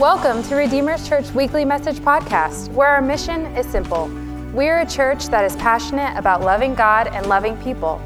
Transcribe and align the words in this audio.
Welcome 0.00 0.42
to 0.42 0.56
Redeemer's 0.56 1.08
Church 1.08 1.30
Weekly 1.30 1.64
Message 1.64 2.00
Podcast, 2.00 2.70
where 2.72 2.88
our 2.88 3.00
mission 3.00 3.46
is 3.56 3.64
simple. 3.64 4.08
We're 4.52 4.80
a 4.80 4.86
church 4.86 5.28
that 5.28 5.42
is 5.42 5.56
passionate 5.56 6.14
about 6.18 6.42
loving 6.42 6.74
God 6.74 7.06
and 7.06 7.26
loving 7.30 7.56
people. 7.62 7.96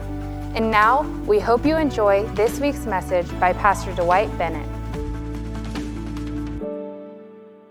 And 0.54 0.70
now, 0.70 1.02
we 1.26 1.40
hope 1.40 1.66
you 1.66 1.76
enjoy 1.76 2.28
this 2.36 2.60
week's 2.60 2.86
message 2.86 3.28
by 3.40 3.54
Pastor 3.54 3.92
Dwight 3.92 4.30
Bennett. 4.38 4.79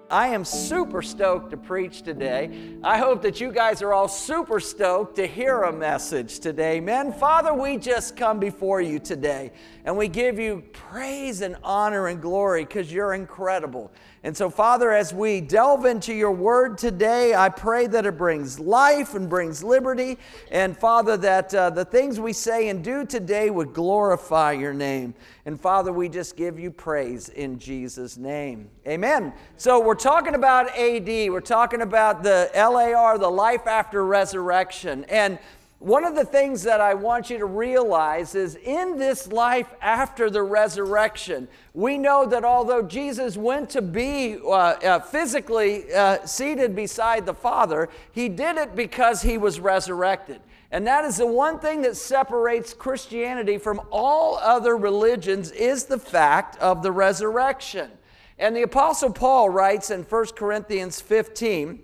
I 0.09 0.29
am 0.29 0.43
super 0.43 1.03
stoked 1.03 1.51
to 1.51 1.57
preach 1.57 2.01
today. 2.01 2.77
I 2.83 2.97
hope 2.97 3.21
that 3.21 3.39
you 3.39 3.51
guys 3.51 3.83
are 3.83 3.93
all 3.93 4.07
super 4.07 4.59
stoked 4.59 5.15
to 5.17 5.27
hear 5.27 5.63
a 5.63 5.71
message 5.71 6.39
today. 6.39 6.79
Men, 6.79 7.13
Father, 7.13 7.53
we 7.53 7.77
just 7.77 8.17
come 8.17 8.39
before 8.39 8.81
you 8.81 8.97
today 8.97 9.51
and 9.85 9.95
we 9.95 10.07
give 10.07 10.39
you 10.39 10.63
praise 10.73 11.41
and 11.41 11.57
honor 11.63 12.07
and 12.07 12.19
glory 12.19 12.65
because 12.65 12.91
you're 12.91 13.13
incredible. 13.13 13.91
And 14.21 14.35
so, 14.35 14.49
Father, 14.49 14.91
as 14.91 15.13
we 15.13 15.39
delve 15.39 15.85
into 15.85 16.13
your 16.13 16.31
word 16.31 16.77
today, 16.77 17.33
I 17.33 17.47
pray 17.47 17.87
that 17.87 18.05
it 18.05 18.17
brings 18.17 18.59
life 18.59 19.13
and 19.13 19.29
brings 19.29 19.63
liberty. 19.63 20.17
And, 20.51 20.75
Father, 20.75 21.15
that 21.17 21.55
uh, 21.55 21.69
the 21.69 21.85
things 21.85 22.19
we 22.19 22.33
say 22.33 22.67
and 22.67 22.83
do 22.83 23.05
today 23.05 23.49
would 23.49 23.73
glorify 23.73 24.51
your 24.51 24.73
name. 24.73 25.13
And, 25.45 25.59
Father, 25.59 25.93
we 25.93 26.09
just 26.09 26.35
give 26.35 26.59
you 26.59 26.69
praise 26.69 27.29
in 27.29 27.59
Jesus' 27.59 28.17
name. 28.17 28.69
Amen. 28.85 29.31
So, 29.55 29.79
we're 29.79 29.95
talking 29.95 30.35
about 30.35 30.77
AD, 30.77 31.07
we're 31.07 31.39
talking 31.39 31.81
about 31.81 32.21
the 32.21 32.51
LAR, 32.53 33.17
the 33.17 33.31
life 33.31 33.67
after 33.67 34.05
resurrection. 34.05 35.05
And 35.05 35.39
one 35.79 36.03
of 36.03 36.13
the 36.13 36.25
things 36.25 36.63
that 36.63 36.81
I 36.81 36.93
want 36.93 37.29
you 37.29 37.37
to 37.37 37.45
realize 37.45 38.35
is 38.35 38.55
in 38.55 38.97
this 38.97 39.31
life 39.31 39.73
after 39.81 40.29
the 40.29 40.43
resurrection, 40.43 41.47
we 41.73 41.97
know 41.97 42.25
that 42.25 42.43
although 42.43 42.81
Jesus 42.81 43.37
went 43.37 43.69
to 43.69 43.81
be 43.81 44.37
uh, 44.43 44.49
uh, 44.49 44.99
physically 44.99 45.91
uh, 45.93 46.25
seated 46.25 46.75
beside 46.75 47.25
the 47.25 47.33
Father, 47.33 47.87
he 48.11 48.27
did 48.27 48.57
it 48.57 48.75
because 48.75 49.21
he 49.21 49.37
was 49.37 49.61
resurrected. 49.61 50.41
And 50.69 50.85
that 50.85 51.05
is 51.05 51.15
the 51.15 51.25
one 51.25 51.59
thing 51.59 51.81
that 51.83 51.95
separates 51.95 52.73
Christianity 52.73 53.57
from 53.57 53.79
all 53.89 54.37
other 54.37 54.75
religions 54.75 55.49
is 55.51 55.85
the 55.85 55.97
fact 55.97 56.57
of 56.57 56.83
the 56.83 56.91
resurrection. 56.91 57.89
And 58.37 58.53
the 58.53 58.63
apostle 58.63 59.13
Paul 59.13 59.49
writes 59.49 59.89
in 59.89 60.03
1 60.03 60.25
Corinthians 60.35 60.99
15 60.99 61.83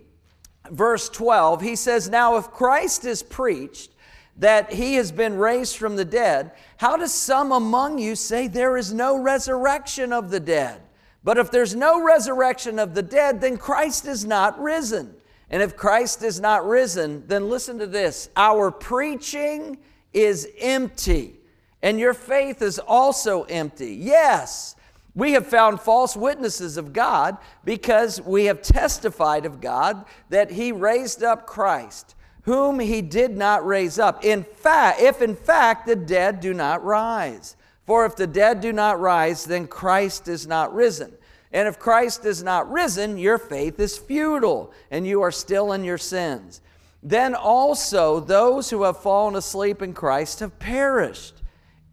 verse 0.72 1.10
12, 1.10 1.62
he 1.62 1.76
says, 1.76 2.10
Now 2.10 2.38
if 2.38 2.52
Christ 2.52 3.06
is 3.06 3.24
preached 3.24 3.92
that 4.38 4.74
he 4.74 4.96
has 4.96 5.12
been 5.12 5.38
raised 5.38 5.78
from 5.78 5.96
the 5.96 6.06
dead, 6.06 6.52
how 6.78 6.98
does 6.98 7.14
some 7.14 7.52
among 7.52 8.00
you 8.00 8.16
say 8.16 8.48
there 8.48 8.78
is 8.78 8.94
no 8.94 9.18
resurrection 9.18 10.12
of 10.12 10.30
the 10.30 10.40
dead? 10.40 10.82
But 11.24 11.38
if 11.38 11.50
there's 11.50 11.76
no 11.76 12.04
resurrection 12.04 12.78
of 12.78 12.94
the 12.94 13.02
dead, 13.02 13.42
then 13.42 13.58
Christ 13.58 14.06
is 14.06 14.26
not 14.26 14.62
risen. 14.62 15.16
And 15.50 15.62
if 15.62 15.76
Christ 15.76 16.24
is 16.24 16.40
not 16.40 16.68
risen, 16.68 17.26
then 17.28 17.50
listen 17.50 17.80
to 17.80 17.88
this 17.88 18.30
our 18.36 18.72
preaching 18.72 19.78
is 20.14 20.48
empty, 20.60 21.36
and 21.82 22.00
your 22.00 22.14
faith 22.14 22.62
is 22.62 22.80
also 22.80 23.44
empty. 23.44 23.96
Yes, 23.96 24.75
we 25.16 25.32
have 25.32 25.48
found 25.48 25.80
false 25.80 26.16
witnesses 26.16 26.76
of 26.76 26.92
God 26.92 27.38
because 27.64 28.22
we 28.22 28.46
have 28.46 28.62
testified 28.62 29.46
of 29.46 29.62
God 29.62 30.06
that 30.30 30.52
He 30.52 30.74
raised 30.74 31.24
up 31.24 31.48
Christ, 31.48 32.16
whom 32.44 32.80
He 32.80 33.02
did 33.02 33.36
not 33.36 33.66
raise 33.66 33.98
up. 33.98 34.26
In 34.26 34.44
fact, 34.44 35.02
if 35.02 35.22
in 35.22 35.36
fact 35.36 35.88
the 35.88 35.96
dead 35.96 36.42
do 36.42 36.54
not 36.54 36.84
rise. 36.84 37.56
For 37.86 38.06
if 38.06 38.16
the 38.16 38.28
dead 38.28 38.62
do 38.62 38.74
not 38.74 39.00
rise, 39.00 39.46
then 39.46 39.68
Christ 39.68 40.28
is 40.28 40.46
not 40.46 40.74
risen. 40.74 41.14
And 41.52 41.68
if 41.68 41.80
Christ 41.80 42.26
is 42.26 42.44
not 42.44 42.70
risen, 42.70 43.18
your 43.18 43.38
faith 43.38 43.80
is 43.80 43.98
futile, 43.98 44.74
and 44.92 45.08
you 45.08 45.22
are 45.22 45.32
still 45.32 45.72
in 45.72 45.84
your 45.84 45.98
sins. 45.98 46.62
Then 47.02 47.36
also 47.36 48.20
those 48.20 48.72
who 48.72 48.84
have 48.84 48.98
fallen 48.98 49.36
asleep 49.36 49.82
in 49.82 49.94
Christ 49.94 50.40
have 50.40 50.58
perished. 50.60 51.42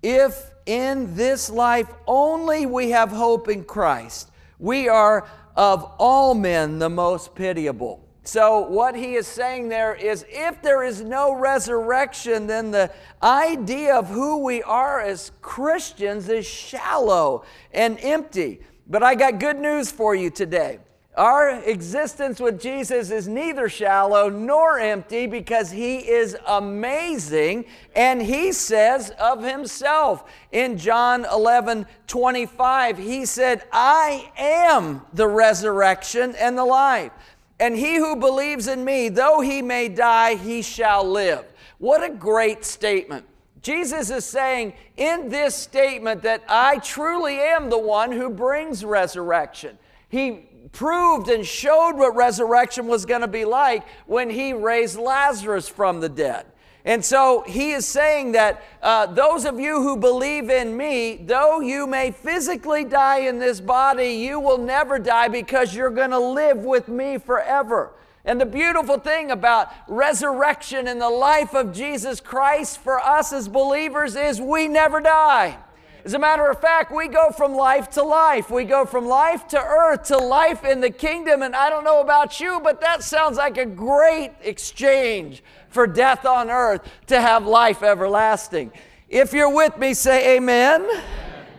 If 0.02 0.51
in 0.66 1.14
this 1.14 1.50
life 1.50 1.88
only 2.06 2.66
we 2.66 2.90
have 2.90 3.10
hope 3.10 3.48
in 3.48 3.64
Christ. 3.64 4.30
We 4.58 4.88
are 4.88 5.28
of 5.56 5.84
all 5.98 6.34
men 6.34 6.78
the 6.78 6.88
most 6.88 7.34
pitiable. 7.34 8.08
So, 8.24 8.60
what 8.60 8.94
he 8.94 9.14
is 9.14 9.26
saying 9.26 9.68
there 9.68 9.94
is 9.94 10.24
if 10.28 10.62
there 10.62 10.84
is 10.84 11.02
no 11.02 11.34
resurrection, 11.34 12.46
then 12.46 12.70
the 12.70 12.92
idea 13.20 13.96
of 13.96 14.08
who 14.08 14.44
we 14.44 14.62
are 14.62 15.00
as 15.00 15.32
Christians 15.42 16.28
is 16.28 16.46
shallow 16.46 17.44
and 17.72 17.98
empty. 18.00 18.60
But 18.86 19.02
I 19.02 19.16
got 19.16 19.40
good 19.40 19.58
news 19.58 19.90
for 19.90 20.14
you 20.14 20.30
today. 20.30 20.78
Our 21.14 21.60
existence 21.64 22.40
with 22.40 22.58
Jesus 22.58 23.10
is 23.10 23.28
neither 23.28 23.68
shallow 23.68 24.30
nor 24.30 24.78
empty 24.78 25.26
because 25.26 25.70
he 25.70 25.98
is 25.98 26.36
amazing. 26.46 27.66
And 27.94 28.22
he 28.22 28.52
says 28.52 29.10
of 29.20 29.42
himself 29.42 30.24
in 30.52 30.78
John 30.78 31.26
11 31.30 31.86
25, 32.06 32.98
he 32.98 33.26
said, 33.26 33.62
I 33.72 34.30
am 34.38 35.02
the 35.12 35.28
resurrection 35.28 36.34
and 36.36 36.56
the 36.56 36.64
life. 36.64 37.12
And 37.60 37.76
he 37.76 37.96
who 37.96 38.16
believes 38.16 38.66
in 38.66 38.82
me, 38.82 39.10
though 39.10 39.40
he 39.40 39.60
may 39.60 39.88
die, 39.88 40.36
he 40.36 40.62
shall 40.62 41.04
live. 41.04 41.44
What 41.78 42.02
a 42.02 42.08
great 42.08 42.64
statement. 42.64 43.26
Jesus 43.60 44.10
is 44.10 44.24
saying 44.24 44.72
in 44.96 45.28
this 45.28 45.54
statement 45.54 46.22
that 46.22 46.42
I 46.48 46.78
truly 46.78 47.38
am 47.38 47.68
the 47.70 47.78
one 47.78 48.12
who 48.12 48.30
brings 48.30 48.84
resurrection. 48.84 49.78
He 50.08 50.48
proved 50.70 51.28
and 51.28 51.44
showed 51.44 51.96
what 51.96 52.14
resurrection 52.14 52.86
was 52.86 53.04
going 53.04 53.22
to 53.22 53.28
be 53.28 53.44
like 53.44 53.84
when 54.06 54.30
he 54.30 54.52
raised 54.52 54.96
Lazarus 54.96 55.68
from 55.68 56.00
the 56.00 56.08
dead. 56.08 56.46
And 56.84 57.04
so 57.04 57.44
he 57.46 57.72
is 57.72 57.86
saying 57.86 58.32
that 58.32 58.62
uh, 58.82 59.06
those 59.06 59.44
of 59.44 59.60
you 59.60 59.82
who 59.82 59.96
believe 59.96 60.50
in 60.50 60.76
me, 60.76 61.16
though 61.16 61.60
you 61.60 61.86
may 61.86 62.10
physically 62.10 62.84
die 62.84 63.20
in 63.20 63.38
this 63.38 63.60
body, 63.60 64.14
you 64.14 64.40
will 64.40 64.58
never 64.58 64.98
die 64.98 65.28
because 65.28 65.74
you're 65.74 65.90
going 65.90 66.10
to 66.10 66.18
live 66.18 66.58
with 66.58 66.88
me 66.88 67.18
forever. 67.18 67.92
And 68.24 68.40
the 68.40 68.46
beautiful 68.46 68.98
thing 68.98 69.30
about 69.30 69.68
resurrection 69.88 70.88
and 70.88 71.00
the 71.00 71.10
life 71.10 71.54
of 71.54 71.72
Jesus 71.72 72.20
Christ 72.20 72.78
for 72.78 73.00
us 73.00 73.32
as 73.32 73.48
believers 73.48 74.16
is 74.16 74.40
we 74.40 74.66
never 74.68 75.00
die. 75.00 75.58
As 76.04 76.14
a 76.14 76.18
matter 76.18 76.50
of 76.50 76.60
fact, 76.60 76.90
we 76.90 77.06
go 77.06 77.30
from 77.30 77.54
life 77.54 77.88
to 77.90 78.02
life. 78.02 78.50
We 78.50 78.64
go 78.64 78.84
from 78.84 79.06
life 79.06 79.46
to 79.48 79.58
earth 79.58 80.04
to 80.04 80.18
life 80.18 80.64
in 80.64 80.80
the 80.80 80.90
kingdom. 80.90 81.42
And 81.42 81.54
I 81.54 81.70
don't 81.70 81.84
know 81.84 82.00
about 82.00 82.40
you, 82.40 82.60
but 82.62 82.80
that 82.80 83.04
sounds 83.04 83.36
like 83.36 83.56
a 83.56 83.66
great 83.66 84.32
exchange 84.42 85.44
for 85.68 85.86
death 85.86 86.26
on 86.26 86.50
earth 86.50 86.88
to 87.06 87.20
have 87.20 87.46
life 87.46 87.84
everlasting. 87.84 88.72
If 89.08 89.32
you're 89.32 89.54
with 89.54 89.78
me, 89.78 89.94
say 89.94 90.36
amen. 90.36 90.82
Amen. 90.82 91.02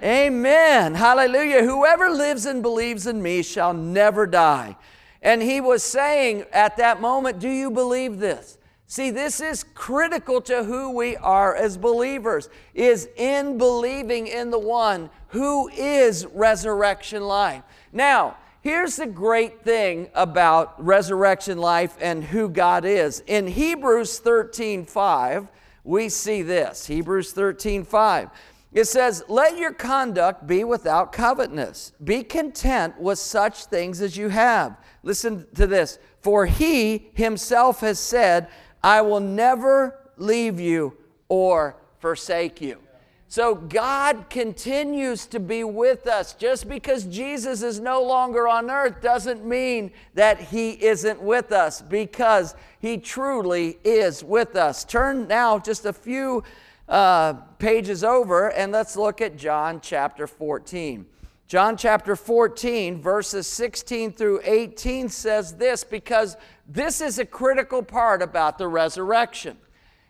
amen. 0.03 0.95
Hallelujah. 0.95 1.63
Whoever 1.63 2.09
lives 2.09 2.45
and 2.45 2.61
believes 2.61 3.07
in 3.07 3.21
me 3.21 3.43
shall 3.43 3.73
never 3.73 4.27
die. 4.27 4.75
And 5.21 5.41
he 5.41 5.61
was 5.61 5.83
saying 5.83 6.43
at 6.51 6.75
that 6.77 6.99
moment, 6.99 7.39
Do 7.39 7.49
you 7.49 7.71
believe 7.71 8.19
this? 8.19 8.57
See, 8.93 9.09
this 9.09 9.41
is 9.41 9.65
critical 9.73 10.39
to 10.41 10.65
who 10.65 10.91
we 10.91 11.17
are 11.17 11.55
as 11.55 11.77
believers, 11.77 12.47
is 12.75 13.09
in 13.15 13.57
believing 13.57 14.27
in 14.27 14.51
the 14.51 14.59
one 14.59 15.09
who 15.29 15.67
is 15.69 16.27
resurrection 16.27 17.23
life. 17.23 17.63
Now, 17.91 18.37
here's 18.61 18.97
the 18.97 19.07
great 19.07 19.63
thing 19.63 20.09
about 20.13 20.75
resurrection 20.77 21.57
life 21.57 21.97
and 21.99 22.23
who 22.23 22.47
God 22.47 22.85
is. 22.85 23.23
In 23.25 23.47
Hebrews 23.47 24.19
13 24.19 24.85
5, 24.85 25.47
we 25.83 26.07
see 26.07 26.43
this. 26.43 26.85
Hebrews 26.85 27.33
13 27.33 27.85
5. 27.85 28.29
It 28.73 28.85
says, 28.85 29.23
Let 29.27 29.57
your 29.57 29.73
conduct 29.73 30.45
be 30.45 30.63
without 30.63 31.11
covetousness. 31.11 31.93
Be 32.03 32.23
content 32.23 32.99
with 32.99 33.17
such 33.17 33.65
things 33.65 34.01
as 34.01 34.15
you 34.15 34.29
have. 34.29 34.77
Listen 35.01 35.47
to 35.55 35.65
this. 35.65 35.97
For 36.21 36.45
he 36.45 37.09
himself 37.15 37.79
has 37.79 37.97
said, 37.97 38.49
I 38.83 39.01
will 39.01 39.19
never 39.19 39.97
leave 40.17 40.59
you 40.59 40.97
or 41.29 41.77
forsake 41.99 42.61
you. 42.61 42.79
So 43.33 43.55
God 43.55 44.29
continues 44.29 45.25
to 45.27 45.39
be 45.39 45.63
with 45.63 46.05
us. 46.05 46.33
Just 46.35 46.69
because 46.69 47.05
Jesus 47.05 47.63
is 47.63 47.79
no 47.79 48.03
longer 48.03 48.47
on 48.47 48.69
earth 48.69 49.01
doesn't 49.01 49.43
mean 49.43 49.91
that 50.13 50.39
he 50.39 50.71
isn't 50.71 51.19
with 51.19 51.51
us 51.51 51.81
because 51.81 52.53
he 52.79 52.99
truly 52.99 53.79
is 53.83 54.23
with 54.23 54.55
us. 54.55 54.83
Turn 54.83 55.27
now 55.27 55.57
just 55.57 55.85
a 55.85 55.93
few 55.93 56.43
uh, 56.87 57.33
pages 57.57 58.03
over 58.03 58.51
and 58.51 58.71
let's 58.71 58.95
look 58.95 59.19
at 59.19 59.35
John 59.35 59.79
chapter 59.81 60.27
14. 60.27 61.03
John 61.47 61.77
chapter 61.77 62.15
14, 62.15 63.01
verses 63.01 63.47
16 63.47 64.13
through 64.13 64.41
18 64.43 65.09
says 65.09 65.55
this 65.55 65.83
because 65.83 66.37
this 66.67 67.01
is 67.01 67.19
a 67.19 67.25
critical 67.25 67.83
part 67.83 68.21
about 68.21 68.57
the 68.57 68.67
resurrection. 68.67 69.57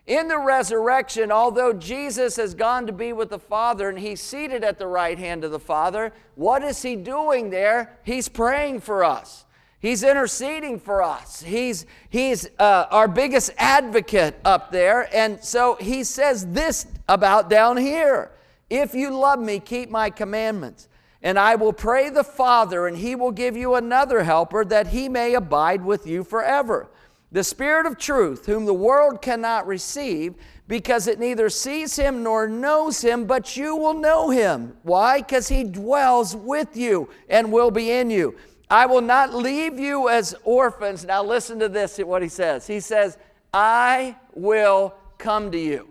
In 0.06 0.28
the 0.28 0.38
resurrection, 0.38 1.32
although 1.32 1.72
Jesus 1.72 2.36
has 2.36 2.54
gone 2.54 2.86
to 2.86 2.92
be 2.92 3.12
with 3.12 3.30
the 3.30 3.38
Father 3.38 3.88
and 3.88 3.98
he's 3.98 4.20
seated 4.20 4.62
at 4.62 4.78
the 4.78 4.86
right 4.86 5.18
hand 5.18 5.44
of 5.44 5.50
the 5.50 5.58
Father, 5.58 6.12
what 6.34 6.62
is 6.62 6.82
he 6.82 6.94
doing 6.94 7.50
there? 7.50 7.98
He's 8.04 8.28
praying 8.28 8.80
for 8.80 9.02
us. 9.02 9.46
He's 9.80 10.02
interceding 10.02 10.78
for 10.78 11.02
us. 11.02 11.42
He's, 11.42 11.84
he's 12.08 12.48
uh, 12.58 12.86
our 12.90 13.08
biggest 13.08 13.50
advocate 13.58 14.34
up 14.44 14.70
there. 14.70 15.14
And 15.14 15.42
so 15.44 15.76
he 15.76 16.04
says 16.04 16.46
this 16.52 16.86
about 17.08 17.50
down 17.50 17.76
here 17.76 18.30
If 18.70 18.94
you 18.94 19.10
love 19.10 19.40
me, 19.40 19.58
keep 19.58 19.90
my 19.90 20.08
commandments. 20.08 20.88
And 21.24 21.38
I 21.38 21.56
will 21.56 21.72
pray 21.72 22.08
the 22.08 22.22
Father, 22.22 22.86
and 22.86 22.98
he 22.98 23.16
will 23.16 23.32
give 23.32 23.56
you 23.56 23.74
another 23.74 24.22
helper 24.22 24.64
that 24.66 24.88
he 24.88 25.08
may 25.08 25.34
abide 25.34 25.84
with 25.84 26.06
you 26.06 26.22
forever 26.22 26.88
the 27.34 27.42
Spirit 27.42 27.84
of 27.84 27.98
truth, 27.98 28.46
whom 28.46 28.64
the 28.64 28.72
world 28.72 29.20
cannot 29.20 29.66
receive, 29.66 30.36
because 30.68 31.08
it 31.08 31.18
neither 31.18 31.50
sees 31.50 31.96
him 31.96 32.22
nor 32.22 32.46
knows 32.46 33.02
him, 33.02 33.24
but 33.24 33.56
you 33.56 33.74
will 33.74 33.92
know 33.92 34.30
him. 34.30 34.76
Why? 34.84 35.18
Because 35.18 35.48
he 35.48 35.64
dwells 35.64 36.36
with 36.36 36.76
you 36.76 37.10
and 37.28 37.50
will 37.50 37.72
be 37.72 37.90
in 37.90 38.08
you. 38.08 38.36
I 38.70 38.86
will 38.86 39.00
not 39.00 39.34
leave 39.34 39.80
you 39.80 40.08
as 40.08 40.36
orphans. 40.44 41.04
Now, 41.04 41.24
listen 41.24 41.58
to 41.58 41.68
this, 41.68 41.98
what 41.98 42.22
he 42.22 42.28
says. 42.28 42.68
He 42.68 42.78
says, 42.78 43.18
I 43.52 44.14
will 44.32 44.94
come 45.18 45.50
to 45.50 45.58
you. 45.58 45.88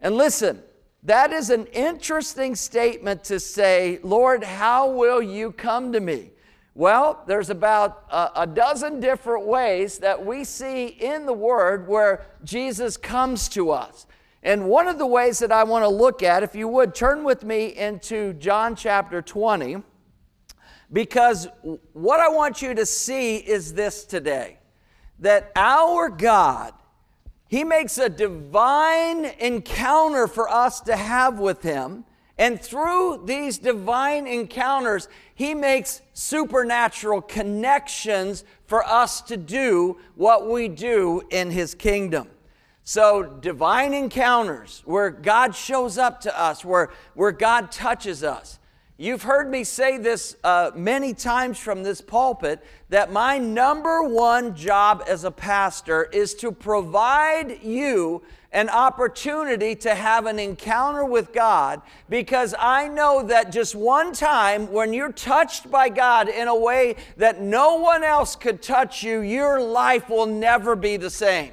And 0.00 0.16
listen, 0.16 0.62
that 1.04 1.32
is 1.32 1.50
an 1.50 1.66
interesting 1.66 2.54
statement 2.54 3.24
to 3.24 3.38
say, 3.38 4.00
Lord, 4.02 4.42
how 4.42 4.90
will 4.90 5.22
you 5.22 5.52
come 5.52 5.92
to 5.92 6.00
me? 6.00 6.32
Well, 6.74 7.24
there's 7.26 7.50
about 7.50 8.04
a, 8.10 8.42
a, 8.42 8.46
dozen 8.46 9.00
different 9.00 9.46
ways 9.46 9.98
that 9.98 10.24
we 10.24 10.44
see 10.44 10.86
in 10.86 11.26
the 11.26 11.32
Word 11.32 11.88
where 11.88 12.24
Jesus 12.44 12.96
comes 12.96 13.48
to 13.48 13.72
us. 13.72 14.06
And 14.44 14.68
one 14.68 14.86
of 14.86 14.98
the 14.98 15.06
ways 15.06 15.40
that 15.40 15.50
I 15.50 15.64
want 15.64 15.82
to 15.82 15.88
look 15.88 16.22
at, 16.22 16.44
if 16.44 16.54
you 16.54 16.68
would, 16.68 16.94
turn 16.94 17.24
with 17.24 17.42
me 17.42 17.74
into 17.74 18.34
John 18.34 18.76
chapter 18.76 19.20
20, 19.20 19.82
because 20.92 21.48
what 21.92 22.20
I 22.20 22.28
want 22.28 22.62
you 22.62 22.74
to 22.74 22.86
see 22.86 23.38
is 23.38 23.74
this 23.74 24.04
today 24.04 24.58
that 25.18 25.50
our 25.56 26.08
God, 26.08 26.72
He 27.48 27.64
makes 27.64 27.96
a 27.96 28.10
divine 28.10 29.24
encounter 29.40 30.28
for 30.28 30.48
us 30.48 30.80
to 30.82 30.96
have 30.96 31.38
with 31.38 31.62
Him. 31.62 32.04
And 32.36 32.60
through 32.60 33.22
these 33.24 33.58
divine 33.58 34.28
encounters, 34.28 35.08
he 35.34 35.54
makes 35.54 36.02
supernatural 36.12 37.20
connections 37.22 38.44
for 38.66 38.84
us 38.86 39.20
to 39.22 39.36
do 39.36 39.98
what 40.14 40.48
we 40.48 40.68
do 40.68 41.22
in 41.30 41.50
His 41.50 41.74
kingdom. 41.74 42.28
So, 42.84 43.22
divine 43.22 43.92
encounters 43.92 44.82
where 44.84 45.10
God 45.10 45.54
shows 45.54 45.98
up 45.98 46.20
to 46.22 46.40
us, 46.40 46.64
where, 46.64 46.90
where 47.14 47.32
God 47.32 47.72
touches 47.72 48.22
us. 48.22 48.58
You've 49.00 49.22
heard 49.22 49.48
me 49.48 49.62
say 49.62 49.96
this 49.96 50.34
uh, 50.42 50.72
many 50.74 51.14
times 51.14 51.56
from 51.56 51.84
this 51.84 52.00
pulpit 52.00 52.64
that 52.88 53.12
my 53.12 53.38
number 53.38 54.02
one 54.02 54.56
job 54.56 55.04
as 55.06 55.22
a 55.22 55.30
pastor 55.30 56.08
is 56.12 56.34
to 56.34 56.50
provide 56.50 57.62
you 57.62 58.22
an 58.50 58.68
opportunity 58.68 59.76
to 59.76 59.94
have 59.94 60.26
an 60.26 60.40
encounter 60.40 61.04
with 61.04 61.32
God 61.32 61.80
because 62.08 62.56
I 62.58 62.88
know 62.88 63.22
that 63.22 63.52
just 63.52 63.76
one 63.76 64.12
time 64.12 64.72
when 64.72 64.92
you're 64.92 65.12
touched 65.12 65.70
by 65.70 65.90
God 65.90 66.28
in 66.28 66.48
a 66.48 66.56
way 66.56 66.96
that 67.18 67.40
no 67.40 67.76
one 67.76 68.02
else 68.02 68.34
could 68.34 68.60
touch 68.60 69.04
you, 69.04 69.20
your 69.20 69.60
life 69.60 70.08
will 70.08 70.26
never 70.26 70.74
be 70.74 70.96
the 70.96 71.10
same. 71.10 71.52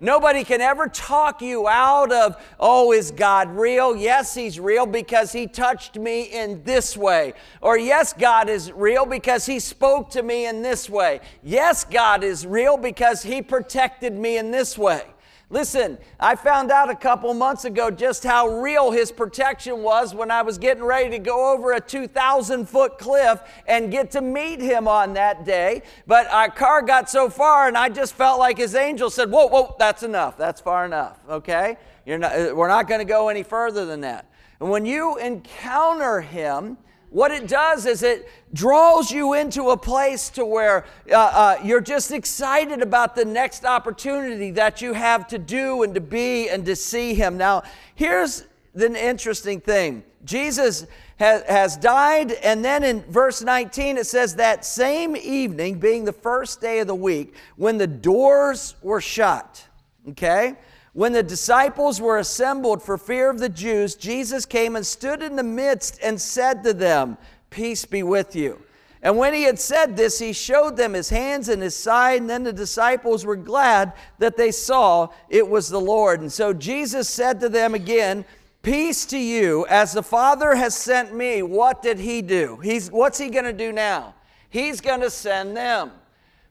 Nobody 0.00 0.44
can 0.44 0.60
ever 0.60 0.86
talk 0.86 1.42
you 1.42 1.66
out 1.66 2.12
of, 2.12 2.36
oh, 2.60 2.92
is 2.92 3.10
God 3.10 3.50
real? 3.50 3.96
Yes, 3.96 4.34
He's 4.34 4.60
real 4.60 4.86
because 4.86 5.32
He 5.32 5.48
touched 5.48 5.96
me 5.96 6.22
in 6.22 6.62
this 6.62 6.96
way. 6.96 7.34
Or 7.60 7.76
yes, 7.76 8.12
God 8.12 8.48
is 8.48 8.70
real 8.70 9.06
because 9.06 9.46
He 9.46 9.58
spoke 9.58 10.10
to 10.10 10.22
me 10.22 10.46
in 10.46 10.62
this 10.62 10.88
way. 10.88 11.20
Yes, 11.42 11.84
God 11.84 12.22
is 12.22 12.46
real 12.46 12.76
because 12.76 13.22
He 13.22 13.42
protected 13.42 14.12
me 14.12 14.38
in 14.38 14.52
this 14.52 14.78
way. 14.78 15.02
Listen, 15.50 15.96
I 16.20 16.34
found 16.34 16.70
out 16.70 16.90
a 16.90 16.94
couple 16.94 17.32
months 17.32 17.64
ago 17.64 17.90
just 17.90 18.22
how 18.22 18.46
real 18.48 18.90
his 18.90 19.10
protection 19.10 19.82
was 19.82 20.14
when 20.14 20.30
I 20.30 20.42
was 20.42 20.58
getting 20.58 20.84
ready 20.84 21.08
to 21.10 21.18
go 21.18 21.54
over 21.54 21.72
a 21.72 21.80
2,000 21.80 22.68
foot 22.68 22.98
cliff 22.98 23.40
and 23.66 23.90
get 23.90 24.10
to 24.10 24.20
meet 24.20 24.60
him 24.60 24.86
on 24.86 25.14
that 25.14 25.46
day. 25.46 25.82
But 26.06 26.30
our 26.30 26.50
car 26.50 26.82
got 26.82 27.08
so 27.08 27.30
far, 27.30 27.66
and 27.66 27.78
I 27.78 27.88
just 27.88 28.12
felt 28.12 28.38
like 28.38 28.58
his 28.58 28.74
angel 28.74 29.08
said, 29.08 29.30
Whoa, 29.30 29.46
whoa, 29.46 29.74
that's 29.78 30.02
enough. 30.02 30.36
That's 30.36 30.60
far 30.60 30.84
enough, 30.84 31.18
okay? 31.30 31.78
Not, 32.06 32.22
uh, 32.24 32.52
we're 32.54 32.68
not 32.68 32.86
going 32.86 33.00
to 33.00 33.06
go 33.06 33.28
any 33.28 33.42
further 33.42 33.86
than 33.86 34.02
that. 34.02 34.26
And 34.60 34.68
when 34.68 34.84
you 34.84 35.16
encounter 35.16 36.20
him, 36.20 36.76
what 37.10 37.30
it 37.30 37.48
does 37.48 37.86
is 37.86 38.02
it 38.02 38.28
draws 38.52 39.10
you 39.10 39.34
into 39.34 39.70
a 39.70 39.76
place 39.76 40.28
to 40.30 40.44
where 40.44 40.84
uh, 41.10 41.14
uh, 41.16 41.58
you're 41.64 41.80
just 41.80 42.12
excited 42.12 42.82
about 42.82 43.14
the 43.14 43.24
next 43.24 43.64
opportunity 43.64 44.50
that 44.52 44.82
you 44.82 44.92
have 44.92 45.26
to 45.28 45.38
do 45.38 45.82
and 45.82 45.94
to 45.94 46.00
be 46.00 46.48
and 46.48 46.66
to 46.66 46.76
see 46.76 47.14
him. 47.14 47.38
Now, 47.38 47.62
here's 47.94 48.44
the 48.74 48.94
interesting 48.94 49.60
thing 49.60 50.04
Jesus 50.24 50.86
has, 51.16 51.42
has 51.44 51.76
died, 51.76 52.32
and 52.32 52.64
then 52.64 52.84
in 52.84 53.02
verse 53.10 53.42
19 53.42 53.96
it 53.96 54.06
says, 54.06 54.34
That 54.36 54.64
same 54.64 55.16
evening, 55.16 55.78
being 55.78 56.04
the 56.04 56.12
first 56.12 56.60
day 56.60 56.80
of 56.80 56.86
the 56.86 56.94
week, 56.94 57.34
when 57.56 57.78
the 57.78 57.86
doors 57.86 58.76
were 58.82 59.00
shut, 59.00 59.66
okay? 60.10 60.56
When 60.98 61.12
the 61.12 61.22
disciples 61.22 62.00
were 62.00 62.18
assembled 62.18 62.82
for 62.82 62.98
fear 62.98 63.30
of 63.30 63.38
the 63.38 63.48
Jews, 63.48 63.94
Jesus 63.94 64.44
came 64.44 64.74
and 64.74 64.84
stood 64.84 65.22
in 65.22 65.36
the 65.36 65.44
midst 65.44 66.00
and 66.02 66.20
said 66.20 66.64
to 66.64 66.74
them, 66.74 67.18
Peace 67.50 67.84
be 67.84 68.02
with 68.02 68.34
you. 68.34 68.60
And 69.00 69.16
when 69.16 69.32
he 69.32 69.44
had 69.44 69.60
said 69.60 69.96
this, 69.96 70.18
he 70.18 70.32
showed 70.32 70.76
them 70.76 70.94
his 70.94 71.08
hands 71.08 71.48
and 71.48 71.62
his 71.62 71.76
side, 71.76 72.20
and 72.20 72.28
then 72.28 72.42
the 72.42 72.52
disciples 72.52 73.24
were 73.24 73.36
glad 73.36 73.92
that 74.18 74.36
they 74.36 74.50
saw 74.50 75.10
it 75.28 75.48
was 75.48 75.68
the 75.68 75.80
Lord. 75.80 76.20
And 76.20 76.32
so 76.32 76.52
Jesus 76.52 77.08
said 77.08 77.38
to 77.42 77.48
them 77.48 77.76
again, 77.76 78.24
Peace 78.62 79.06
to 79.06 79.18
you, 79.18 79.68
as 79.68 79.92
the 79.92 80.02
Father 80.02 80.56
has 80.56 80.74
sent 80.74 81.14
me. 81.14 81.44
What 81.44 81.80
did 81.80 82.00
he 82.00 82.22
do? 82.22 82.56
He's, 82.56 82.90
what's 82.90 83.18
he 83.18 83.30
going 83.30 83.44
to 83.44 83.52
do 83.52 83.70
now? 83.70 84.16
He's 84.50 84.80
going 84.80 85.02
to 85.02 85.10
send 85.10 85.56
them. 85.56 85.92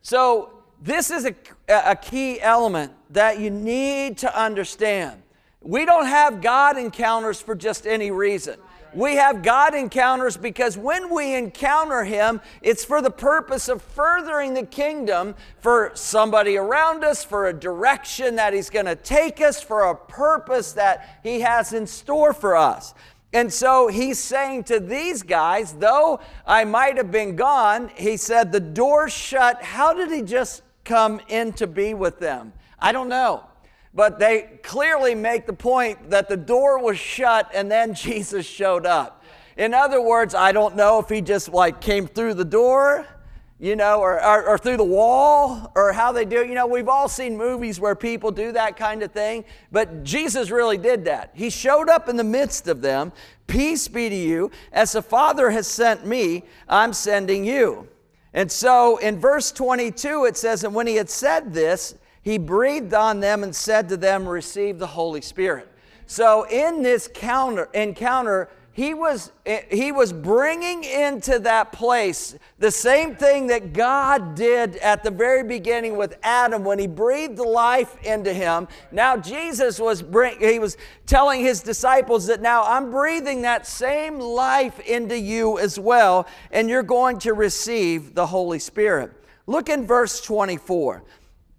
So 0.03 0.56
this 0.81 1.11
is 1.11 1.25
a, 1.25 1.35
a 1.69 1.95
key 1.95 2.39
element 2.41 2.93
that 3.09 3.39
you 3.39 3.49
need 3.49 4.17
to 4.19 4.39
understand. 4.39 5.21
We 5.61 5.85
don't 5.85 6.05
have 6.05 6.41
God 6.41 6.77
encounters 6.77 7.41
for 7.41 7.55
just 7.55 7.87
any 7.87 8.11
reason. 8.11 8.59
We 8.93 9.15
have 9.15 9.43
God 9.43 9.75
encounters 9.75 10.37
because 10.37 10.77
when 10.77 11.13
we 11.13 11.35
encounter 11.35 12.03
Him, 12.03 12.41
it's 12.61 12.85
for 12.85 13.01
the 13.01 13.11
purpose 13.11 13.67
of 13.67 13.81
furthering 13.81 14.53
the 14.53 14.65
kingdom 14.65 15.35
for 15.59 15.91
somebody 15.93 16.57
around 16.57 17.03
us, 17.03 17.23
for 17.23 17.47
a 17.47 17.53
direction 17.53 18.37
that 18.37 18.53
He's 18.53 18.69
going 18.69 18.85
to 18.85 18.95
take 18.95 19.41
us, 19.41 19.61
for 19.61 19.83
a 19.83 19.95
purpose 19.95 20.71
that 20.73 21.19
He 21.21 21.41
has 21.41 21.73
in 21.73 21.85
store 21.85 22.33
for 22.33 22.55
us. 22.55 22.93
And 23.33 23.51
so 23.51 23.87
he's 23.89 24.17
saying 24.17 24.63
to 24.65 24.79
these 24.79 25.21
guys, 25.21 25.73
though 25.73 26.21
I 26.45 26.63
might 26.63 26.97
have 26.97 27.11
been 27.11 27.35
gone, 27.35 27.91
he 27.95 28.15
said, 28.15 28.51
the 28.51 28.59
door 28.59 29.09
shut. 29.09 29.61
How 29.61 29.93
did 29.93 30.09
he 30.11 30.21
just 30.21 30.63
come 30.87 31.21
in 31.27 31.53
to 31.53 31.67
be 31.67 31.93
with 31.93 32.17
them? 32.17 32.53
I 32.79 32.91
don't 32.91 33.09
know. 33.09 33.43
But 33.93 34.19
they 34.19 34.59
clearly 34.63 35.15
make 35.15 35.45
the 35.45 35.53
point 35.53 36.11
that 36.11 36.29
the 36.29 36.37
door 36.37 36.81
was 36.81 36.97
shut 36.97 37.49
and 37.53 37.69
then 37.69 37.93
Jesus 38.07 38.45
showed 38.45 38.85
up. 38.85 39.23
In 39.57 39.73
other 39.73 40.01
words, 40.01 40.35
I 40.35 40.51
don't 40.51 40.75
know 40.75 40.99
if 40.99 41.09
he 41.09 41.19
just 41.21 41.49
like 41.49 41.81
came 41.81 42.07
through 42.07 42.35
the 42.35 42.45
door, 42.45 43.07
you 43.59 43.75
know, 43.75 43.99
or, 43.99 44.23
or, 44.23 44.49
or, 44.49 44.57
through 44.59 44.77
the 44.77 44.83
wall, 44.83 45.71
or 45.73 45.91
how 45.93 46.11
they 46.11 46.25
do 46.25 46.41
it. 46.41 46.47
You 46.47 46.53
know, 46.53 46.67
we've 46.67 46.87
all 46.87 47.09
seen 47.09 47.35
movies 47.35 47.79
where 47.79 47.95
people 47.95 48.29
do 48.29 48.51
that 48.51 48.77
kind 48.77 49.01
of 49.01 49.11
thing, 49.11 49.45
but 49.71 50.03
Jesus 50.03 50.51
really 50.51 50.77
did 50.77 51.05
that. 51.05 51.31
He 51.33 51.49
showed 51.49 51.89
up 51.89 52.07
in 52.07 52.17
the 52.17 52.23
midst 52.23 52.67
of 52.67 52.81
them. 52.81 53.11
Peace 53.47 53.87
be 53.87 54.09
to 54.09 54.15
you. 54.15 54.51
As 54.71 54.91
the 54.91 55.01
Father 55.01 55.49
has 55.49 55.65
sent 55.65 56.05
me, 56.05 56.43
I'm 56.69 56.93
sending 56.93 57.43
you. 57.45 57.87
And 58.33 58.51
so 58.51 58.97
in 58.97 59.19
verse 59.19 59.51
22, 59.51 60.25
it 60.25 60.37
says, 60.37 60.63
And 60.63 60.73
when 60.73 60.87
he 60.87 60.95
had 60.95 61.09
said 61.09 61.53
this, 61.53 61.95
he 62.21 62.37
breathed 62.37 62.93
on 62.93 63.19
them 63.19 63.43
and 63.43 63.55
said 63.55 63.89
to 63.89 63.97
them, 63.97 64.27
Receive 64.27 64.79
the 64.79 64.87
Holy 64.87 65.21
Spirit. 65.21 65.71
So 66.07 66.43
in 66.49 66.83
this 66.83 67.09
counter, 67.13 67.69
encounter, 67.73 68.49
he 68.77 68.93
was, 68.93 69.31
eh, 69.47 69.63
he 69.71 69.91
was 69.91 70.13
bringing 70.13 70.83
into 70.83 71.39
that 71.39 71.71
place 71.71 72.37
the 72.59 72.69
same 72.69 73.15
thing 73.15 73.47
that 73.47 73.73
God 73.73 74.35
did 74.35 74.75
at 74.77 75.03
the 75.03 75.09
very 75.09 75.43
beginning 75.43 75.97
with 75.97 76.15
Adam 76.21 76.63
when 76.63 76.77
he 76.77 76.85
breathed 76.85 77.39
life 77.39 77.99
into 78.03 78.31
him. 78.31 78.67
Now 78.91 79.17
Jesus 79.17 79.79
was 79.79 80.03
bring, 80.03 80.39
he 80.39 80.59
was 80.59 80.77
telling 81.07 81.41
his 81.41 81.63
disciples 81.63 82.27
that 82.27 82.39
now 82.39 82.65
I'm 82.65 82.91
breathing 82.91 83.41
that 83.41 83.65
same 83.65 84.19
life 84.19 84.79
into 84.81 85.17
you 85.17 85.57
as 85.57 85.79
well 85.79 86.27
and 86.51 86.69
you're 86.69 86.83
going 86.83 87.17
to 87.21 87.33
receive 87.33 88.13
the 88.13 88.27
Holy 88.27 88.59
Spirit. 88.59 89.11
Look 89.47 89.69
in 89.69 89.87
verse 89.87 90.21
24 90.21 91.03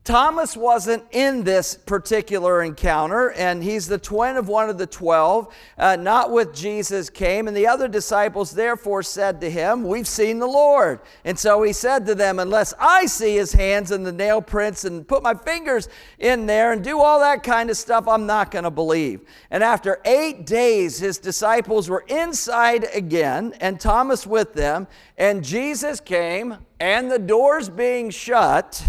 Thomas 0.08 0.56
wasn't 0.56 1.04
in 1.10 1.44
this 1.44 1.74
particular 1.74 2.62
encounter, 2.62 3.32
and 3.32 3.62
he's 3.62 3.86
the 3.86 3.98
twin 3.98 4.38
of 4.38 4.48
one 4.48 4.70
of 4.70 4.78
the 4.78 4.86
twelve, 4.86 5.54
uh, 5.76 5.96
not 5.96 6.32
with 6.32 6.54
Jesus 6.54 7.10
came. 7.10 7.46
And 7.46 7.54
the 7.54 7.66
other 7.66 7.88
disciples 7.88 8.52
therefore 8.52 9.02
said 9.02 9.38
to 9.42 9.50
him, 9.50 9.86
We've 9.86 10.08
seen 10.08 10.38
the 10.38 10.46
Lord. 10.46 11.00
And 11.26 11.38
so 11.38 11.62
he 11.62 11.74
said 11.74 12.06
to 12.06 12.14
them, 12.14 12.38
Unless 12.38 12.72
I 12.80 13.04
see 13.04 13.36
his 13.36 13.52
hands 13.52 13.90
and 13.90 14.06
the 14.06 14.10
nail 14.10 14.40
prints 14.40 14.86
and 14.86 15.06
put 15.06 15.22
my 15.22 15.34
fingers 15.34 15.90
in 16.18 16.46
there 16.46 16.72
and 16.72 16.82
do 16.82 17.00
all 17.00 17.20
that 17.20 17.42
kind 17.42 17.68
of 17.68 17.76
stuff, 17.76 18.08
I'm 18.08 18.24
not 18.24 18.50
going 18.50 18.64
to 18.64 18.70
believe. 18.70 19.20
And 19.50 19.62
after 19.62 20.00
eight 20.06 20.46
days, 20.46 20.98
his 20.98 21.18
disciples 21.18 21.90
were 21.90 22.06
inside 22.08 22.86
again, 22.94 23.52
and 23.60 23.78
Thomas 23.78 24.26
with 24.26 24.54
them. 24.54 24.86
And 25.18 25.44
Jesus 25.44 26.00
came, 26.00 26.56
and 26.80 27.10
the 27.10 27.18
doors 27.18 27.68
being 27.68 28.08
shut, 28.08 28.82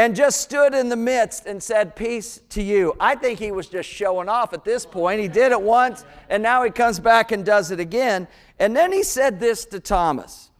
and 0.00 0.16
just 0.16 0.40
stood 0.40 0.72
in 0.72 0.88
the 0.88 0.96
midst 0.96 1.44
and 1.44 1.62
said, 1.62 1.94
Peace 1.94 2.40
to 2.48 2.62
you. 2.62 2.96
I 2.98 3.14
think 3.14 3.38
he 3.38 3.52
was 3.52 3.68
just 3.68 3.86
showing 3.86 4.30
off 4.30 4.54
at 4.54 4.64
this 4.64 4.86
point. 4.86 5.20
He 5.20 5.28
did 5.28 5.52
it 5.52 5.60
once, 5.60 6.06
and 6.30 6.42
now 6.42 6.64
he 6.64 6.70
comes 6.70 6.98
back 6.98 7.32
and 7.32 7.44
does 7.44 7.70
it 7.70 7.80
again. 7.80 8.26
And 8.58 8.74
then 8.74 8.92
he 8.92 9.02
said 9.02 9.38
this 9.38 9.66
to 9.66 9.78
Thomas. 9.78 10.52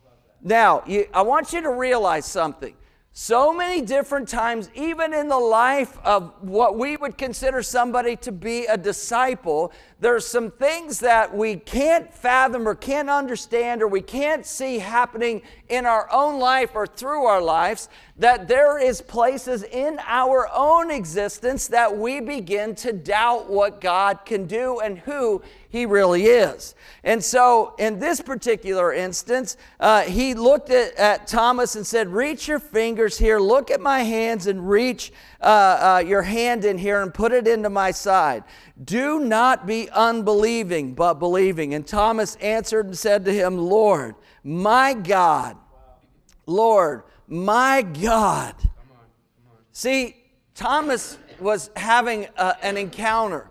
Now, 0.43 0.83
you, 0.87 1.09
I 1.15 1.23
want 1.23 1.55
you 1.55 1.63
to 1.63 1.71
realize 1.71 2.27
something. 2.27 2.75
So 3.15 3.55
many 3.55 3.81
different 3.81 4.29
times, 4.29 4.69
even 4.75 5.15
in 5.15 5.29
the 5.29 5.39
life 5.39 5.99
of 6.05 6.35
what 6.43 6.77
we 6.77 6.99
would 6.99 7.17
consider 7.17 7.63
somebody 7.63 8.17
to 8.17 8.33
be 8.33 8.67
a 8.67 8.77
disciple, 8.77 9.73
there's 10.01 10.27
some 10.27 10.51
things 10.51 11.01
that 11.01 11.37
we 11.37 11.57
can't 11.57 12.13
fathom 12.13 12.67
or 12.67 12.75
can't 12.75 13.11
understand 13.11 13.83
or 13.83 13.89
we 13.89 14.01
can't 14.01 14.47
see 14.47 14.79
happening 14.79 15.43
in 15.69 15.85
our 15.85 16.09
own 16.11 16.39
life 16.39 16.71
or 16.75 16.87
through 16.87 17.27
our 17.27 17.43
lives 17.43 17.89
that 18.17 18.49
there 18.49 18.79
is 18.79 19.03
places 19.03 19.63
in 19.63 19.99
our 20.07 20.49
own 20.55 20.91
existence 20.91 21.69
that 21.69 21.97
we 21.97 22.21
begin 22.21 22.75
to 22.75 22.93
doubt 22.93 23.51
what 23.51 23.81
God 23.81 24.25
can 24.25 24.47
do 24.47 24.81
and 24.81 24.99
who 24.99 25.43
he 25.69 25.87
really 25.87 26.25
is. 26.25 26.75
And 27.05 27.23
so, 27.23 27.75
in 27.79 27.99
this 27.99 28.21
particular 28.21 28.93
instance, 28.93 29.57
uh, 29.79 30.03
he 30.03 30.35
looked 30.35 30.71
at, 30.71 30.95
at, 30.97 31.27
Thomas 31.27 31.77
and 31.77 31.87
said, 31.87 32.09
Reach 32.09 32.49
your 32.49 32.59
fingers 32.59 33.17
here, 33.17 33.39
look 33.39 33.71
at 33.71 33.81
my 33.81 34.01
hands, 34.01 34.47
and 34.47 34.69
reach 34.69 35.13
uh, 35.41 35.45
uh, 35.97 36.05
your 36.07 36.23
hand 36.23 36.65
in 36.65 36.77
here 36.79 37.03
and 37.03 37.13
put 37.13 37.33
it 37.33 37.49
into 37.49 37.71
my 37.71 37.91
side. 37.91 38.45
Do 38.83 39.21
not 39.21 39.67
be 39.67 39.89
unbelieving, 39.91 40.95
but 40.95 41.15
believing. 41.15 41.75
And 41.75 41.87
Thomas 41.87 42.37
answered 42.37 42.87
and 42.87 42.99
said 42.99 43.25
to 43.25 43.33
him, 43.33 43.57
Lord, 43.57 44.17
my 44.45 44.95
God, 44.95 45.57
Lord, 46.47 47.03
my 47.27 47.83
God. 47.83 48.55
See, 49.73 50.17
Thomas 50.55 51.19
was 51.39 51.71
having 51.75 52.27
uh, 52.37 52.55
an 52.63 52.77
encounter. 52.77 53.47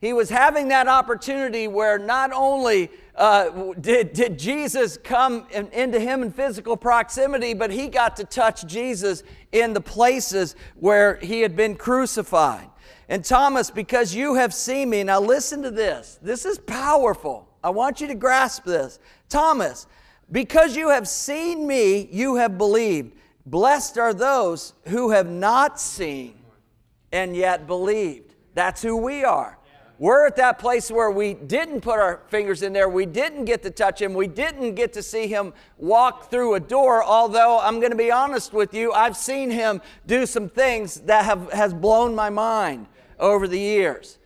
He 0.00 0.14
was 0.14 0.30
having 0.30 0.68
that 0.68 0.88
opportunity 0.88 1.68
where 1.68 1.98
not 1.98 2.32
only 2.32 2.90
uh, 3.20 3.74
did, 3.74 4.14
did 4.14 4.38
Jesus 4.38 4.96
come 4.96 5.46
in, 5.50 5.68
into 5.68 6.00
him 6.00 6.22
in 6.22 6.32
physical 6.32 6.74
proximity, 6.74 7.52
but 7.52 7.70
he 7.70 7.86
got 7.88 8.16
to 8.16 8.24
touch 8.24 8.66
Jesus 8.66 9.22
in 9.52 9.74
the 9.74 9.80
places 9.80 10.56
where 10.76 11.16
he 11.16 11.42
had 11.42 11.54
been 11.54 11.76
crucified. 11.76 12.66
And 13.10 13.22
Thomas, 13.22 13.70
because 13.70 14.14
you 14.14 14.36
have 14.36 14.54
seen 14.54 14.88
me, 14.88 15.04
now 15.04 15.20
listen 15.20 15.62
to 15.62 15.70
this. 15.70 16.18
This 16.22 16.46
is 16.46 16.58
powerful. 16.58 17.46
I 17.62 17.68
want 17.68 18.00
you 18.00 18.06
to 18.06 18.14
grasp 18.14 18.64
this. 18.64 18.98
Thomas, 19.28 19.86
because 20.32 20.74
you 20.74 20.88
have 20.88 21.06
seen 21.06 21.66
me, 21.66 22.08
you 22.10 22.36
have 22.36 22.56
believed. 22.56 23.12
Blessed 23.44 23.98
are 23.98 24.14
those 24.14 24.72
who 24.86 25.10
have 25.10 25.28
not 25.28 25.78
seen 25.78 26.38
and 27.12 27.36
yet 27.36 27.66
believed. 27.66 28.34
That's 28.54 28.80
who 28.80 28.96
we 28.96 29.24
are. 29.24 29.58
We're 30.00 30.26
at 30.26 30.36
that 30.36 30.58
place 30.58 30.90
where 30.90 31.10
we 31.10 31.34
didn't 31.34 31.82
put 31.82 31.98
our 31.98 32.22
fingers 32.28 32.62
in 32.62 32.72
there, 32.72 32.88
we 32.88 33.04
didn't 33.04 33.44
get 33.44 33.62
to 33.64 33.70
touch 33.70 34.00
him, 34.00 34.14
we 34.14 34.28
didn't 34.28 34.74
get 34.74 34.94
to 34.94 35.02
see 35.02 35.26
him 35.26 35.52
walk 35.76 36.30
through 36.30 36.54
a 36.54 36.60
door. 36.60 37.04
Although 37.04 37.60
I'm 37.60 37.80
going 37.80 37.90
to 37.90 37.98
be 37.98 38.10
honest 38.10 38.54
with 38.54 38.72
you, 38.72 38.94
I've 38.94 39.14
seen 39.14 39.50
him 39.50 39.82
do 40.06 40.24
some 40.24 40.48
things 40.48 41.00
that 41.00 41.26
have 41.26 41.52
has 41.52 41.74
blown 41.74 42.14
my 42.14 42.30
mind 42.30 42.86
over 43.18 43.46
the 43.46 43.58
years. 43.58 44.16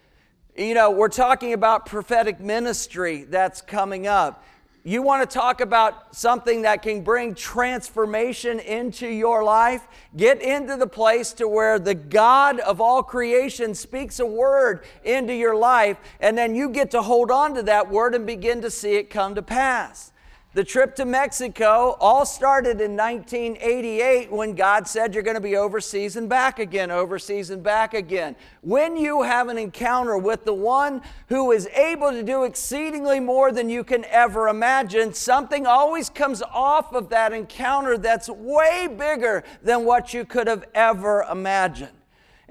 You 0.56 0.74
know, 0.74 0.92
we're 0.92 1.08
talking 1.08 1.52
about 1.52 1.86
prophetic 1.86 2.38
ministry 2.38 3.24
that's 3.24 3.60
coming 3.60 4.06
up. 4.06 4.44
You 4.86 5.00
want 5.00 5.28
to 5.28 5.34
talk 5.34 5.62
about 5.62 6.14
something 6.14 6.60
that 6.62 6.82
can 6.82 7.02
bring 7.02 7.34
transformation 7.34 8.60
into 8.60 9.06
your 9.06 9.42
life? 9.42 9.88
Get 10.14 10.42
into 10.42 10.76
the 10.76 10.86
place 10.86 11.32
to 11.34 11.48
where 11.48 11.78
the 11.78 11.94
God 11.94 12.60
of 12.60 12.82
all 12.82 13.02
creation 13.02 13.74
speaks 13.74 14.20
a 14.20 14.26
word 14.26 14.84
into 15.02 15.32
your 15.32 15.56
life, 15.56 15.96
and 16.20 16.36
then 16.36 16.54
you 16.54 16.68
get 16.68 16.90
to 16.90 17.00
hold 17.00 17.30
on 17.30 17.54
to 17.54 17.62
that 17.62 17.90
word 17.90 18.14
and 18.14 18.26
begin 18.26 18.60
to 18.60 18.70
see 18.70 18.96
it 18.96 19.08
come 19.08 19.34
to 19.36 19.42
pass. 19.42 20.12
The 20.54 20.62
trip 20.62 20.94
to 20.96 21.04
Mexico 21.04 21.96
all 21.98 22.24
started 22.24 22.80
in 22.80 22.96
1988 22.96 24.30
when 24.30 24.54
God 24.54 24.86
said 24.86 25.12
you're 25.12 25.24
going 25.24 25.34
to 25.34 25.40
be 25.40 25.56
overseas 25.56 26.14
and 26.14 26.28
back 26.28 26.60
again, 26.60 26.92
overseas 26.92 27.50
and 27.50 27.60
back 27.60 27.92
again. 27.92 28.36
When 28.60 28.96
you 28.96 29.22
have 29.22 29.48
an 29.48 29.58
encounter 29.58 30.16
with 30.16 30.44
the 30.44 30.54
one 30.54 31.02
who 31.28 31.50
is 31.50 31.66
able 31.74 32.12
to 32.12 32.22
do 32.22 32.44
exceedingly 32.44 33.18
more 33.18 33.50
than 33.50 33.68
you 33.68 33.82
can 33.82 34.04
ever 34.04 34.46
imagine, 34.46 35.12
something 35.12 35.66
always 35.66 36.08
comes 36.08 36.40
off 36.40 36.92
of 36.92 37.08
that 37.08 37.32
encounter 37.32 37.98
that's 37.98 38.28
way 38.28 38.86
bigger 38.86 39.42
than 39.60 39.84
what 39.84 40.14
you 40.14 40.24
could 40.24 40.46
have 40.46 40.64
ever 40.72 41.26
imagined. 41.28 41.90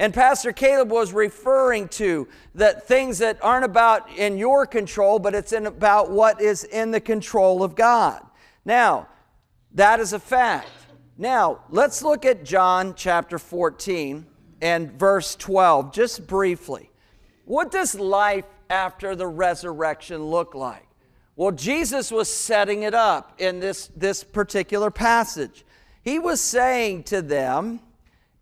And 0.03 0.13
Pastor 0.13 0.51
Caleb 0.51 0.91
was 0.91 1.13
referring 1.13 1.87
to 1.87 2.27
that 2.55 2.85
things 2.89 3.19
that 3.19 3.41
aren't 3.41 3.63
about 3.63 4.09
in 4.17 4.37
your 4.37 4.65
control, 4.65 5.17
but 5.17 5.33
it's 5.33 5.53
in 5.53 5.65
about 5.65 6.11
what 6.11 6.41
is 6.41 6.65
in 6.65 6.91
the 6.91 6.99
control 6.99 7.63
of 7.63 7.73
God. 7.73 8.21
Now, 8.65 9.07
that 9.75 10.01
is 10.01 10.11
a 10.11 10.19
fact. 10.19 10.67
Now, 11.17 11.61
let's 11.69 12.01
look 12.01 12.25
at 12.25 12.43
John 12.43 12.95
chapter 12.97 13.39
14 13.39 14.25
and 14.61 14.91
verse 14.91 15.37
12, 15.37 15.93
just 15.93 16.27
briefly. 16.27 16.91
What 17.45 17.71
does 17.71 17.95
life 17.95 18.43
after 18.69 19.15
the 19.15 19.27
resurrection 19.27 20.21
look 20.21 20.53
like? 20.53 20.85
Well, 21.37 21.53
Jesus 21.53 22.11
was 22.11 22.27
setting 22.27 22.83
it 22.83 22.93
up 22.93 23.39
in 23.39 23.61
this, 23.61 23.87
this 23.95 24.21
particular 24.21 24.91
passage. 24.91 25.63
He 26.01 26.19
was 26.19 26.41
saying 26.41 27.03
to 27.03 27.21
them, 27.21 27.79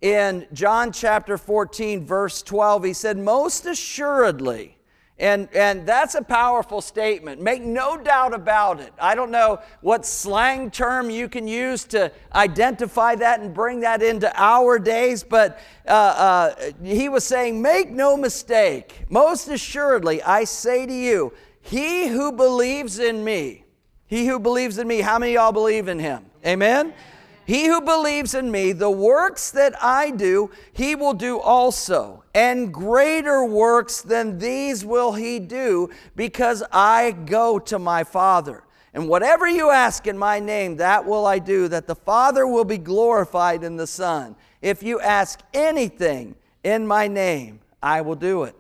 in 0.02 0.48
John 0.52 0.92
chapter 0.92 1.38
14, 1.38 2.06
verse 2.06 2.42
12, 2.42 2.84
he 2.86 2.94
said, 2.94 3.18
Most 3.18 3.66
assuredly, 3.68 4.78
and, 5.20 5.48
and 5.54 5.86
that's 5.86 6.16
a 6.16 6.24
powerful 6.24 6.82
statement. 6.82 7.40
Make 7.40 7.62
no 7.62 7.96
doubt 7.96 8.34
about 8.34 8.80
it. 8.80 8.92
I 9.00 9.14
don't 9.14 9.30
know 9.30 9.60
what 9.82 10.04
slang 10.04 10.72
term 10.72 11.12
you 11.12 11.30
can 11.30 11.48
use 11.48 11.84
to 11.86 12.12
identify 12.34 13.14
that 13.16 13.40
and 13.40 13.54
bring 13.54 13.82
that 13.82 14.02
into 14.02 14.32
our 14.36 14.80
days, 14.80 15.24
but 15.24 15.60
uh, 15.88 15.92
uh, 15.92 16.72
he 16.84 17.08
was 17.08 17.24
saying, 17.24 17.62
Make 17.62 17.92
no 17.92 18.18
mistake. 18.18 19.06
Most 19.10 19.48
assuredly, 19.48 20.24
I 20.24 20.46
say 20.46 20.88
to 20.88 20.94
you, 20.94 21.32
he 21.62 22.08
who 22.08 22.32
believes 22.32 22.98
in 22.98 23.24
me, 23.24 23.66
he 24.08 24.26
who 24.26 24.40
believes 24.40 24.80
in 24.80 24.88
me, 24.88 25.02
how 25.02 25.20
many 25.20 25.34
y'all 25.34 25.52
believe 25.52 25.88
in 25.88 26.00
him? 26.00 26.26
Amen? 26.44 26.96
He 27.52 27.66
who 27.66 27.82
believes 27.82 28.34
in 28.34 28.50
me, 28.50 28.72
the 28.72 28.90
works 28.90 29.52
that 29.52 29.76
I 29.84 30.12
do, 30.12 30.52
he 30.72 30.96
will 30.96 31.12
do 31.12 31.38
also. 31.38 32.24
And 32.34 32.74
greater 32.74 33.44
works 33.44 34.00
than 34.02 34.40
these 34.40 34.86
will 34.86 35.12
he 35.12 35.38
do, 35.38 35.90
because 36.16 36.64
I 36.72 37.12
go 37.12 37.60
to 37.60 37.78
my 37.78 38.06
Father. 38.06 38.64
And 38.94 39.10
whatever 39.10 39.50
you 39.50 39.70
ask 39.70 40.08
in 40.08 40.18
my 40.18 40.40
name, 40.40 40.78
that 40.78 41.06
will 41.06 41.26
I 41.26 41.40
do, 41.40 41.68
that 41.68 41.88
the 41.88 41.96
Father 41.96 42.48
will 42.48 42.64
be 42.64 42.78
glorified 42.78 43.66
in 43.66 43.76
the 43.76 43.86
Son. 43.86 44.38
If 44.62 44.82
you 44.82 45.02
ask 45.02 45.42
anything 45.54 46.36
in 46.64 46.88
my 46.88 47.10
name, 47.10 47.60
I 47.84 48.00
will 48.00 48.16
do 48.16 48.44
it. 48.44 48.56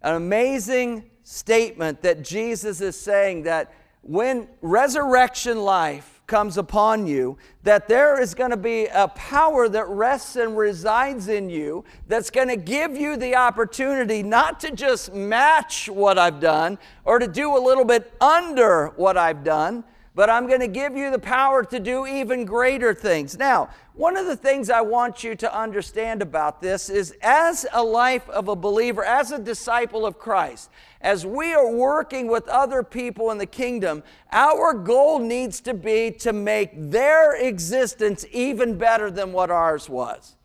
An 0.00 0.14
amazing 0.14 1.10
statement 1.24 2.02
that 2.02 2.22
Jesus 2.22 2.80
is 2.80 2.94
saying 2.94 3.42
that 3.42 3.74
when 4.02 4.46
resurrection 4.60 5.58
life 5.58 6.21
comes 6.32 6.56
upon 6.56 7.06
you, 7.06 7.36
that 7.62 7.88
there 7.88 8.18
is 8.18 8.32
going 8.32 8.50
to 8.50 8.56
be 8.56 8.86
a 8.86 9.06
power 9.08 9.68
that 9.68 9.86
rests 9.86 10.34
and 10.36 10.56
resides 10.56 11.28
in 11.28 11.50
you 11.50 11.84
that's 12.08 12.30
going 12.30 12.48
to 12.48 12.56
give 12.56 12.96
you 12.96 13.18
the 13.18 13.36
opportunity 13.36 14.22
not 14.22 14.58
to 14.58 14.70
just 14.70 15.12
match 15.12 15.90
what 15.90 16.18
I've 16.18 16.40
done 16.40 16.78
or 17.04 17.18
to 17.18 17.28
do 17.28 17.54
a 17.54 17.60
little 17.60 17.84
bit 17.84 18.14
under 18.18 18.86
what 18.96 19.18
I've 19.18 19.44
done, 19.44 19.84
but 20.14 20.30
I'm 20.30 20.46
going 20.46 20.60
to 20.60 20.68
give 20.68 20.96
you 20.96 21.10
the 21.10 21.18
power 21.18 21.64
to 21.64 21.78
do 21.78 22.06
even 22.06 22.46
greater 22.46 22.94
things. 22.94 23.36
Now, 23.36 23.68
one 23.92 24.16
of 24.16 24.24
the 24.24 24.36
things 24.36 24.70
I 24.70 24.80
want 24.80 25.22
you 25.22 25.34
to 25.34 25.54
understand 25.54 26.22
about 26.22 26.62
this 26.62 26.88
is 26.88 27.14
as 27.20 27.66
a 27.74 27.82
life 27.82 28.26
of 28.30 28.48
a 28.48 28.56
believer, 28.56 29.04
as 29.04 29.32
a 29.32 29.38
disciple 29.38 30.06
of 30.06 30.18
Christ, 30.18 30.70
as 31.02 31.26
we 31.26 31.52
are 31.52 31.70
working 31.70 32.28
with 32.28 32.48
other 32.48 32.82
people 32.82 33.30
in 33.30 33.38
the 33.38 33.46
kingdom, 33.46 34.02
our 34.30 34.72
goal 34.72 35.18
needs 35.18 35.60
to 35.60 35.74
be 35.74 36.10
to 36.20 36.32
make 36.32 36.70
their 36.74 37.34
existence 37.34 38.24
even 38.32 38.78
better 38.78 39.10
than 39.10 39.32
what 39.32 39.50
ours 39.50 39.88
was. 39.88 40.36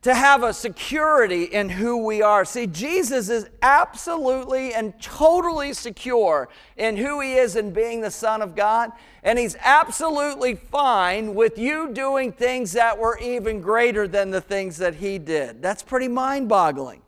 to 0.00 0.14
have 0.14 0.44
a 0.44 0.54
security 0.54 1.44
in 1.44 1.68
who 1.68 2.04
we 2.04 2.22
are. 2.22 2.44
See, 2.44 2.66
Jesus 2.68 3.28
is 3.28 3.48
absolutely 3.62 4.72
and 4.72 4.98
totally 5.02 5.72
secure 5.72 6.48
in 6.76 6.96
who 6.96 7.20
he 7.20 7.34
is 7.34 7.56
in 7.56 7.72
being 7.72 8.00
the 8.00 8.10
Son 8.10 8.40
of 8.40 8.54
God, 8.54 8.92
and 9.24 9.38
he's 9.38 9.56
absolutely 9.60 10.54
fine 10.54 11.34
with 11.34 11.58
you 11.58 11.92
doing 11.92 12.32
things 12.32 12.72
that 12.72 12.96
were 12.96 13.18
even 13.18 13.60
greater 13.60 14.06
than 14.06 14.30
the 14.30 14.40
things 14.40 14.76
that 14.78 14.94
he 14.94 15.18
did. 15.18 15.60
That's 15.60 15.82
pretty 15.82 16.08
mind 16.08 16.48
boggling. 16.48 17.02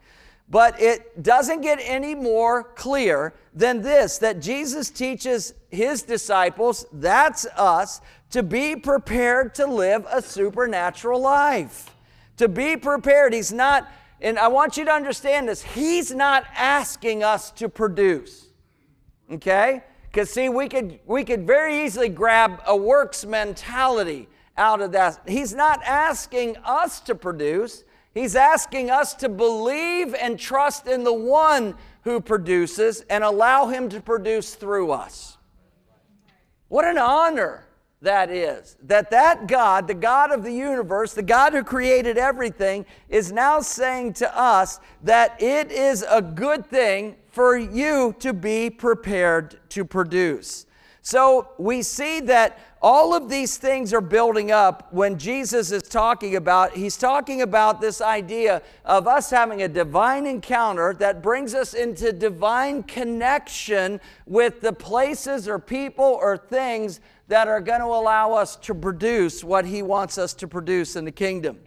But 0.50 0.80
it 0.80 1.22
doesn't 1.22 1.60
get 1.60 1.78
any 1.80 2.14
more 2.14 2.64
clear 2.64 3.34
than 3.54 3.82
this 3.82 4.18
that 4.18 4.40
Jesus 4.40 4.90
teaches 4.90 5.54
his 5.70 6.02
disciples, 6.02 6.84
that's 6.92 7.46
us, 7.56 8.00
to 8.30 8.42
be 8.42 8.74
prepared 8.76 9.54
to 9.56 9.66
live 9.66 10.04
a 10.10 10.20
supernatural 10.20 11.20
life 11.20 11.90
to 12.40 12.48
be 12.48 12.74
prepared. 12.74 13.34
He's 13.34 13.52
not, 13.52 13.86
and 14.22 14.38
I 14.38 14.48
want 14.48 14.78
you 14.78 14.86
to 14.86 14.90
understand 14.90 15.46
this, 15.46 15.62
He's 15.62 16.10
not 16.10 16.44
asking 16.56 17.22
us 17.22 17.50
to 17.52 17.68
produce. 17.68 18.46
Okay? 19.30 19.84
Because 20.10 20.30
see, 20.30 20.48
we 20.48 20.66
could 20.66 21.00
we 21.06 21.22
could 21.22 21.46
very 21.46 21.84
easily 21.84 22.08
grab 22.08 22.62
a 22.66 22.74
works 22.74 23.26
mentality 23.26 24.26
out 24.56 24.80
of 24.80 24.92
that. 24.92 25.20
He's 25.28 25.54
not 25.54 25.82
asking 25.84 26.56
us 26.64 27.00
to 27.00 27.14
produce. 27.14 27.84
He's 28.12 28.34
asking 28.34 28.90
us 28.90 29.14
to 29.14 29.28
believe 29.28 30.14
and 30.14 30.38
trust 30.38 30.86
in 30.86 31.04
the 31.04 31.12
one 31.12 31.74
who 32.02 32.20
produces 32.20 33.02
and 33.10 33.22
allow 33.22 33.66
him 33.68 33.88
to 33.90 34.00
produce 34.00 34.54
through 34.54 34.90
us. 34.90 35.38
What 36.68 36.84
an 36.84 36.98
honor 36.98 37.66
that 38.02 38.30
is 38.30 38.76
that 38.82 39.10
that 39.10 39.46
god 39.46 39.86
the 39.86 39.94
god 39.94 40.32
of 40.32 40.42
the 40.42 40.52
universe 40.52 41.12
the 41.12 41.22
god 41.22 41.52
who 41.52 41.62
created 41.62 42.16
everything 42.16 42.86
is 43.10 43.30
now 43.30 43.60
saying 43.60 44.12
to 44.12 44.38
us 44.38 44.80
that 45.02 45.40
it 45.42 45.70
is 45.70 46.04
a 46.08 46.22
good 46.22 46.64
thing 46.64 47.14
for 47.28 47.58
you 47.58 48.14
to 48.18 48.32
be 48.32 48.70
prepared 48.70 49.58
to 49.68 49.84
produce 49.84 50.64
so 51.02 51.50
we 51.58 51.82
see 51.82 52.20
that 52.20 52.58
all 52.82 53.14
of 53.14 53.28
these 53.28 53.58
things 53.58 53.92
are 53.92 54.00
building 54.00 54.50
up 54.50 54.90
when 54.90 55.18
Jesus 55.18 55.70
is 55.70 55.82
talking 55.82 56.36
about, 56.36 56.72
he's 56.72 56.96
talking 56.96 57.42
about 57.42 57.80
this 57.80 58.00
idea 58.00 58.62
of 58.86 59.06
us 59.06 59.28
having 59.28 59.62
a 59.62 59.68
divine 59.68 60.26
encounter 60.26 60.94
that 60.94 61.22
brings 61.22 61.54
us 61.54 61.74
into 61.74 62.10
divine 62.10 62.82
connection 62.82 64.00
with 64.24 64.62
the 64.62 64.72
places 64.72 65.46
or 65.46 65.58
people 65.58 66.04
or 66.04 66.38
things 66.38 67.00
that 67.28 67.48
are 67.48 67.60
going 67.60 67.80
to 67.80 67.86
allow 67.86 68.32
us 68.32 68.56
to 68.56 68.74
produce 68.74 69.44
what 69.44 69.66
He 69.66 69.82
wants 69.82 70.16
us 70.16 70.32
to 70.34 70.48
produce 70.48 70.96
in 70.96 71.04
the 71.04 71.12
kingdom. 71.12 71.58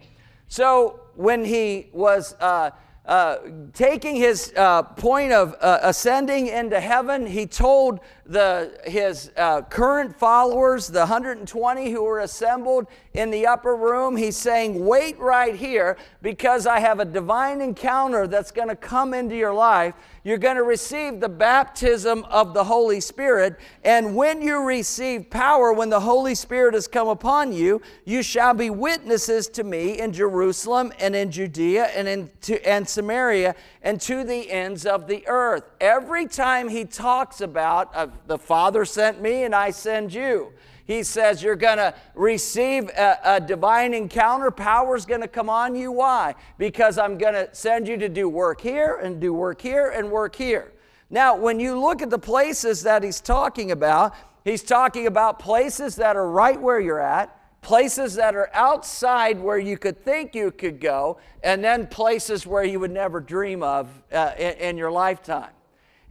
So 0.48 1.00
when 1.14 1.44
He 1.44 1.90
was 1.92 2.34
uh, 2.40 2.70
uh, 3.06 3.36
taking 3.74 4.16
his 4.16 4.50
uh, 4.56 4.82
point 4.82 5.30
of 5.30 5.54
uh, 5.60 5.78
ascending 5.82 6.46
into 6.46 6.80
heaven, 6.80 7.26
he 7.26 7.46
told 7.46 8.00
the, 8.26 8.78
his 8.84 9.30
uh, 9.36 9.62
current 9.62 10.16
followers, 10.16 10.88
the 10.88 11.00
120 11.00 11.90
who 11.90 12.02
were 12.02 12.20
assembled 12.20 12.86
in 13.12 13.30
the 13.30 13.46
upper 13.46 13.76
room, 13.76 14.16
he's 14.16 14.36
saying, 14.36 14.84
Wait 14.84 15.18
right 15.18 15.54
here 15.54 15.96
because 16.22 16.66
I 16.66 16.80
have 16.80 17.00
a 17.00 17.04
divine 17.04 17.60
encounter 17.60 18.26
that's 18.26 18.50
going 18.50 18.68
to 18.68 18.76
come 18.76 19.14
into 19.14 19.36
your 19.36 19.54
life. 19.54 19.94
You're 20.24 20.38
going 20.38 20.56
to 20.56 20.62
receive 20.62 21.20
the 21.20 21.28
baptism 21.28 22.24
of 22.24 22.54
the 22.54 22.64
Holy 22.64 22.98
Spirit. 23.00 23.60
And 23.84 24.16
when 24.16 24.40
you 24.40 24.64
receive 24.64 25.28
power, 25.28 25.72
when 25.74 25.90
the 25.90 26.00
Holy 26.00 26.34
Spirit 26.34 26.72
has 26.72 26.88
come 26.88 27.08
upon 27.08 27.52
you, 27.52 27.82
you 28.06 28.22
shall 28.22 28.54
be 28.54 28.70
witnesses 28.70 29.48
to 29.48 29.64
me 29.64 30.00
in 30.00 30.14
Jerusalem 30.14 30.94
and 30.98 31.14
in 31.14 31.30
Judea 31.30 31.88
and 31.94 32.08
in 32.08 32.30
to, 32.42 32.66
and 32.66 32.88
Samaria 32.88 33.54
and 33.82 34.00
to 34.00 34.24
the 34.24 34.50
ends 34.50 34.86
of 34.86 35.06
the 35.06 35.28
earth. 35.28 35.64
Every 35.78 36.26
time 36.26 36.70
he 36.70 36.86
talks 36.86 37.42
about 37.42 37.90
uh, 37.94 38.06
the 38.26 38.38
Father 38.38 38.84
sent 38.84 39.20
me 39.20 39.44
and 39.44 39.54
I 39.54 39.70
send 39.70 40.12
you, 40.12 40.52
he 40.86 41.02
says 41.02 41.42
you're 41.42 41.56
going 41.56 41.78
to 41.78 41.94
receive 42.14 42.88
a, 42.90 43.18
a, 43.24 43.40
divine 43.40 43.94
encounter. 43.94 44.50
Power's 44.50 45.06
going 45.06 45.22
to 45.22 45.28
come 45.28 45.48
on 45.48 45.74
you. 45.74 45.90
Why? 45.90 46.34
Because 46.58 46.98
I'm 46.98 47.16
going 47.16 47.34
to 47.34 47.48
send 47.54 47.88
you 47.88 47.96
to 47.96 48.08
do 48.08 48.28
work 48.28 48.60
here 48.60 48.96
and 48.96 49.20
do 49.20 49.32
work 49.32 49.62
here 49.62 49.90
and 49.90 50.10
work 50.10 50.36
here. 50.36 50.72
Now, 51.08 51.36
when 51.36 51.58
you 51.58 51.78
look 51.80 52.02
at 52.02 52.10
the 52.10 52.18
places 52.18 52.82
that 52.82 53.02
he's 53.02 53.20
talking 53.20 53.70
about, 53.70 54.14
he's 54.44 54.62
talking 54.62 55.06
about 55.06 55.38
places 55.38 55.96
that 55.96 56.16
are 56.16 56.28
right 56.28 56.60
where 56.60 56.80
you're 56.80 57.00
at 57.00 57.40
places 57.64 58.14
that 58.14 58.36
are 58.36 58.50
outside 58.52 59.40
where 59.40 59.58
you 59.58 59.76
could 59.78 60.04
think 60.04 60.34
you 60.34 60.50
could 60.52 60.78
go, 60.78 61.18
and 61.42 61.64
then 61.64 61.86
places 61.86 62.46
where 62.46 62.62
you 62.62 62.78
would 62.78 62.90
never 62.90 63.20
dream 63.20 63.62
of 63.62 63.88
uh, 64.12 64.32
in, 64.38 64.52
in 64.58 64.76
your 64.76 64.90
lifetime. 64.92 65.50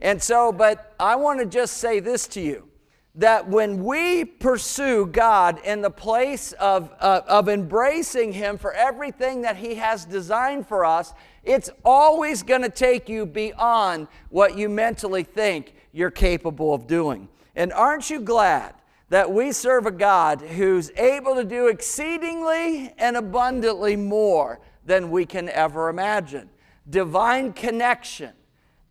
And 0.04 0.22
so, 0.22 0.52
but 0.52 0.94
I 1.00 1.16
want 1.16 1.40
to 1.40 1.46
just 1.46 1.78
say 1.78 1.98
this 1.98 2.28
to 2.28 2.40
you 2.40 2.68
that 3.14 3.48
when 3.48 3.82
we 3.82 4.22
pursue 4.24 5.06
God 5.06 5.60
in 5.64 5.80
the 5.80 5.90
place 5.90 6.52
of, 6.52 6.92
uh, 7.00 7.22
of 7.26 7.48
embracing 7.48 8.32
Him 8.32 8.58
for 8.58 8.74
everything 8.74 9.42
that 9.42 9.56
He 9.56 9.76
has 9.76 10.04
designed 10.04 10.66
for 10.66 10.84
us, 10.84 11.14
it's 11.42 11.70
always 11.86 12.42
going 12.42 12.60
to 12.60 12.68
take 12.68 13.08
you 13.08 13.24
beyond 13.24 14.08
what 14.28 14.58
you 14.58 14.68
mentally 14.68 15.22
think 15.22 15.74
you're 15.90 16.10
capable 16.10 16.74
of 16.74 16.86
doing. 16.86 17.26
And 17.56 17.72
aren't 17.72 18.10
you 18.10 18.20
glad 18.20 18.74
that 19.08 19.32
we 19.32 19.52
serve 19.52 19.86
a 19.86 19.90
God 19.90 20.42
who's 20.42 20.90
able 20.98 21.34
to 21.36 21.44
do 21.44 21.68
exceedingly 21.68 22.92
and 22.98 23.16
abundantly 23.16 23.96
more 23.96 24.60
than 24.84 25.10
we 25.10 25.24
can 25.24 25.48
ever 25.48 25.88
imagine? 25.88 26.50
Divine 26.90 27.54
connection, 27.54 28.32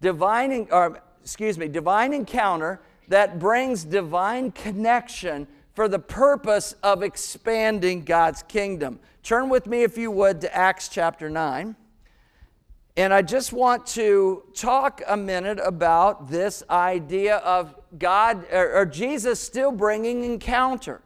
divine, 0.04 0.68
or 0.70 1.02
excuse 1.24 1.58
me, 1.58 1.68
divine 1.68 2.14
encounter 2.14 2.80
that 3.08 3.40
brings 3.40 3.84
divine 3.84 4.52
connection 4.52 5.48
for 5.74 5.88
the 5.88 5.98
purpose 5.98 6.76
of 6.84 7.02
expanding 7.02 8.04
God's 8.04 8.44
kingdom. 8.44 9.00
Turn 9.24 9.50
with 9.50 9.66
me, 9.66 9.82
if 9.82 9.98
you 9.98 10.12
would, 10.12 10.42
to 10.42 10.56
Acts 10.56 10.90
chapter 10.90 11.30
9. 11.30 11.76
And 12.96 13.12
I 13.12 13.24
just 13.24 13.54
want 13.54 13.88
to 13.88 14.44
talk 14.54 15.02
a 15.08 15.18
minute 15.18 15.60
about 15.64 16.30
this 16.30 16.62
idea 16.70 17.38
of 17.38 17.74
God 17.98 18.46
or, 18.52 18.82
or 18.82 18.86
Jesus 18.86 19.40
still 19.40 19.72
bringing 19.72 20.24
encounter. 20.24 21.02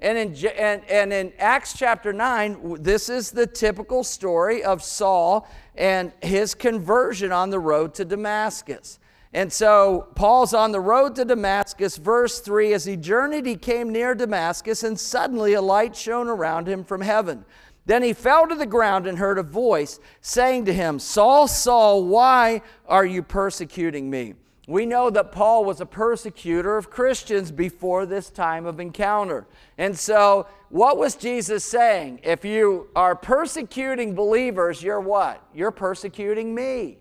And 0.00 0.16
in, 0.16 0.46
and, 0.56 0.84
and 0.88 1.12
in 1.12 1.32
Acts 1.38 1.76
chapter 1.76 2.12
9, 2.12 2.82
this 2.82 3.08
is 3.08 3.30
the 3.30 3.46
typical 3.46 4.02
story 4.02 4.64
of 4.64 4.82
Saul 4.82 5.48
and 5.78 6.12
his 6.20 6.56
conversion 6.56 7.30
on 7.30 7.50
the 7.50 7.60
road 7.60 7.94
to 7.94 8.04
Damascus. 8.04 8.98
And 9.32 9.52
so 9.52 10.08
Paul's 10.16 10.52
on 10.52 10.72
the 10.72 10.80
road 10.80 11.14
to 11.16 11.24
Damascus, 11.24 11.96
verse 11.96 12.40
3 12.40 12.72
As 12.72 12.84
he 12.84 12.96
journeyed, 12.96 13.46
he 13.46 13.56
came 13.56 13.90
near 13.90 14.14
Damascus, 14.14 14.82
and 14.82 14.98
suddenly 14.98 15.54
a 15.54 15.62
light 15.62 15.94
shone 15.94 16.28
around 16.28 16.68
him 16.68 16.84
from 16.84 17.00
heaven. 17.00 17.44
Then 17.86 18.02
he 18.02 18.12
fell 18.12 18.46
to 18.48 18.54
the 18.54 18.66
ground 18.66 19.06
and 19.06 19.16
heard 19.16 19.38
a 19.38 19.42
voice 19.42 20.00
saying 20.20 20.64
to 20.66 20.74
him, 20.74 20.98
Saul, 20.98 21.46
Saul, 21.46 22.04
why 22.04 22.60
are 22.86 23.06
you 23.06 23.22
persecuting 23.22 24.10
me? 24.10 24.34
We 24.68 24.84
know 24.84 25.08
that 25.08 25.32
Paul 25.32 25.64
was 25.64 25.80
a 25.80 25.86
persecutor 25.86 26.76
of 26.76 26.90
Christians 26.90 27.50
before 27.50 28.04
this 28.04 28.28
time 28.28 28.66
of 28.66 28.80
encounter. 28.80 29.46
And 29.78 29.98
so, 29.98 30.46
what 30.68 30.98
was 30.98 31.16
Jesus 31.16 31.64
saying? 31.64 32.20
If 32.22 32.44
you 32.44 32.88
are 32.94 33.16
persecuting 33.16 34.14
believers, 34.14 34.82
you're 34.82 35.00
what? 35.00 35.42
You're 35.54 35.70
persecuting 35.70 36.54
me. 36.54 36.98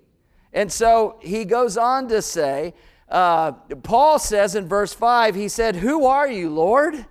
And 0.53 0.71
so 0.71 1.17
he 1.19 1.43
goes 1.43 1.75
on 1.75 2.07
to 2.07 2.21
say, 2.21 2.73
uh, 3.09 3.51
Paul 3.83 4.17
says 4.17 4.55
in 4.55 4.65
verse 4.65 4.93
5, 4.93 5.35
he 5.35 5.49
said, 5.49 5.75
Who 5.75 6.05
are 6.05 6.29
you, 6.29 6.49
Lord? 6.49 7.05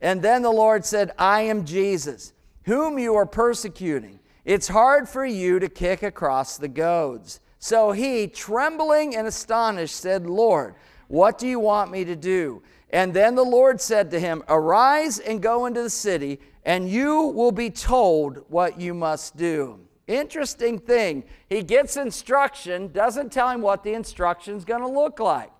And 0.00 0.22
then 0.22 0.40
the 0.40 0.50
Lord 0.50 0.86
said, 0.86 1.12
I 1.18 1.42
am 1.42 1.66
Jesus, 1.66 2.32
whom 2.62 2.98
you 2.98 3.14
are 3.14 3.26
persecuting. 3.26 4.20
It's 4.46 4.68
hard 4.68 5.06
for 5.06 5.26
you 5.26 5.58
to 5.58 5.68
kick 5.68 6.02
across 6.02 6.56
the 6.56 6.68
goads. 6.68 7.40
So 7.58 7.92
he, 7.92 8.26
trembling 8.28 9.16
and 9.16 9.26
astonished, 9.26 9.96
said, 9.96 10.26
Lord, 10.26 10.74
what 11.08 11.38
do 11.38 11.46
you 11.46 11.58
want 11.58 11.90
me 11.90 12.04
to 12.04 12.14
do? 12.14 12.62
And 12.90 13.12
then 13.12 13.34
the 13.34 13.44
Lord 13.44 13.80
said 13.80 14.10
to 14.12 14.20
him, 14.20 14.42
Arise 14.48 15.18
and 15.18 15.42
go 15.42 15.66
into 15.66 15.82
the 15.82 15.90
city, 15.90 16.40
and 16.64 16.88
you 16.88 17.22
will 17.22 17.52
be 17.52 17.70
told 17.70 18.44
what 18.48 18.80
you 18.80 18.94
must 18.94 19.36
do. 19.36 19.80
Interesting 20.06 20.78
thing. 20.78 21.24
He 21.48 21.62
gets 21.62 21.96
instruction, 21.96 22.92
doesn't 22.92 23.30
tell 23.30 23.50
him 23.50 23.60
what 23.60 23.84
the 23.84 23.92
instruction's 23.92 24.64
going 24.64 24.80
to 24.80 24.88
look 24.88 25.20
like. 25.20 25.50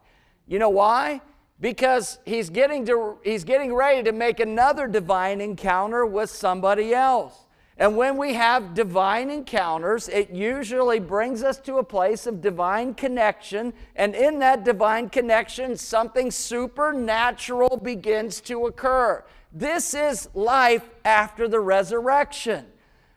You 0.46 0.58
know 0.58 0.70
why? 0.70 1.20
Because 1.60 2.18
he's 2.24 2.48
getting, 2.48 2.86
to, 2.86 3.18
he's 3.22 3.44
getting 3.44 3.74
ready 3.74 4.02
to 4.04 4.12
make 4.12 4.40
another 4.40 4.86
divine 4.86 5.40
encounter 5.40 6.06
with 6.06 6.30
somebody 6.30 6.94
else. 6.94 7.34
And 7.78 7.96
when 7.96 8.16
we 8.16 8.34
have 8.34 8.74
divine 8.74 9.30
encounters, 9.30 10.08
it 10.08 10.30
usually 10.30 10.98
brings 10.98 11.44
us 11.44 11.58
to 11.58 11.76
a 11.76 11.84
place 11.84 12.26
of 12.26 12.40
divine 12.40 12.94
connection. 12.94 13.72
And 13.94 14.16
in 14.16 14.40
that 14.40 14.64
divine 14.64 15.10
connection, 15.10 15.76
something 15.76 16.32
supernatural 16.32 17.76
begins 17.76 18.40
to 18.42 18.66
occur. 18.66 19.24
This 19.52 19.94
is 19.94 20.28
life 20.34 20.90
after 21.04 21.46
the 21.46 21.60
resurrection. 21.60 22.66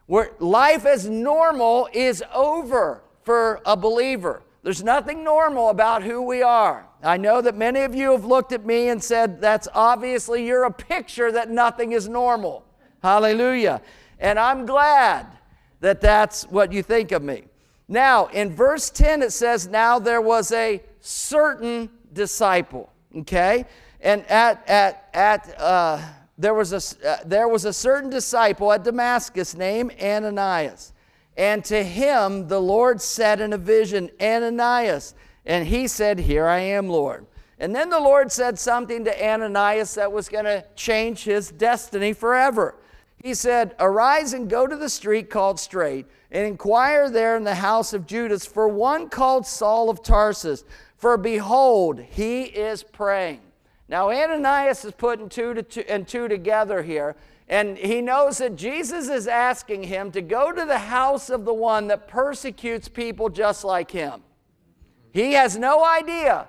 where 0.07 0.31
life 0.39 0.85
as 0.85 1.07
normal 1.07 1.87
is 1.93 2.21
over 2.33 3.01
for 3.23 3.61
a 3.65 3.77
believer. 3.77 4.43
There's 4.61 4.83
nothing 4.83 5.23
normal 5.23 5.69
about 5.69 6.03
who 6.03 6.21
we 6.21 6.43
are. 6.43 6.85
I 7.01 7.15
know 7.17 7.41
that 7.41 7.55
many 7.55 7.81
of 7.81 7.95
you 7.95 8.11
have 8.11 8.25
looked 8.25 8.51
at 8.51 8.65
me 8.65 8.89
and 8.89 9.01
said, 9.01 9.39
That's 9.39 9.67
obviously 9.73 10.45
you're 10.45 10.65
a 10.65 10.71
picture 10.71 11.31
that 11.31 11.49
nothing 11.49 11.93
is 11.93 12.09
normal. 12.09 12.65
Hallelujah. 13.01 13.81
And 14.21 14.39
I'm 14.39 14.65
glad 14.65 15.25
that 15.81 15.99
that's 15.99 16.43
what 16.43 16.71
you 16.71 16.83
think 16.83 17.11
of 17.11 17.23
me. 17.23 17.43
Now, 17.87 18.27
in 18.27 18.55
verse 18.55 18.89
10, 18.89 19.23
it 19.23 19.33
says, 19.33 19.67
Now 19.67 19.99
there 19.99 20.21
was 20.21 20.51
a 20.53 20.81
certain 21.01 21.89
disciple. 22.13 22.89
Okay? 23.17 23.65
And 23.99 24.25
at, 24.27 24.67
at, 24.69 25.09
at, 25.13 25.59
uh, 25.59 26.01
there, 26.37 26.53
was 26.53 26.71
a, 26.71 27.09
uh, 27.09 27.17
there 27.25 27.47
was 27.47 27.65
a 27.65 27.73
certain 27.73 28.09
disciple 28.09 28.71
at 28.71 28.83
Damascus 28.83 29.55
named 29.55 29.93
Ananias. 30.01 30.93
And 31.35 31.65
to 31.65 31.83
him 31.83 32.47
the 32.47 32.61
Lord 32.61 33.01
said 33.01 33.41
in 33.41 33.53
a 33.53 33.57
vision, 33.57 34.09
Ananias. 34.21 35.15
And 35.45 35.67
he 35.67 35.87
said, 35.87 36.19
Here 36.19 36.47
I 36.47 36.59
am, 36.59 36.87
Lord. 36.87 37.25
And 37.59 37.75
then 37.75 37.89
the 37.89 37.99
Lord 37.99 38.31
said 38.31 38.57
something 38.57 39.03
to 39.05 39.29
Ananias 39.29 39.95
that 39.95 40.11
was 40.11 40.29
going 40.29 40.45
to 40.45 40.63
change 40.75 41.23
his 41.23 41.51
destiny 41.51 42.13
forever. 42.13 42.75
He 43.23 43.33
said, 43.33 43.75
Arise 43.79 44.33
and 44.33 44.49
go 44.49 44.65
to 44.65 44.75
the 44.75 44.89
street 44.89 45.29
called 45.29 45.59
Straight, 45.59 46.07
and 46.31 46.45
inquire 46.45 47.09
there 47.09 47.37
in 47.37 47.43
the 47.43 47.55
house 47.55 47.93
of 47.93 48.07
Judas 48.07 48.45
for 48.45 48.67
one 48.67 49.09
called 49.09 49.45
Saul 49.45 49.89
of 49.89 50.01
Tarsus. 50.01 50.63
For 50.97 51.17
behold, 51.17 51.99
he 51.99 52.43
is 52.43 52.83
praying. 52.83 53.41
Now, 53.87 54.09
Ananias 54.09 54.85
is 54.85 54.93
putting 54.93 55.29
two, 55.29 55.53
two 55.63 55.83
and 55.89 56.07
two 56.07 56.27
together 56.27 56.81
here. 56.81 57.15
And 57.49 57.77
he 57.77 58.01
knows 58.01 58.37
that 58.37 58.55
Jesus 58.55 59.09
is 59.09 59.27
asking 59.27 59.83
him 59.83 60.11
to 60.13 60.21
go 60.21 60.53
to 60.53 60.63
the 60.63 60.77
house 60.77 61.29
of 61.29 61.43
the 61.43 61.53
one 61.53 61.87
that 61.87 62.07
persecutes 62.07 62.87
people 62.87 63.27
just 63.27 63.65
like 63.65 63.91
him. 63.91 64.21
He 65.11 65.33
has 65.33 65.57
no 65.57 65.83
idea 65.83 66.47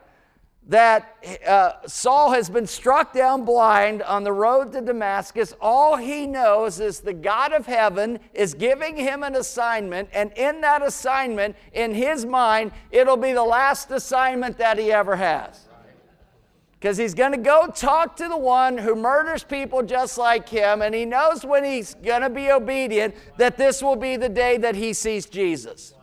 that 0.68 1.16
uh, 1.46 1.72
Saul 1.86 2.32
has 2.32 2.48
been 2.48 2.66
struck 2.66 3.12
down 3.12 3.44
blind 3.44 4.02
on 4.02 4.22
the 4.22 4.32
road 4.32 4.72
to 4.72 4.80
Damascus. 4.80 5.54
All 5.60 5.96
he 5.96 6.26
knows 6.26 6.78
is 6.78 7.00
the 7.00 7.12
God 7.12 7.52
of 7.52 7.66
heaven 7.66 8.20
is 8.32 8.54
giving 8.54 8.96
him 8.96 9.22
an 9.22 9.34
assignment, 9.34 10.08
and 10.12 10.32
in 10.36 10.60
that 10.60 10.82
assignment, 10.82 11.56
in 11.72 11.94
his 11.94 12.24
mind, 12.24 12.72
it'll 12.90 13.16
be 13.16 13.32
the 13.32 13.42
last 13.42 13.90
assignment 13.90 14.58
that 14.58 14.78
he 14.78 14.92
ever 14.92 15.16
has 15.16 15.68
because 16.82 16.96
he's 16.96 17.14
going 17.14 17.30
to 17.30 17.38
go 17.38 17.68
talk 17.68 18.16
to 18.16 18.26
the 18.26 18.36
one 18.36 18.76
who 18.76 18.96
murders 18.96 19.44
people 19.44 19.84
just 19.84 20.18
like 20.18 20.48
him, 20.48 20.82
and 20.82 20.92
he 20.92 21.04
knows 21.04 21.44
when 21.44 21.62
he's 21.62 21.94
going 21.94 22.22
to 22.22 22.28
be 22.28 22.50
obedient 22.50 23.14
that 23.36 23.56
this 23.56 23.80
will 23.80 23.94
be 23.94 24.16
the 24.16 24.28
day 24.28 24.56
that 24.56 24.74
he 24.74 24.92
sees 24.92 25.26
Jesus. 25.26 25.94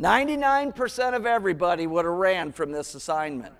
99% 0.00 1.14
of 1.14 1.26
everybody 1.26 1.86
would 1.86 2.04
have 2.04 2.14
ran 2.14 2.52
from 2.52 2.72
this 2.72 2.94
assignment. 2.94 3.54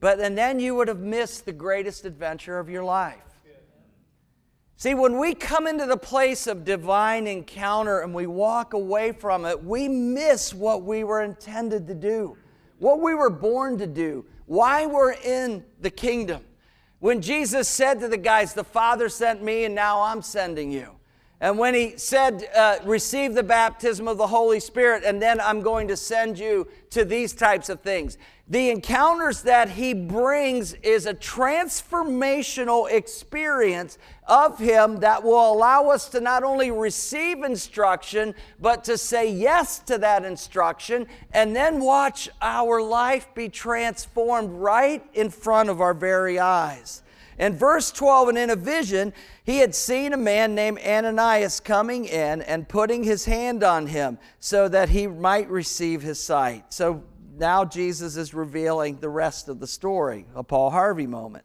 But 0.00 0.20
and 0.20 0.36
then 0.36 0.60
you 0.60 0.74
would 0.74 0.88
have 0.88 1.00
missed 1.00 1.44
the 1.44 1.52
greatest 1.52 2.04
adventure 2.04 2.58
of 2.58 2.68
your 2.68 2.84
life. 2.84 3.18
See, 4.78 4.94
when 4.94 5.18
we 5.18 5.34
come 5.34 5.66
into 5.66 5.86
the 5.86 5.96
place 5.96 6.46
of 6.46 6.64
divine 6.64 7.26
encounter 7.26 8.00
and 8.00 8.14
we 8.14 8.26
walk 8.26 8.74
away 8.74 9.12
from 9.12 9.46
it, 9.46 9.64
we 9.64 9.88
miss 9.88 10.52
what 10.52 10.82
we 10.82 11.02
were 11.02 11.22
intended 11.22 11.86
to 11.86 11.94
do 11.94 12.36
what 12.78 13.00
we 13.00 13.14
were 13.14 13.30
born 13.30 13.78
to 13.78 13.86
do, 13.86 14.24
why 14.46 14.86
we're 14.86 15.12
in 15.12 15.64
the 15.80 15.90
kingdom. 15.90 16.42
When 16.98 17.20
Jesus 17.20 17.68
said 17.68 18.00
to 18.00 18.08
the 18.08 18.16
guys, 18.16 18.54
The 18.54 18.64
Father 18.64 19.08
sent 19.08 19.42
me, 19.42 19.64
and 19.64 19.74
now 19.74 20.02
I'm 20.02 20.22
sending 20.22 20.70
you. 20.70 20.95
And 21.40 21.58
when 21.58 21.74
he 21.74 21.98
said, 21.98 22.48
uh, 22.56 22.78
Receive 22.84 23.34
the 23.34 23.42
baptism 23.42 24.08
of 24.08 24.16
the 24.16 24.26
Holy 24.26 24.60
Spirit, 24.60 25.04
and 25.04 25.20
then 25.20 25.40
I'm 25.40 25.60
going 25.60 25.88
to 25.88 25.96
send 25.96 26.38
you 26.38 26.66
to 26.90 27.04
these 27.04 27.34
types 27.34 27.68
of 27.68 27.80
things. 27.80 28.16
The 28.48 28.70
encounters 28.70 29.42
that 29.42 29.70
he 29.70 29.92
brings 29.92 30.74
is 30.74 31.04
a 31.04 31.14
transformational 31.14 32.88
experience 32.88 33.98
of 34.28 34.58
him 34.58 35.00
that 35.00 35.24
will 35.24 35.52
allow 35.52 35.88
us 35.88 36.08
to 36.10 36.20
not 36.20 36.44
only 36.44 36.70
receive 36.70 37.42
instruction, 37.42 38.36
but 38.60 38.84
to 38.84 38.96
say 38.96 39.28
yes 39.30 39.80
to 39.80 39.98
that 39.98 40.24
instruction 40.24 41.08
and 41.32 41.56
then 41.56 41.80
watch 41.80 42.28
our 42.40 42.80
life 42.80 43.26
be 43.34 43.48
transformed 43.48 44.50
right 44.50 45.04
in 45.12 45.28
front 45.28 45.68
of 45.68 45.80
our 45.80 45.94
very 45.94 46.38
eyes. 46.38 47.02
In 47.38 47.56
verse 47.56 47.90
12, 47.90 48.30
and 48.30 48.38
in 48.38 48.50
a 48.50 48.56
vision, 48.56 49.12
he 49.44 49.58
had 49.58 49.74
seen 49.74 50.12
a 50.12 50.16
man 50.16 50.54
named 50.54 50.78
Ananias 50.78 51.60
coming 51.60 52.06
in 52.06 52.42
and 52.42 52.68
putting 52.68 53.04
his 53.04 53.26
hand 53.26 53.62
on 53.62 53.86
him 53.86 54.18
so 54.40 54.68
that 54.68 54.88
he 54.88 55.06
might 55.06 55.48
receive 55.50 56.02
his 56.02 56.22
sight. 56.22 56.72
So 56.72 57.02
now 57.36 57.64
Jesus 57.64 58.16
is 58.16 58.32
revealing 58.32 58.98
the 59.00 59.08
rest 59.08 59.48
of 59.48 59.60
the 59.60 59.66
story, 59.66 60.26
a 60.34 60.42
Paul 60.42 60.70
Harvey 60.70 61.06
moment. 61.06 61.44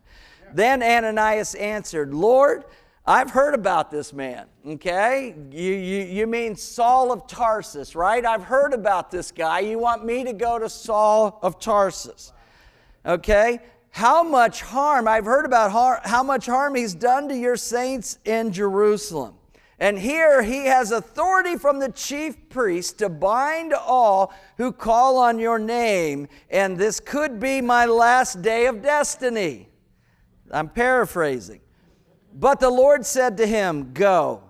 Then 0.53 0.81
Ananias 0.81 1.55
answered, 1.55 2.13
Lord, 2.13 2.65
I've 3.05 3.31
heard 3.31 3.55
about 3.55 3.89
this 3.89 4.13
man, 4.13 4.45
okay? 4.65 5.33
You, 5.49 5.73
you, 5.73 6.03
you 6.03 6.27
mean 6.27 6.55
Saul 6.55 7.11
of 7.11 7.25
Tarsus, 7.27 7.95
right? 7.95 8.23
I've 8.23 8.43
heard 8.43 8.73
about 8.73 9.09
this 9.09 9.31
guy. 9.31 9.61
You 9.61 9.79
want 9.79 10.05
me 10.05 10.23
to 10.23 10.33
go 10.33 10.59
to 10.59 10.69
Saul 10.69 11.39
of 11.41 11.59
Tarsus, 11.59 12.31
okay? 13.05 13.59
How 13.91 14.23
much 14.23 14.61
harm, 14.61 15.07
I've 15.07 15.25
heard 15.25 15.45
about 15.45 15.71
har- 15.71 16.01
how 16.03 16.23
much 16.23 16.45
harm 16.45 16.75
he's 16.75 16.95
done 16.95 17.27
to 17.29 17.35
your 17.35 17.57
saints 17.57 18.17
in 18.25 18.51
Jerusalem. 18.51 19.35
And 19.79 19.97
here 19.97 20.43
he 20.43 20.65
has 20.65 20.91
authority 20.91 21.57
from 21.57 21.79
the 21.79 21.91
chief 21.91 22.49
priest 22.49 22.99
to 22.99 23.09
bind 23.09 23.73
all 23.73 24.31
who 24.57 24.71
call 24.71 25.17
on 25.17 25.39
your 25.39 25.57
name, 25.57 26.27
and 26.49 26.77
this 26.77 26.99
could 26.99 27.39
be 27.39 27.61
my 27.61 27.85
last 27.85 28.41
day 28.41 28.67
of 28.67 28.81
destiny. 28.81 29.69
I'm 30.51 30.69
paraphrasing. 30.69 31.61
But 32.33 32.59
the 32.59 32.69
Lord 32.69 33.05
said 33.05 33.37
to 33.37 33.47
him, 33.47 33.91
Go, 33.91 34.43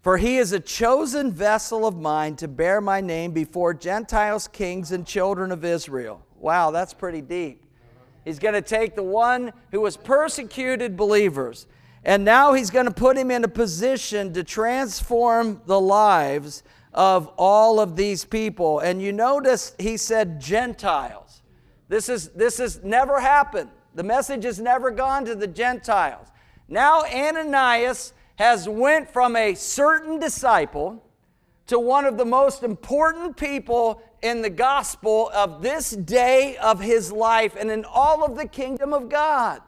for 0.00 0.16
he 0.16 0.38
is 0.38 0.52
a 0.52 0.60
chosen 0.60 1.32
vessel 1.32 1.84
of 1.84 1.96
mine 1.96 2.36
to 2.36 2.48
bear 2.48 2.80
my 2.80 3.00
name 3.00 3.32
before 3.32 3.74
Gentiles, 3.74 4.48
kings, 4.48 4.92
and 4.92 5.06
children 5.06 5.52
of 5.52 5.64
Israel. 5.64 6.24
Wow, 6.36 6.70
that's 6.70 6.94
pretty 6.94 7.20
deep. 7.20 7.64
He's 8.28 8.38
going 8.38 8.54
to 8.54 8.62
take 8.62 8.94
the 8.94 9.02
one 9.02 9.52
who 9.72 9.80
was 9.80 9.96
persecuted 9.96 10.96
believers 10.96 11.66
and 12.04 12.24
now 12.24 12.52
he's 12.52 12.70
going 12.70 12.86
to 12.86 12.92
put 12.92 13.16
him 13.16 13.30
in 13.30 13.44
a 13.44 13.48
position 13.48 14.32
to 14.34 14.44
transform 14.44 15.60
the 15.66 15.80
lives 15.80 16.62
of 16.94 17.30
all 17.36 17.80
of 17.80 17.96
these 17.96 18.24
people. 18.24 18.80
And 18.80 19.02
you 19.02 19.12
notice 19.12 19.74
he 19.78 19.96
said 19.96 20.40
Gentiles. 20.40 21.42
This 21.88 22.08
is 22.08 22.28
this 22.30 22.58
has 22.58 22.82
never 22.84 23.20
happened. 23.20 23.70
The 23.94 24.02
message 24.02 24.44
has 24.44 24.60
never 24.60 24.90
gone 24.90 25.24
to 25.24 25.34
the 25.34 25.46
Gentiles. 25.46 26.28
Now 26.68 27.04
Ananias 27.04 28.12
has 28.36 28.68
went 28.68 29.10
from 29.10 29.36
a 29.36 29.54
certain 29.54 30.20
disciple 30.20 31.02
to 31.68 31.78
one 31.78 32.04
of 32.04 32.18
the 32.18 32.24
most 32.24 32.62
important 32.62 33.36
people 33.36 34.02
in 34.22 34.42
the 34.42 34.50
gospel 34.50 35.30
of 35.34 35.62
this 35.62 35.90
day 35.90 36.56
of 36.56 36.80
his 36.80 37.12
life 37.12 37.56
and 37.58 37.70
in 37.70 37.84
all 37.84 38.24
of 38.24 38.36
the 38.36 38.46
kingdom 38.46 38.92
of 38.92 39.08
God. 39.08 39.60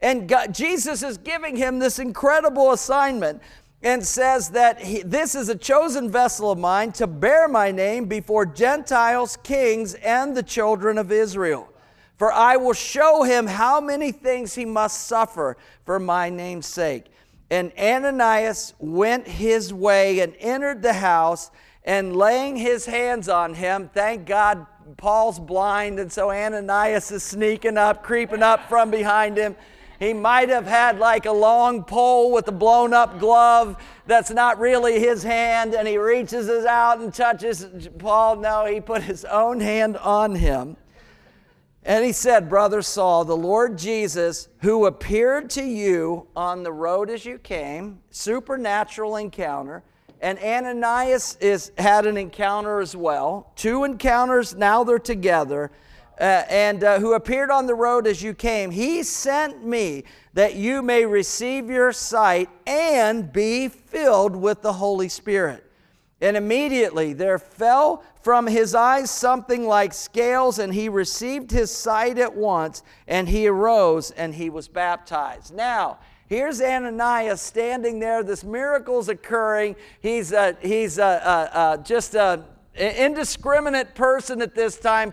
And 0.00 0.28
God, 0.28 0.54
Jesus 0.54 1.02
is 1.02 1.18
giving 1.18 1.56
him 1.56 1.78
this 1.78 1.98
incredible 1.98 2.72
assignment 2.72 3.42
and 3.82 4.04
says 4.04 4.50
that 4.50 4.80
he, 4.80 5.02
this 5.02 5.34
is 5.34 5.48
a 5.48 5.56
chosen 5.56 6.10
vessel 6.10 6.50
of 6.50 6.58
mine 6.58 6.92
to 6.92 7.06
bear 7.06 7.48
my 7.48 7.70
name 7.70 8.06
before 8.06 8.46
Gentiles, 8.46 9.36
kings, 9.42 9.94
and 9.94 10.36
the 10.36 10.42
children 10.42 10.98
of 10.98 11.12
Israel. 11.12 11.68
For 12.16 12.32
I 12.32 12.56
will 12.56 12.72
show 12.72 13.24
him 13.24 13.46
how 13.46 13.80
many 13.80 14.12
things 14.12 14.54
he 14.54 14.64
must 14.64 15.06
suffer 15.06 15.56
for 15.84 15.98
my 15.98 16.30
name's 16.30 16.66
sake. 16.66 17.06
And 17.54 17.72
Ananias 17.78 18.74
went 18.78 19.28
his 19.28 19.72
way 19.72 20.18
and 20.20 20.34
entered 20.40 20.82
the 20.82 20.94
house, 20.94 21.50
and 21.84 22.16
laying 22.16 22.56
his 22.56 22.86
hands 22.86 23.28
on 23.28 23.54
him, 23.54 23.90
thank 23.94 24.26
God 24.26 24.66
Paul's 24.96 25.38
blind, 25.38 25.98
and 26.00 26.10
so 26.10 26.30
Ananias 26.30 27.12
is 27.12 27.22
sneaking 27.22 27.78
up, 27.78 28.02
creeping 28.02 28.42
up 28.42 28.68
from 28.68 28.90
behind 28.90 29.36
him 29.36 29.54
he 29.98 30.12
might 30.12 30.48
have 30.48 30.66
had 30.66 30.98
like 30.98 31.26
a 31.26 31.32
long 31.32 31.84
pole 31.84 32.32
with 32.32 32.48
a 32.48 32.52
blown 32.52 32.92
up 32.92 33.18
glove 33.18 33.82
that's 34.06 34.30
not 34.30 34.58
really 34.58 34.98
his 34.98 35.22
hand, 35.22 35.74
and 35.74 35.86
he 35.86 35.98
reaches 35.98 36.48
it 36.48 36.66
out 36.66 36.98
and 36.98 37.14
touches 37.14 37.88
Paul. 37.98 38.36
No, 38.36 38.66
he 38.66 38.80
put 38.80 39.02
his 39.02 39.24
own 39.24 39.60
hand 39.60 39.96
on 39.98 40.34
him. 40.34 40.76
And 41.86 42.02
he 42.04 42.12
said, 42.12 42.48
Brother 42.48 42.80
Saul, 42.80 43.26
the 43.26 43.36
Lord 43.36 43.76
Jesus, 43.76 44.48
who 44.62 44.86
appeared 44.86 45.50
to 45.50 45.62
you 45.62 46.26
on 46.34 46.62
the 46.62 46.72
road 46.72 47.10
as 47.10 47.26
you 47.26 47.38
came, 47.38 48.00
supernatural 48.10 49.16
encounter, 49.16 49.82
and 50.22 50.38
Ananias 50.38 51.36
is, 51.42 51.72
had 51.76 52.06
an 52.06 52.16
encounter 52.16 52.80
as 52.80 52.96
well. 52.96 53.52
Two 53.54 53.84
encounters, 53.84 54.54
now 54.54 54.82
they're 54.82 54.98
together. 54.98 55.70
uh, 56.20 56.44
and 56.48 56.84
uh, 56.84 56.98
who 57.00 57.14
appeared 57.14 57.50
on 57.50 57.66
the 57.66 57.74
road 57.74 58.06
as 58.06 58.22
you 58.22 58.34
came, 58.34 58.70
he 58.70 59.02
sent 59.02 59.66
me 59.66 60.04
that 60.32 60.54
you 60.54 60.82
may 60.82 61.04
receive 61.04 61.68
your 61.68 61.92
sight 61.92 62.48
and 62.66 63.32
be 63.32 63.68
filled 63.68 64.36
with 64.36 64.62
the 64.62 64.72
Holy 64.72 65.08
Spirit. 65.08 65.63
And 66.24 66.38
immediately 66.38 67.12
there 67.12 67.38
fell 67.38 68.02
from 68.22 68.46
his 68.46 68.74
eyes 68.74 69.10
something 69.10 69.66
like 69.66 69.92
scales, 69.92 70.58
and 70.58 70.72
he 70.72 70.88
received 70.88 71.50
his 71.50 71.70
sight 71.70 72.18
at 72.18 72.34
once, 72.34 72.82
and 73.06 73.28
he 73.28 73.46
arose 73.46 74.10
and 74.10 74.34
he 74.34 74.48
was 74.48 74.66
baptized. 74.66 75.54
Now, 75.54 75.98
Here's 76.26 76.62
Ananias 76.62 77.42
standing 77.42 78.00
there. 78.00 78.22
This 78.22 78.42
miracle's 78.42 79.10
occurring. 79.10 79.76
He's, 80.00 80.32
a, 80.32 80.56
he's 80.62 80.96
a, 80.96 81.78
a, 81.78 81.82
just 81.84 82.16
an 82.16 82.44
indiscriminate 82.74 83.94
person 83.94 84.40
at 84.40 84.54
this 84.54 84.78
time. 84.78 85.12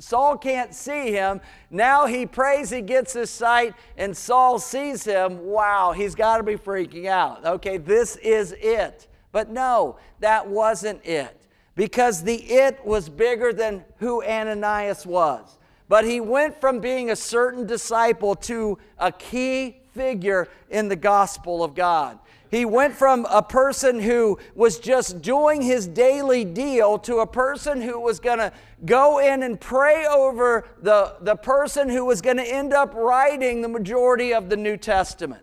Saul 0.00 0.36
can't 0.36 0.74
see 0.74 1.12
him. 1.12 1.40
Now 1.70 2.06
he 2.06 2.26
prays, 2.26 2.70
he 2.70 2.82
gets 2.82 3.12
his 3.12 3.30
sight, 3.30 3.74
and 3.96 4.16
Saul 4.16 4.58
sees 4.58 5.04
him. 5.04 5.46
Wow, 5.46 5.92
he's 5.92 6.16
got 6.16 6.38
to 6.38 6.42
be 6.42 6.56
freaking 6.56 7.06
out. 7.06 7.46
Okay, 7.46 7.78
this 7.78 8.16
is 8.16 8.52
it. 8.58 9.07
But 9.32 9.50
no, 9.50 9.98
that 10.20 10.48
wasn't 10.48 11.04
it. 11.04 11.34
Because 11.74 12.22
the 12.22 12.34
it 12.34 12.84
was 12.84 13.08
bigger 13.08 13.52
than 13.52 13.84
who 13.98 14.22
Ananias 14.24 15.06
was. 15.06 15.58
But 15.88 16.04
he 16.04 16.20
went 16.20 16.60
from 16.60 16.80
being 16.80 17.10
a 17.10 17.16
certain 17.16 17.66
disciple 17.66 18.34
to 18.34 18.78
a 18.98 19.12
key 19.12 19.78
figure 19.94 20.48
in 20.70 20.88
the 20.88 20.96
gospel 20.96 21.62
of 21.62 21.74
God. 21.74 22.18
He 22.50 22.64
went 22.64 22.94
from 22.94 23.26
a 23.30 23.42
person 23.42 24.00
who 24.00 24.38
was 24.54 24.78
just 24.78 25.20
doing 25.20 25.60
his 25.60 25.86
daily 25.86 26.44
deal 26.44 26.98
to 27.00 27.18
a 27.18 27.26
person 27.26 27.82
who 27.82 28.00
was 28.00 28.20
going 28.20 28.38
to 28.38 28.52
go 28.86 29.18
in 29.18 29.42
and 29.42 29.60
pray 29.60 30.06
over 30.06 30.66
the, 30.80 31.16
the 31.20 31.36
person 31.36 31.90
who 31.90 32.06
was 32.06 32.22
going 32.22 32.38
to 32.38 32.44
end 32.44 32.72
up 32.72 32.94
writing 32.94 33.60
the 33.60 33.68
majority 33.68 34.32
of 34.32 34.48
the 34.48 34.56
New 34.56 34.78
Testament 34.78 35.42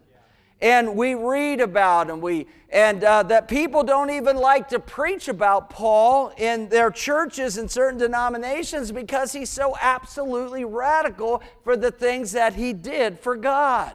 and 0.61 0.95
we 0.95 1.15
read 1.15 1.59
about 1.59 2.09
him 2.09 2.21
we 2.21 2.47
and 2.75 3.05
uh, 3.05 3.23
that 3.23 3.47
people 3.47 3.83
don't 3.83 4.09
even 4.09 4.35
like 4.35 4.67
to 4.67 4.79
preach 4.79 5.29
about 5.29 5.69
paul 5.69 6.33
in 6.37 6.67
their 6.67 6.91
churches 6.91 7.57
and 7.57 7.71
certain 7.71 7.97
denominations 7.97 8.91
because 8.91 9.31
he's 9.31 9.49
so 9.49 9.77
absolutely 9.79 10.65
radical 10.65 11.41
for 11.63 11.77
the 11.77 11.89
things 11.89 12.33
that 12.33 12.53
he 12.53 12.73
did 12.73 13.17
for 13.17 13.37
god. 13.37 13.93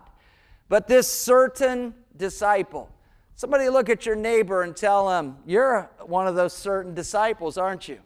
But 0.71 0.89
this 0.89 1.07
certain 1.07 1.95
disciple 2.17 2.91
somebody 3.35 3.69
look 3.69 3.91
at 3.91 4.07
your 4.07 4.17
neighbor 4.17 4.63
and 4.63 4.75
tell 4.75 5.11
him 5.11 5.37
you're 5.47 5.91
one 6.07 6.27
of 6.27 6.35
those 6.35 6.55
certain 6.55 6.95
disciples 6.95 7.59
aren't 7.59 7.87
you? 7.87 7.99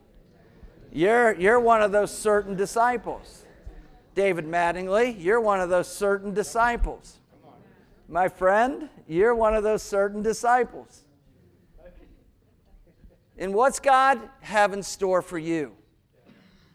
You're, 0.92 1.34
you're 1.34 1.60
one 1.60 1.82
of 1.82 1.90
those 1.90 2.16
certain 2.16 2.56
disciples. 2.56 3.44
David 4.16 4.44
mattingly 4.44 5.14
you're 5.22 5.40
one 5.40 5.60
of 5.60 5.68
those 5.70 5.86
certain 5.86 6.34
disciples 6.34 7.20
my 8.14 8.28
friend, 8.28 8.88
you're 9.08 9.34
one 9.34 9.56
of 9.56 9.64
those 9.64 9.82
certain 9.82 10.22
disciples. 10.22 11.00
And 13.36 13.52
what's 13.52 13.80
God 13.80 14.20
have 14.40 14.72
in 14.72 14.84
store 14.84 15.20
for 15.20 15.36
you? 15.36 15.72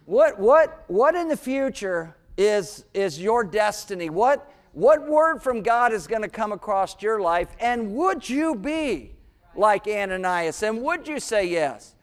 What, 0.04 0.38
what, 0.38 0.84
what 0.88 1.16
in 1.16 1.30
the 1.30 1.38
future 1.38 2.14
is, 2.38 2.84
is 2.94 3.22
your 3.22 3.46
destiny? 3.46 4.10
What, 4.10 4.52
what 4.74 5.08
word 5.08 5.42
from 5.42 5.62
God 5.62 5.94
is 5.94 6.08
going 6.08 6.24
to 6.24 6.28
come 6.28 6.52
across 6.52 7.02
your 7.02 7.22
life? 7.22 7.48
And 7.62 7.96
would 7.96 8.28
you 8.28 8.54
be 8.54 9.16
like 9.56 9.88
Ananias? 9.88 10.62
And 10.62 10.82
would 10.82 11.08
you 11.08 11.22
say 11.22 11.48
yes? 11.48 11.96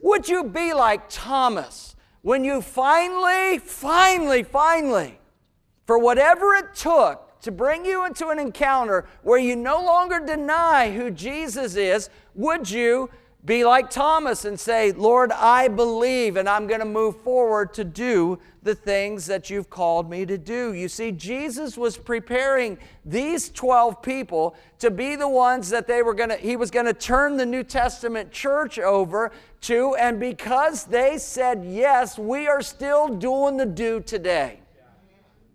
Would 0.00 0.30
you 0.30 0.44
be 0.44 0.72
like 0.72 1.10
Thomas 1.10 1.94
when 2.22 2.42
you 2.42 2.62
finally, 2.62 3.58
finally, 3.58 4.44
finally, 4.44 5.20
for 5.84 5.98
whatever 5.98 6.54
it 6.54 6.74
took, 6.74 7.27
to 7.42 7.52
bring 7.52 7.84
you 7.84 8.04
into 8.04 8.28
an 8.28 8.38
encounter 8.38 9.06
where 9.22 9.38
you 9.38 9.56
no 9.56 9.82
longer 9.82 10.20
deny 10.24 10.92
who 10.92 11.10
Jesus 11.10 11.76
is, 11.76 12.10
would 12.34 12.70
you 12.70 13.10
be 13.44 13.64
like 13.64 13.88
Thomas 13.88 14.44
and 14.44 14.58
say, 14.58 14.92
Lord, 14.92 15.30
I 15.32 15.68
believe 15.68 16.36
and 16.36 16.48
I'm 16.48 16.66
going 16.66 16.80
to 16.80 16.86
move 16.86 17.20
forward 17.22 17.72
to 17.74 17.84
do 17.84 18.38
the 18.62 18.74
things 18.74 19.26
that 19.26 19.48
you've 19.48 19.70
called 19.70 20.10
me 20.10 20.26
to 20.26 20.36
do? 20.36 20.74
You 20.74 20.88
see, 20.88 21.12
Jesus 21.12 21.78
was 21.78 21.96
preparing 21.96 22.78
these 23.04 23.48
12 23.48 24.02
people 24.02 24.56
to 24.80 24.90
be 24.90 25.14
the 25.14 25.28
ones 25.28 25.70
that 25.70 25.86
they 25.86 26.02
were 26.02 26.14
going 26.14 26.30
to, 26.30 26.36
he 26.36 26.56
was 26.56 26.70
going 26.70 26.86
to 26.86 26.92
turn 26.92 27.36
the 27.36 27.46
New 27.46 27.62
Testament 27.62 28.32
church 28.32 28.78
over 28.78 29.30
to, 29.62 29.94
and 29.94 30.18
because 30.18 30.84
they 30.84 31.16
said 31.16 31.64
yes, 31.64 32.18
we 32.18 32.48
are 32.48 32.62
still 32.62 33.08
doing 33.08 33.56
the 33.56 33.66
do 33.66 34.00
today. 34.00 34.60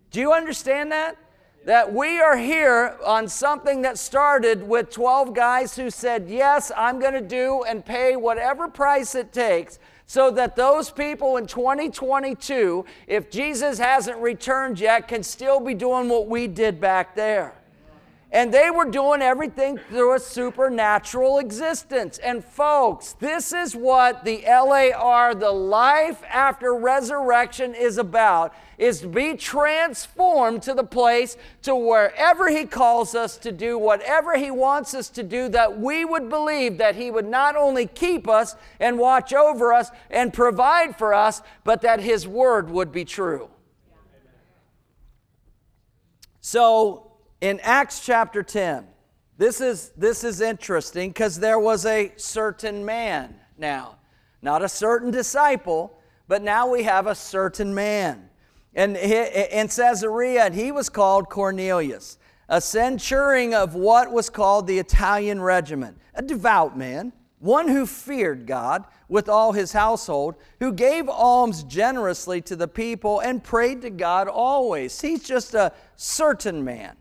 Do 0.10 0.20
you 0.20 0.32
understand 0.32 0.92
that? 0.92 1.18
That 1.66 1.94
we 1.94 2.20
are 2.20 2.38
here 2.38 2.98
on 3.06 3.28
something 3.28 3.82
that 3.84 3.98
started 3.98 4.62
with 4.64 4.90
12 4.90 5.34
guys 5.34 5.76
who 5.76 5.90
said, 5.90 6.28
Yes, 6.30 6.72
I'm 6.76 7.00
going 7.00 7.14
to 7.14 7.22
do 7.22 7.64
and 7.68 7.86
pay 7.86 8.16
whatever 8.16 8.68
price 8.68 9.16
it 9.16 9.32
takes 9.32 9.80
so 10.06 10.30
that 10.32 10.56
those 10.56 10.92
people 10.92 11.38
in 11.38 11.48
2022, 11.48 12.86
if 13.08 13.32
Jesus 13.32 13.80
hasn't 13.80 14.18
returned 14.20 14.80
yet, 14.80 15.08
can 15.08 15.24
still 15.24 15.60
be 15.60 15.74
doing 15.74 16.10
what 16.10 16.28
we 16.28 16.48
did 16.48 16.80
back 16.80 17.16
there. 17.16 17.56
And 18.34 18.52
they 18.52 18.72
were 18.72 18.90
doing 18.90 19.22
everything 19.22 19.78
through 19.78 20.16
a 20.16 20.20
supernatural 20.20 21.38
existence. 21.38 22.18
And 22.18 22.44
folks, 22.44 23.14
this 23.14 23.54
is 23.54 23.76
what 23.76 24.26
the 24.26 24.44
LAR, 24.48 25.36
the 25.36 25.52
life 25.52 26.24
after 26.28 26.74
resurrection, 26.74 27.76
is 27.76 28.00
about 28.00 28.56
is 28.80 29.02
to 29.02 29.08
be 29.08 29.38
transformed 29.38 30.64
to 30.64 30.74
the 30.74 30.84
place 30.84 31.38
to 31.62 31.76
wherever 31.76 32.50
he 32.50 32.66
calls 32.66 33.14
us 33.14 33.38
to 33.38 33.52
do 33.52 33.78
whatever 33.78 34.36
he 34.36 34.50
wants 34.50 34.96
us 34.96 35.10
to 35.10 35.22
do 35.22 35.48
that 35.48 35.80
we 35.80 36.04
would 36.04 36.28
believe 36.28 36.80
that 36.80 36.96
he 36.96 37.12
would 37.12 37.28
not 37.28 37.56
only 37.56 37.86
keep 37.86 38.28
us 38.28 38.56
and 38.80 38.98
watch 38.98 39.32
over 39.32 39.72
us 39.72 39.92
and 40.10 40.34
provide 40.34 40.98
for 40.98 41.14
us 41.14 41.44
but 41.64 41.82
that 41.82 42.00
his 42.00 42.28
word 42.28 42.68
would 42.68 42.92
be 42.92 43.06
true 43.06 43.48
so 46.42 47.13
in 47.44 47.60
Acts 47.60 48.00
chapter 48.00 48.42
10, 48.42 48.88
this 49.38 49.60
is, 49.60 49.92
this 49.98 50.24
is 50.24 50.40
interesting 50.40 51.10
because 51.10 51.42
there 51.42 51.60
was 51.60 51.86
a 51.86 52.14
certain 52.16 52.86
man 52.86 53.36
now, 53.58 53.98
not 54.42 54.64
a 54.64 54.70
certain 54.70 55.12
disciple, 55.12 56.00
but 56.30 56.42
now 56.42 56.70
we 56.70 56.84
have 56.84 57.06
a 57.06 57.14
certain 57.14 57.74
man. 57.76 58.30
And 58.74 58.96
in 58.96 59.68
Caesarea, 59.68 60.46
and 60.46 60.56
he 60.56 60.72
was 60.72 60.88
called 60.88 61.28
Cornelius, 61.30 62.18
a 62.48 62.62
centurion 62.62 63.54
of 63.54 63.76
what 63.76 64.10
was 64.10 64.30
called 64.30 64.66
the 64.66 64.80
Italian 64.80 65.42
regiment, 65.42 65.98
a 66.16 66.22
devout 66.22 66.78
man, 66.78 67.12
one 67.40 67.68
who 67.68 67.86
feared 67.86 68.48
God 68.48 68.86
with 69.10 69.28
all 69.28 69.52
his 69.52 69.74
household, 69.74 70.36
who 70.62 70.72
gave 70.72 71.10
alms 71.10 71.64
generously 71.64 72.40
to 72.44 72.56
the 72.56 72.70
people 72.70 73.20
and 73.20 73.44
prayed 73.44 73.82
to 73.82 73.90
God 73.90 74.30
always. 74.30 75.02
He's 75.02 75.24
just 75.24 75.54
a 75.54 75.74
certain 75.98 76.64
man. 76.64 76.96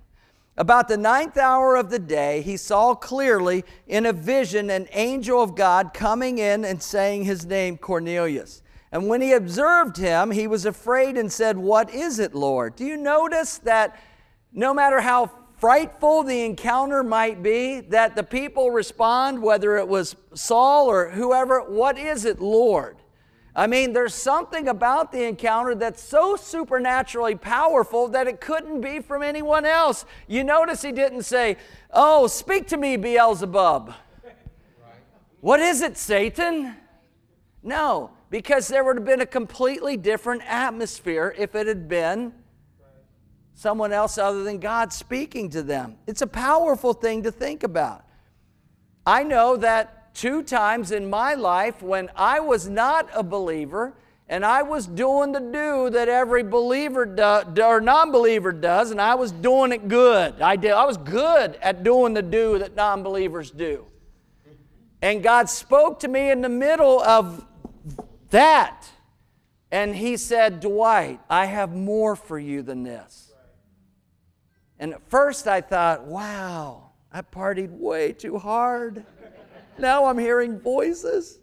About 0.56 0.86
the 0.88 0.98
ninth 0.98 1.38
hour 1.38 1.76
of 1.76 1.88
the 1.88 1.98
day, 1.98 2.42
he 2.42 2.58
saw 2.58 2.94
clearly 2.94 3.64
in 3.86 4.04
a 4.04 4.12
vision 4.12 4.68
an 4.68 4.86
angel 4.92 5.42
of 5.42 5.54
God 5.54 5.94
coming 5.94 6.38
in 6.38 6.64
and 6.64 6.82
saying 6.82 7.24
his 7.24 7.46
name, 7.46 7.78
Cornelius. 7.78 8.62
And 8.90 9.08
when 9.08 9.22
he 9.22 9.32
observed 9.32 9.96
him, 9.96 10.30
he 10.30 10.46
was 10.46 10.66
afraid 10.66 11.16
and 11.16 11.32
said, 11.32 11.56
What 11.56 11.92
is 11.94 12.18
it, 12.18 12.34
Lord? 12.34 12.76
Do 12.76 12.84
you 12.84 12.98
notice 12.98 13.58
that 13.58 13.98
no 14.52 14.74
matter 14.74 15.00
how 15.00 15.30
frightful 15.56 16.22
the 16.22 16.44
encounter 16.44 17.02
might 17.02 17.42
be, 17.42 17.80
that 17.80 18.14
the 18.14 18.22
people 18.22 18.70
respond, 18.70 19.40
whether 19.42 19.78
it 19.78 19.88
was 19.88 20.16
Saul 20.34 20.90
or 20.90 21.08
whoever, 21.08 21.60
What 21.62 21.96
is 21.96 22.26
it, 22.26 22.40
Lord? 22.40 22.98
I 23.54 23.66
mean, 23.66 23.92
there's 23.92 24.14
something 24.14 24.68
about 24.68 25.12
the 25.12 25.24
encounter 25.24 25.74
that's 25.74 26.02
so 26.02 26.36
supernaturally 26.36 27.34
powerful 27.34 28.08
that 28.08 28.26
it 28.26 28.40
couldn't 28.40 28.80
be 28.80 29.00
from 29.00 29.22
anyone 29.22 29.66
else. 29.66 30.06
You 30.26 30.42
notice 30.42 30.80
he 30.80 30.92
didn't 30.92 31.24
say, 31.24 31.58
Oh, 31.92 32.26
speak 32.26 32.66
to 32.68 32.78
me, 32.78 32.96
Beelzebub. 32.96 33.92
What 35.40 35.60
is 35.60 35.82
it, 35.82 35.98
Satan? 35.98 36.76
No, 37.62 38.10
because 38.30 38.68
there 38.68 38.84
would 38.84 38.96
have 38.96 39.04
been 39.04 39.20
a 39.20 39.26
completely 39.26 39.96
different 39.96 40.42
atmosphere 40.46 41.34
if 41.36 41.54
it 41.54 41.66
had 41.66 41.88
been 41.88 42.32
someone 43.54 43.92
else 43.92 44.18
other 44.18 44.44
than 44.44 44.58
God 44.58 44.92
speaking 44.92 45.50
to 45.50 45.62
them. 45.62 45.96
It's 46.06 46.22
a 46.22 46.26
powerful 46.26 46.94
thing 46.94 47.22
to 47.24 47.30
think 47.30 47.62
about. 47.62 48.04
I 49.04 49.24
know 49.24 49.56
that 49.58 50.01
two 50.14 50.42
times 50.42 50.92
in 50.92 51.08
my 51.08 51.34
life 51.34 51.82
when 51.82 52.10
I 52.16 52.40
was 52.40 52.68
not 52.68 53.08
a 53.14 53.22
believer 53.22 53.94
and 54.28 54.46
I 54.46 54.62
was 54.62 54.86
doing 54.86 55.32
the 55.32 55.40
do 55.40 55.90
that 55.90 56.08
every 56.08 56.42
believer 56.42 57.04
do, 57.04 57.62
or 57.62 57.80
non-believer 57.80 58.52
does, 58.52 58.90
and 58.90 59.00
I 59.00 59.14
was 59.14 59.30
doing 59.30 59.72
it 59.72 59.88
good. 59.88 60.40
I 60.40 60.56
did. 60.56 60.72
I 60.72 60.86
was 60.86 60.96
good 60.96 61.58
at 61.60 61.84
doing 61.84 62.14
the 62.14 62.22
do 62.22 62.58
that 62.58 62.74
non-believers 62.74 63.50
do. 63.50 63.84
And 65.02 65.22
God 65.22 65.50
spoke 65.50 66.00
to 66.00 66.08
me 66.08 66.30
in 66.30 66.40
the 66.40 66.48
middle 66.48 67.02
of 67.02 67.44
that. 68.30 68.88
And 69.70 69.94
he 69.94 70.16
said, 70.16 70.60
Dwight, 70.60 71.20
I 71.28 71.46
have 71.46 71.74
more 71.74 72.14
for 72.14 72.38
you 72.38 72.62
than 72.62 72.84
this. 72.84 73.32
And 74.78 74.94
at 74.94 75.02
first 75.10 75.46
I 75.46 75.60
thought, 75.60 76.04
wow, 76.04 76.92
I 77.12 77.22
partied 77.22 77.70
way 77.70 78.12
too 78.12 78.38
hard. 78.38 79.04
Now 79.78 80.06
I'm 80.06 80.18
hearing 80.18 80.58
voices. 80.58 81.38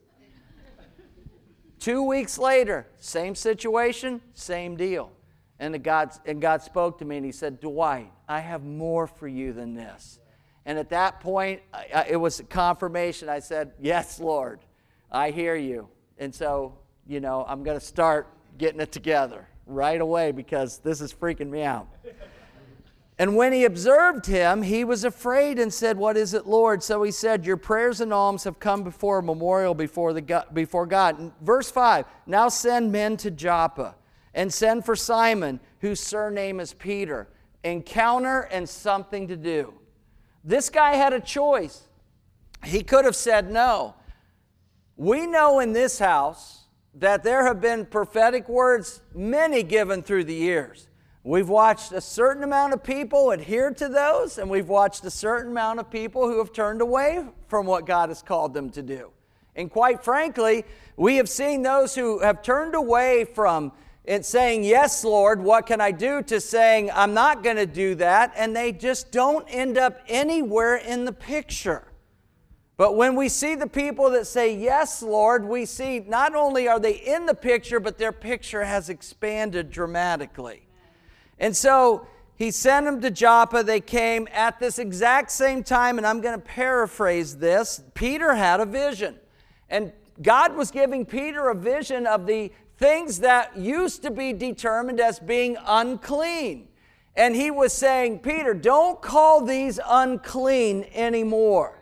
Two 1.79 2.03
weeks 2.03 2.37
later, 2.37 2.87
same 2.99 3.35
situation, 3.35 4.21
same 4.33 4.75
deal. 4.75 5.11
And, 5.59 5.81
God, 5.83 6.11
and 6.25 6.41
God 6.41 6.61
spoke 6.61 6.99
to 6.99 7.05
me 7.05 7.17
and 7.17 7.25
he 7.25 7.31
said, 7.31 7.59
Dwight, 7.59 8.11
I 8.27 8.39
have 8.39 8.63
more 8.63 9.07
for 9.07 9.27
you 9.27 9.53
than 9.53 9.75
this. 9.75 10.19
And 10.65 10.77
at 10.77 10.89
that 10.89 11.19
point, 11.19 11.61
I, 11.73 12.05
it 12.09 12.15
was 12.15 12.39
a 12.39 12.43
confirmation. 12.43 13.29
I 13.29 13.39
said, 13.39 13.71
Yes, 13.79 14.19
Lord, 14.19 14.59
I 15.11 15.31
hear 15.31 15.55
you. 15.55 15.89
And 16.17 16.33
so, 16.35 16.77
you 17.07 17.19
know, 17.19 17.45
I'm 17.47 17.63
going 17.63 17.79
to 17.79 17.85
start 17.85 18.27
getting 18.57 18.79
it 18.81 18.91
together 18.91 19.47
right 19.65 19.99
away 19.99 20.31
because 20.31 20.79
this 20.79 21.01
is 21.01 21.13
freaking 21.13 21.49
me 21.49 21.63
out. 21.63 21.87
And 23.19 23.35
when 23.35 23.51
he 23.51 23.65
observed 23.65 24.25
him, 24.25 24.61
he 24.61 24.85
was 24.85 25.03
afraid 25.03 25.59
and 25.59 25.73
said, 25.73 25.97
What 25.97 26.15
is 26.15 26.33
it, 26.33 26.47
Lord? 26.47 26.81
So 26.81 27.03
he 27.03 27.11
said, 27.11 27.45
Your 27.45 27.57
prayers 27.57 27.99
and 27.99 28.13
alms 28.13 28.45
have 28.45 28.61
come 28.61 28.81
before 28.81 29.19
a 29.19 29.23
memorial 29.23 29.73
before, 29.73 30.13
the 30.13 30.21
God, 30.21 30.45
before 30.53 30.85
God. 30.85 31.33
Verse 31.41 31.69
5 31.69 32.05
Now 32.25 32.47
send 32.47 32.93
men 32.93 33.17
to 33.17 33.29
Joppa 33.29 33.95
and 34.33 34.53
send 34.53 34.85
for 34.85 34.95
Simon, 34.95 35.59
whose 35.81 35.99
surname 35.99 36.61
is 36.61 36.73
Peter. 36.73 37.27
Encounter 37.65 38.47
and 38.51 38.67
something 38.69 39.27
to 39.27 39.35
do. 39.35 39.73
This 40.45 40.69
guy 40.69 40.95
had 40.95 41.11
a 41.11 41.19
choice. 41.19 41.89
He 42.63 42.83
could 42.83 43.03
have 43.03 43.17
said 43.17 43.51
no. 43.51 43.95
We 44.95 45.27
know 45.27 45.59
in 45.59 45.73
this 45.73 45.99
house 45.99 46.67
that 46.93 47.23
there 47.23 47.45
have 47.45 47.59
been 47.59 47.85
prophetic 47.85 48.47
words, 48.47 49.01
many 49.13 49.61
given 49.61 50.03
through 50.03 50.23
the 50.23 50.33
years. 50.33 50.88
We've 51.29 51.47
watched 51.47 51.91
a 51.91 52.01
certain 52.01 52.43
amount 52.43 52.73
of 52.73 52.81
people 52.81 53.29
adhere 53.29 53.69
to 53.69 53.87
those, 53.87 54.39
and 54.39 54.49
we've 54.49 54.67
watched 54.67 55.05
a 55.05 55.11
certain 55.11 55.51
amount 55.51 55.79
of 55.79 55.91
people 55.91 56.27
who 56.27 56.39
have 56.39 56.51
turned 56.51 56.81
away 56.81 57.23
from 57.47 57.67
what 57.67 57.85
God 57.85 58.09
has 58.09 58.23
called 58.23 58.51
them 58.51 58.71
to 58.71 58.81
do. 58.81 59.11
And 59.55 59.69
quite 59.69 60.03
frankly, 60.03 60.65
we 60.97 61.17
have 61.17 61.29
seen 61.29 61.61
those 61.61 61.93
who 61.93 62.17
have 62.21 62.41
turned 62.41 62.73
away 62.73 63.25
from 63.25 63.73
it 64.05 64.25
saying, 64.25 64.63
Yes, 64.63 65.03
Lord, 65.03 65.39
what 65.39 65.67
can 65.67 65.79
I 65.79 65.91
do? 65.91 66.23
to 66.23 66.41
saying, 66.41 66.89
I'm 66.95 67.13
not 67.13 67.43
going 67.43 67.57
to 67.57 67.67
do 67.67 67.93
that. 67.93 68.33
And 68.35 68.55
they 68.55 68.71
just 68.71 69.11
don't 69.11 69.45
end 69.51 69.77
up 69.77 69.99
anywhere 70.07 70.77
in 70.77 71.05
the 71.05 71.13
picture. 71.13 71.83
But 72.75 72.95
when 72.95 73.15
we 73.15 73.29
see 73.29 73.53
the 73.53 73.67
people 73.67 74.09
that 74.09 74.25
say, 74.25 74.57
Yes, 74.57 75.03
Lord, 75.03 75.45
we 75.45 75.65
see 75.65 75.99
not 75.99 76.33
only 76.33 76.67
are 76.67 76.79
they 76.79 76.93
in 76.93 77.27
the 77.27 77.35
picture, 77.35 77.79
but 77.79 77.99
their 77.99 78.11
picture 78.11 78.63
has 78.63 78.89
expanded 78.89 79.69
dramatically. 79.69 80.63
And 81.39 81.55
so 81.55 82.07
he 82.35 82.51
sent 82.51 82.85
them 82.85 83.01
to 83.01 83.09
Joppa. 83.09 83.63
They 83.63 83.81
came 83.81 84.27
at 84.31 84.59
this 84.59 84.79
exact 84.79 85.31
same 85.31 85.63
time, 85.63 85.97
and 85.97 86.05
I'm 86.05 86.21
going 86.21 86.39
to 86.39 86.45
paraphrase 86.45 87.37
this. 87.37 87.81
Peter 87.93 88.35
had 88.35 88.59
a 88.59 88.65
vision. 88.65 89.15
And 89.69 89.91
God 90.21 90.55
was 90.55 90.71
giving 90.71 91.05
Peter 91.05 91.49
a 91.49 91.55
vision 91.55 92.05
of 92.05 92.27
the 92.27 92.51
things 92.77 93.19
that 93.19 93.57
used 93.57 94.03
to 94.03 94.11
be 94.11 94.33
determined 94.33 94.99
as 94.99 95.19
being 95.19 95.57
unclean. 95.65 96.67
And 97.15 97.35
he 97.35 97.51
was 97.51 97.73
saying, 97.73 98.19
Peter, 98.19 98.53
don't 98.53 99.01
call 99.01 99.43
these 99.43 99.79
unclean 99.85 100.85
anymore. 100.93 101.78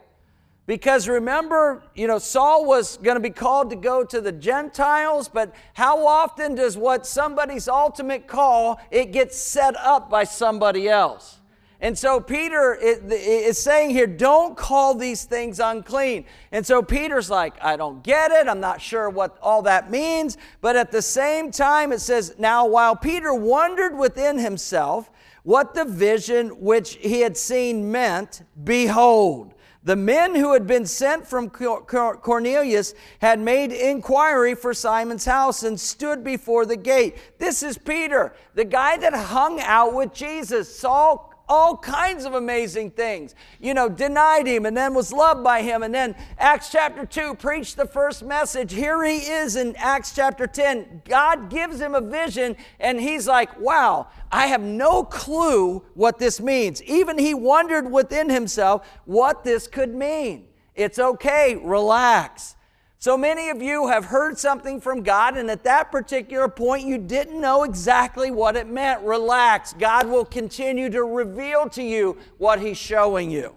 Because 0.68 1.08
remember, 1.08 1.82
you 1.96 2.08
know, 2.08 2.20
Saul 2.20 2.66
was 2.66 2.98
going 2.98 3.16
to 3.16 3.22
be 3.22 3.30
called 3.30 3.70
to 3.70 3.78
go 3.78 4.04
to 4.04 4.20
the 4.20 4.34
Gentiles, 4.34 5.30
but 5.30 5.56
how 5.74 6.06
often 6.06 6.56
does 6.56 6.78
what 6.78 7.08
somebody's 7.08 7.70
ultimate 7.70 8.28
call, 8.28 8.80
it 8.92 9.14
gets 9.14 9.38
set 9.38 9.78
up 9.78 10.10
by 10.10 10.26
somebody 10.26 10.90
else? 10.90 11.40
And 11.80 11.98
so 11.98 12.20
Peter 12.20 12.76
is 12.82 13.58
saying 13.58 13.92
here, 13.92 14.08
don't 14.08 14.58
call 14.58 14.96
these 14.96 15.24
things 15.24 15.60
unclean. 15.60 16.26
And 16.52 16.66
so 16.66 16.82
Peter's 16.82 17.30
like, 17.30 17.54
I 17.64 17.78
don't 17.78 18.04
get 18.04 18.32
it. 18.32 18.48
I'm 18.48 18.60
not 18.60 18.82
sure 18.82 19.10
what 19.10 19.38
all 19.42 19.62
that 19.62 19.90
means. 19.90 20.38
But 20.60 20.76
at 20.76 20.92
the 20.92 21.04
same 21.04 21.52
time, 21.52 21.94
it 21.94 22.00
says, 22.00 22.36
Now 22.40 22.66
while 22.66 22.96
Peter 22.96 23.34
wondered 23.34 23.96
within 23.96 24.40
himself 24.40 25.12
what 25.44 25.76
the 25.76 25.86
vision 25.86 26.50
which 26.60 26.96
he 26.96 27.22
had 27.22 27.38
seen 27.38 27.92
meant, 27.92 28.42
behold, 28.64 29.54
the 29.88 29.96
men 29.96 30.36
who 30.36 30.52
had 30.52 30.68
been 30.68 30.86
sent 30.86 31.26
from 31.26 31.50
Cornelius 31.50 32.94
had 33.20 33.40
made 33.40 33.72
inquiry 33.72 34.54
for 34.54 34.74
Simon's 34.74 35.24
house 35.24 35.64
and 35.64 35.80
stood 35.80 36.26
before 36.26 36.66
the 36.66 36.76
gate. 36.76 37.16
This 37.38 37.64
is 37.64 37.78
Peter, 37.78 38.34
the 38.54 38.66
guy 38.66 38.98
that 38.98 39.14
hung 39.14 39.62
out 39.62 39.94
with 39.94 40.14
Jesus, 40.14 40.78
saw 40.78 41.30
all 41.50 41.78
kinds 41.78 42.26
of 42.26 42.34
amazing 42.34 42.92
things. 42.92 43.36
You 43.60 43.74
know, 43.74 43.88
denied 43.88 44.48
him 44.48 44.66
and 44.66 44.76
then 44.76 44.94
was 44.94 45.14
loved 45.14 45.44
by 45.44 45.62
him. 45.62 45.84
And 45.84 45.94
then 45.94 46.16
Acts 46.38 46.70
chapter 46.70 47.06
2 47.06 47.36
preached 47.36 47.78
the 47.78 47.86
first 47.86 48.24
message. 48.24 48.74
Here 48.74 49.04
he 49.04 49.18
is 49.18 49.56
in 49.56 49.76
Acts 49.78 50.14
chapter 50.14 50.48
10. 50.48 51.04
God 51.06 51.50
gives 51.50 51.80
him 51.80 51.96
a 51.96 52.02
vision 52.02 52.58
and 52.80 53.00
he's 53.00 53.28
like, 53.28 53.60
wow, 53.60 54.08
I 54.32 54.48
have 54.48 54.62
no 54.62 55.04
clue 55.04 55.84
what 55.94 56.20
this 56.20 56.42
means. 56.42 56.84
Even 56.84 57.18
he 57.18 57.34
wondered 57.34 57.90
within 57.90 58.30
himself 58.30 58.88
what 59.06 59.44
this 59.44 59.68
could 59.68 59.96
mean. 59.96 60.48
It's 60.76 61.00
okay, 61.00 61.56
relax. 61.56 62.57
So 63.00 63.16
many 63.16 63.50
of 63.50 63.62
you 63.62 63.88
have 63.88 64.06
heard 64.06 64.40
something 64.40 64.82
from 64.82 65.04
God, 65.04 65.38
and 65.38 65.52
at 65.52 65.64
that 65.66 65.92
particular 65.92 66.48
point, 66.48 66.88
you 66.88 66.98
didn't 66.98 67.40
know 67.40 67.64
exactly 67.64 68.32
what 68.32 68.56
it 68.56 68.68
meant. 68.68 69.04
Relax. 69.04 69.74
God 69.74 70.08
will 70.08 70.26
continue 70.26 70.90
to 70.90 71.04
reveal 71.04 71.70
to 71.70 71.84
you 71.84 72.18
what 72.40 72.60
He's 72.60 72.78
showing 72.78 73.30
you. 73.30 73.54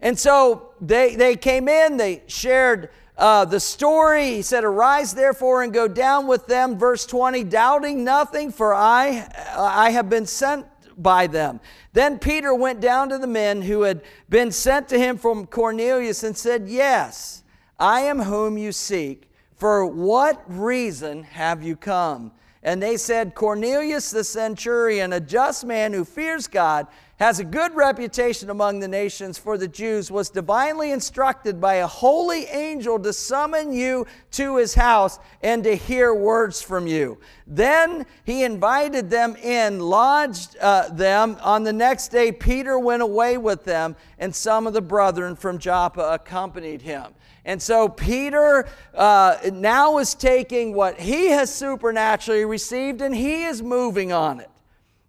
And 0.00 0.18
so 0.18 0.72
they, 0.80 1.16
they 1.16 1.36
came 1.36 1.68
in, 1.68 1.96
they 1.96 2.22
shared 2.26 2.90
uh, 3.16 3.46
the 3.46 3.60
story. 3.60 4.26
He 4.26 4.42
said, 4.42 4.62
Arise 4.62 5.14
therefore 5.14 5.62
and 5.62 5.72
go 5.72 5.88
down 5.88 6.26
with 6.26 6.46
them. 6.46 6.78
Verse 6.78 7.06
20, 7.06 7.44
doubting 7.44 8.04
nothing, 8.04 8.52
for 8.52 8.74
I, 8.74 9.26
I 9.56 9.90
have 9.90 10.10
been 10.10 10.26
sent 10.26 10.66
by 10.98 11.26
them. 11.26 11.60
Then 11.94 12.18
Peter 12.18 12.54
went 12.54 12.80
down 12.80 13.08
to 13.08 13.18
the 13.18 13.26
men 13.26 13.62
who 13.62 13.82
had 13.82 14.02
been 14.28 14.52
sent 14.52 14.88
to 14.90 14.98
him 14.98 15.16
from 15.16 15.46
Cornelius 15.46 16.22
and 16.22 16.36
said, 16.36 16.68
Yes. 16.68 17.42
I 17.78 18.00
am 18.00 18.20
whom 18.20 18.58
you 18.58 18.72
seek. 18.72 19.30
For 19.56 19.84
what 19.86 20.42
reason 20.46 21.24
have 21.24 21.62
you 21.62 21.76
come? 21.76 22.32
And 22.62 22.82
they 22.82 22.96
said, 22.96 23.34
Cornelius 23.34 24.10
the 24.10 24.24
centurion, 24.24 25.12
a 25.12 25.20
just 25.20 25.64
man 25.64 25.92
who 25.92 26.04
fears 26.04 26.46
God, 26.46 26.86
has 27.18 27.40
a 27.40 27.44
good 27.44 27.74
reputation 27.74 28.50
among 28.50 28.78
the 28.78 28.86
nations 28.86 29.38
for 29.38 29.58
the 29.58 29.66
Jews, 29.66 30.10
was 30.10 30.30
divinely 30.30 30.92
instructed 30.92 31.60
by 31.60 31.74
a 31.74 31.86
holy 31.86 32.44
angel 32.46 32.98
to 33.00 33.12
summon 33.12 33.72
you 33.72 34.06
to 34.32 34.56
his 34.56 34.74
house 34.74 35.18
and 35.42 35.64
to 35.64 35.74
hear 35.74 36.14
words 36.14 36.62
from 36.62 36.86
you. 36.86 37.18
Then 37.46 38.06
he 38.24 38.44
invited 38.44 39.10
them 39.10 39.34
in, 39.36 39.80
lodged 39.80 40.56
uh, 40.60 40.88
them. 40.90 41.36
On 41.40 41.64
the 41.64 41.72
next 41.72 42.08
day, 42.08 42.30
Peter 42.30 42.78
went 42.78 43.02
away 43.02 43.36
with 43.36 43.64
them, 43.64 43.96
and 44.18 44.34
some 44.34 44.66
of 44.68 44.72
the 44.72 44.82
brethren 44.82 45.34
from 45.34 45.58
Joppa 45.58 46.12
accompanied 46.12 46.82
him. 46.82 47.14
And 47.48 47.62
so 47.62 47.88
Peter 47.88 48.68
uh, 48.94 49.38
now 49.54 49.96
is 49.96 50.14
taking 50.14 50.74
what 50.74 51.00
he 51.00 51.28
has 51.28 51.52
supernaturally 51.52 52.44
received 52.44 53.00
and 53.00 53.16
he 53.16 53.44
is 53.44 53.62
moving 53.62 54.12
on 54.12 54.40
it. 54.40 54.50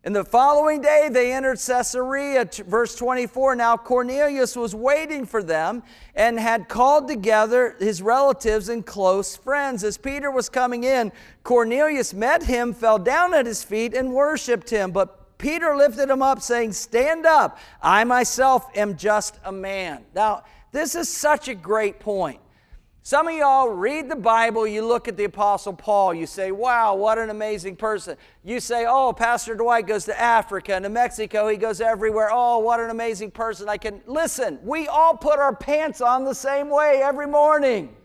And 0.05 0.15
the 0.15 0.23
following 0.23 0.81
day 0.81 1.09
they 1.11 1.33
entered 1.33 1.59
Caesarea, 1.59 2.49
verse 2.65 2.95
24. 2.95 3.57
Now 3.57 3.75
Cornelius 3.75 4.55
was 4.55 4.73
waiting 4.73 5.25
for 5.25 5.43
them 5.43 5.83
and 6.15 6.39
had 6.39 6.69
called 6.69 7.09
together 7.09 7.75
his 7.77 8.01
relatives 8.01 8.69
and 8.69 8.85
close 8.85 9.35
friends. 9.35 9.83
As 9.83 9.97
Peter 9.97 10.31
was 10.31 10.47
coming 10.47 10.85
in, 10.85 11.11
Cornelius 11.43 12.13
met 12.13 12.43
him, 12.43 12.73
fell 12.73 12.97
down 12.99 13.33
at 13.33 13.47
his 13.47 13.65
feet, 13.65 13.93
and 13.93 14.13
worshiped 14.13 14.69
him. 14.69 14.91
But 14.91 15.37
Peter 15.39 15.75
lifted 15.75 16.09
him 16.09 16.21
up, 16.21 16.41
saying, 16.41 16.71
Stand 16.71 17.25
up, 17.25 17.57
I 17.81 18.05
myself 18.05 18.65
am 18.77 18.95
just 18.95 19.37
a 19.43 19.51
man. 19.51 20.05
Now, 20.15 20.43
this 20.71 20.95
is 20.95 21.09
such 21.09 21.47
a 21.47 21.55
great 21.55 21.99
point. 21.99 22.39
Some 23.01 23.27
of 23.27 23.33
y'all 23.33 23.69
read 23.69 24.09
the 24.09 24.15
Bible, 24.15 24.67
you 24.67 24.85
look 24.85 25.07
at 25.07 25.17
the 25.17 25.23
Apostle 25.23 25.73
Paul, 25.73 26.13
you 26.13 26.27
say, 26.27 26.51
wow, 26.51 26.93
what 26.95 27.17
an 27.17 27.29
amazing 27.29 27.75
person. 27.75 28.17
You 28.43 28.59
say, 28.59 28.85
oh, 28.87 29.13
Pastor 29.13 29.55
Dwight 29.55 29.87
goes 29.87 30.05
to 30.05 30.19
Africa 30.19 30.79
to 30.79 30.89
Mexico, 30.89 31.47
he 31.47 31.57
goes 31.57 31.81
everywhere. 31.81 32.29
Oh, 32.31 32.59
what 32.59 32.79
an 32.79 32.89
amazing 32.89 33.31
person. 33.31 33.69
I 33.69 33.77
can 33.77 34.01
listen, 34.05 34.59
we 34.63 34.87
all 34.87 35.15
put 35.15 35.39
our 35.39 35.55
pants 35.55 36.01
on 36.01 36.23
the 36.23 36.35
same 36.35 36.69
way 36.69 37.01
every 37.01 37.25
morning. 37.25 37.95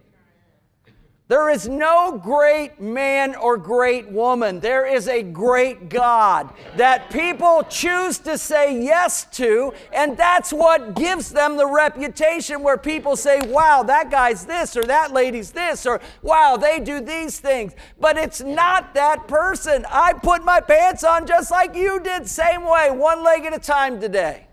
There 1.27 1.49
is 1.49 1.67
no 1.67 2.21
great 2.23 2.83
man 2.83 3.35
or 3.35 3.57
great 3.57 4.11
woman. 4.11 4.61
There 4.61 4.85
is 4.85 5.09
a 5.09 5.23
great 5.23 5.89
God 5.89 6.53
that 6.77 7.09
people 7.09 7.63
choose 7.71 8.19
to 8.19 8.37
say 8.37 8.79
yes 8.79 9.25
to, 9.37 9.73
and 9.91 10.19
that's 10.19 10.53
what 10.53 10.95
gives 10.95 11.31
them 11.31 11.57
the 11.57 11.67
reputation 11.67 12.63
where 12.63 12.77
people 12.77 13.17
say, 13.17 13.41
wow, 13.47 13.83
that 13.85 14.11
guy's 14.11 14.45
this, 14.45 14.77
or 14.77 14.83
that 14.83 15.15
lady's 15.15 15.51
this, 15.51 15.87
or 15.87 16.03
wow, 16.21 16.59
they 16.59 16.79
do 16.79 17.01
these 17.01 17.41
things. 17.41 17.73
But 17.99 18.19
it's 18.19 18.43
not 18.43 18.93
that 18.93 19.27
person. 19.27 19.87
I 19.89 20.13
put 20.13 20.45
my 20.45 20.61
pants 20.61 21.05
on 21.05 21.27
just 21.27 21.51
like 21.51 21.75
you 21.75 22.01
did, 22.01 22.29
same 22.29 22.65
way, 22.65 22.91
one 22.91 23.25
leg 23.25 23.47
at 23.47 23.55
a 23.55 23.59
time 23.59 23.99
today. 23.99 24.47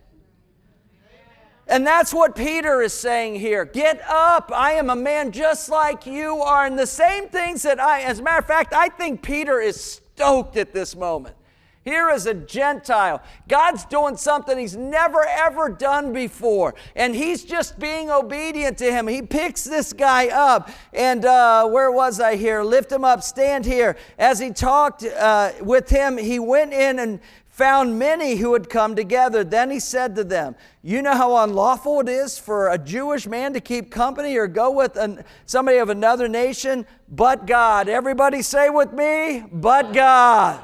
And 1.71 1.87
that's 1.87 2.13
what 2.13 2.35
Peter 2.35 2.81
is 2.81 2.91
saying 2.91 3.35
here. 3.35 3.63
Get 3.63 4.01
up. 4.05 4.51
I 4.53 4.73
am 4.73 4.89
a 4.89 4.95
man 4.95 5.31
just 5.31 5.69
like 5.69 6.05
you 6.05 6.41
are. 6.41 6.65
And 6.65 6.77
the 6.77 6.85
same 6.85 7.29
things 7.29 7.63
that 7.63 7.79
I, 7.79 8.01
as 8.01 8.19
a 8.19 8.23
matter 8.23 8.39
of 8.39 8.45
fact, 8.45 8.73
I 8.73 8.89
think 8.89 9.21
Peter 9.21 9.61
is 9.61 9.81
stoked 9.81 10.57
at 10.57 10.73
this 10.73 10.97
moment. 10.97 11.37
Here 11.83 12.11
is 12.11 12.27
a 12.27 12.33
Gentile. 12.33 13.23
God's 13.47 13.85
doing 13.85 14.15
something 14.15 14.55
he's 14.55 14.75
never 14.75 15.25
ever 15.25 15.69
done 15.69 16.13
before. 16.13 16.75
And 16.95 17.15
he's 17.15 17.43
just 17.43 17.79
being 17.79 18.11
obedient 18.11 18.77
to 18.79 18.91
him. 18.91 19.07
He 19.07 19.21
picks 19.21 19.63
this 19.63 19.91
guy 19.93 20.27
up. 20.27 20.69
And 20.93 21.25
uh, 21.25 21.67
where 21.69 21.91
was 21.91 22.19
I 22.19 22.35
here? 22.35 22.61
Lift 22.61 22.91
him 22.91 23.03
up, 23.03 23.23
stand 23.23 23.65
here. 23.65 23.95
As 24.19 24.39
he 24.39 24.51
talked 24.51 25.03
uh, 25.03 25.53
with 25.61 25.89
him, 25.89 26.17
he 26.17 26.37
went 26.37 26.73
in 26.73 26.99
and 26.99 27.19
found 27.61 27.99
many 27.99 28.37
who 28.37 28.53
had 28.53 28.67
come 28.71 28.95
together. 28.95 29.43
Then 29.43 29.69
he 29.69 29.79
said 29.79 30.15
to 30.15 30.23
them, 30.23 30.55
You 30.81 31.03
know 31.03 31.13
how 31.15 31.43
unlawful 31.43 31.99
it 31.99 32.09
is 32.09 32.39
for 32.39 32.69
a 32.69 32.77
Jewish 32.79 33.27
man 33.27 33.53
to 33.53 33.61
keep 33.61 33.91
company 33.91 34.35
or 34.35 34.47
go 34.47 34.71
with 34.71 34.95
an, 34.95 35.23
somebody 35.45 35.77
of 35.77 35.89
another 35.89 36.27
nation? 36.27 36.87
But 37.07 37.45
God. 37.45 37.87
Everybody 37.87 38.41
say 38.41 38.71
with 38.71 38.93
me, 38.93 39.43
but 39.51 39.93
God. 39.93 40.59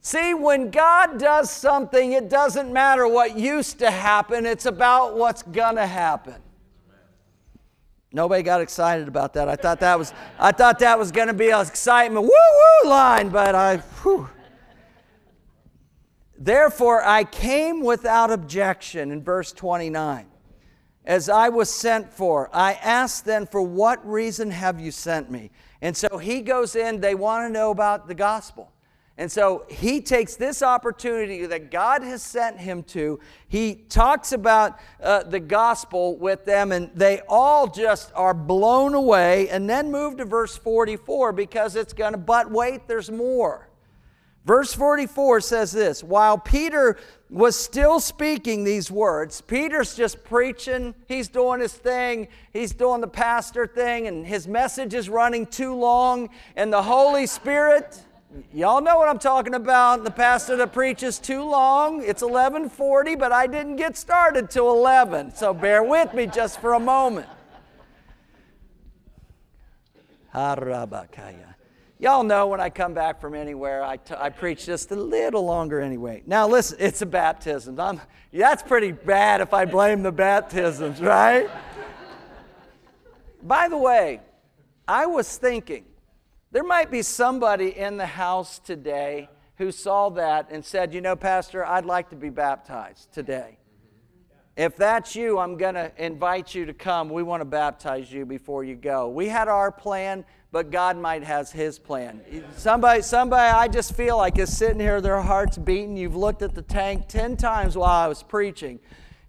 See, 0.00 0.32
when 0.32 0.70
God 0.70 1.18
does 1.18 1.50
something, 1.50 2.12
it 2.12 2.30
doesn't 2.30 2.72
matter 2.72 3.06
what 3.06 3.38
used 3.38 3.78
to 3.80 3.90
happen, 3.90 4.46
it's 4.46 4.64
about 4.64 5.18
what's 5.18 5.42
gonna 5.42 5.86
happen. 5.86 6.36
Nobody 8.12 8.42
got 8.42 8.62
excited 8.62 9.08
about 9.08 9.34
that. 9.34 9.46
I 9.46 9.56
thought 9.56 9.80
that 9.80 9.98
was, 9.98 10.14
I 10.38 10.52
thought 10.52 10.78
that 10.78 10.98
was 10.98 11.12
going 11.12 11.28
to 11.28 11.34
be 11.34 11.50
an 11.50 11.60
excitement 11.60 12.24
woo 12.24 12.30
woo 12.30 12.90
line, 12.90 13.28
but 13.28 13.54
I, 13.54 13.76
whew. 13.76 14.28
Therefore, 16.42 17.04
I 17.04 17.24
came 17.24 17.82
without 17.82 18.30
objection 18.30 19.10
in 19.12 19.22
verse 19.22 19.52
29. 19.52 20.26
As 21.04 21.28
I 21.28 21.50
was 21.50 21.68
sent 21.68 22.10
for, 22.10 22.48
I 22.50 22.72
asked 22.74 23.26
then, 23.26 23.46
For 23.46 23.60
what 23.60 24.06
reason 24.08 24.50
have 24.50 24.80
you 24.80 24.90
sent 24.90 25.30
me? 25.30 25.50
And 25.82 25.94
so 25.94 26.16
he 26.16 26.40
goes 26.40 26.76
in, 26.76 27.00
they 27.00 27.14
want 27.14 27.46
to 27.46 27.52
know 27.52 27.70
about 27.70 28.08
the 28.08 28.14
gospel. 28.14 28.72
And 29.18 29.30
so 29.30 29.66
he 29.68 30.00
takes 30.00 30.36
this 30.36 30.62
opportunity 30.62 31.44
that 31.44 31.70
God 31.70 32.02
has 32.02 32.22
sent 32.22 32.58
him 32.58 32.82
to. 32.84 33.20
He 33.48 33.74
talks 33.74 34.32
about 34.32 34.80
uh, 35.02 35.24
the 35.24 35.40
gospel 35.40 36.16
with 36.16 36.46
them, 36.46 36.72
and 36.72 36.90
they 36.94 37.20
all 37.28 37.66
just 37.66 38.12
are 38.14 38.32
blown 38.32 38.94
away. 38.94 39.50
And 39.50 39.68
then 39.68 39.90
move 39.90 40.16
to 40.18 40.24
verse 40.24 40.56
44 40.56 41.32
because 41.32 41.76
it's 41.76 41.92
going 41.92 42.12
to, 42.12 42.18
but 42.18 42.50
wait, 42.50 42.88
there's 42.88 43.10
more. 43.10 43.69
Verse 44.44 44.72
44 44.72 45.40
says 45.40 45.72
this 45.72 46.02
While 46.02 46.38
Peter 46.38 46.96
was 47.28 47.56
still 47.56 48.00
speaking 48.00 48.64
these 48.64 48.90
words, 48.90 49.40
Peter's 49.40 49.94
just 49.94 50.24
preaching, 50.24 50.94
he's 51.06 51.28
doing 51.28 51.60
his 51.60 51.74
thing, 51.74 52.28
he's 52.52 52.72
doing 52.72 53.00
the 53.00 53.08
pastor 53.08 53.66
thing, 53.66 54.06
and 54.06 54.26
his 54.26 54.48
message 54.48 54.94
is 54.94 55.08
running 55.08 55.46
too 55.46 55.74
long, 55.74 56.30
and 56.56 56.72
the 56.72 56.82
Holy 56.82 57.26
Spirit. 57.26 58.02
Y'all 58.52 58.80
know 58.80 58.96
what 58.96 59.08
I'm 59.08 59.18
talking 59.18 59.54
about. 59.54 60.04
The 60.04 60.10
pastor 60.10 60.54
that 60.56 60.72
preaches 60.72 61.18
too 61.18 61.42
long. 61.42 62.00
It's 62.02 62.22
11:40, 62.22 63.16
but 63.16 63.32
I 63.32 63.46
didn't 63.46 63.76
get 63.76 63.96
started 63.96 64.50
till 64.50 64.70
11. 64.70 65.34
So 65.34 65.52
bear 65.52 65.82
with 65.82 66.14
me 66.14 66.26
just 66.26 66.60
for 66.60 66.74
a 66.74 66.80
moment. 66.80 67.28
Harabakaya. 70.32 71.49
Y'all 72.00 72.24
know 72.24 72.46
when 72.46 72.60
I 72.60 72.70
come 72.70 72.94
back 72.94 73.20
from 73.20 73.34
anywhere, 73.34 73.84
I, 73.84 73.98
t- 73.98 74.14
I 74.16 74.30
preach 74.30 74.64
just 74.64 74.90
a 74.90 74.96
little 74.96 75.44
longer 75.44 75.82
anyway. 75.82 76.22
Now, 76.24 76.48
listen, 76.48 76.78
it's 76.80 77.02
a 77.02 77.06
baptism. 77.06 77.78
I'm, 77.78 78.00
that's 78.32 78.62
pretty 78.62 78.92
bad 78.92 79.42
if 79.42 79.52
I 79.52 79.66
blame 79.66 80.02
the 80.02 80.10
baptisms, 80.10 80.98
right? 81.02 81.50
By 83.42 83.68
the 83.68 83.76
way, 83.76 84.20
I 84.88 85.04
was 85.04 85.36
thinking 85.36 85.84
there 86.50 86.64
might 86.64 86.90
be 86.90 87.02
somebody 87.02 87.76
in 87.76 87.98
the 87.98 88.06
house 88.06 88.58
today 88.58 89.28
who 89.56 89.70
saw 89.70 90.08
that 90.08 90.48
and 90.50 90.64
said, 90.64 90.94
You 90.94 91.02
know, 91.02 91.16
Pastor, 91.16 91.66
I'd 91.66 91.84
like 91.84 92.08
to 92.10 92.16
be 92.16 92.30
baptized 92.30 93.12
today. 93.12 93.58
If 94.56 94.76
that's 94.76 95.16
you, 95.16 95.38
I'm 95.38 95.56
going 95.56 95.74
to 95.74 95.92
invite 95.96 96.54
you 96.54 96.66
to 96.66 96.74
come. 96.74 97.08
We 97.08 97.22
want 97.22 97.40
to 97.40 97.46
baptize 97.46 98.12
you 98.12 98.26
before 98.26 98.64
you 98.64 98.76
go. 98.76 99.08
We 99.08 99.28
had 99.28 99.48
our 99.48 99.70
plan 99.70 100.24
but 100.52 100.70
God 100.70 100.96
might 100.96 101.22
has 101.22 101.52
His 101.52 101.78
plan. 101.78 102.20
Somebody, 102.56 103.02
somebody, 103.02 103.50
I 103.50 103.68
just 103.68 103.94
feel 103.94 104.16
like 104.16 104.38
is 104.38 104.56
sitting 104.56 104.80
here, 104.80 105.00
their 105.00 105.20
hearts 105.20 105.56
beating. 105.56 105.96
You've 105.96 106.16
looked 106.16 106.42
at 106.42 106.54
the 106.54 106.62
tank 106.62 107.08
ten 107.08 107.36
times 107.36 107.76
while 107.76 107.90
I 107.90 108.08
was 108.08 108.22
preaching, 108.22 108.80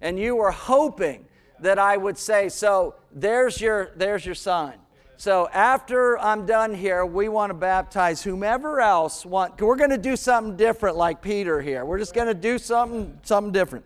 and 0.02 0.18
you 0.18 0.36
were 0.36 0.52
hoping 0.52 1.26
that 1.60 1.78
I 1.78 1.98
would 1.98 2.18
say, 2.18 2.50
"So 2.50 2.96
there's 3.12 3.62
your, 3.62 3.92
there's 3.96 4.26
your 4.26 4.36
sign." 4.36 4.76
So 5.18 5.48
after 5.54 6.18
I'm 6.18 6.48
done 6.48 6.74
here, 6.74 7.06
we 7.06 7.30
want 7.30 7.52
to 7.52 7.54
baptize 7.54 8.24
whomever 8.24 8.82
else 8.82 9.24
want. 9.24 9.62
We're 9.62 9.76
going 9.76 9.92
to 9.92 9.98
do 10.00 10.16
something 10.16 10.58
different, 10.58 10.98
like 10.98 11.22
Peter 11.22 11.62
here. 11.62 11.86
We're 11.86 12.00
just 12.00 12.16
going 12.16 12.28
to 12.28 12.34
do 12.34 12.58
something, 12.58 13.20
something 13.22 13.54
different. 13.54 13.86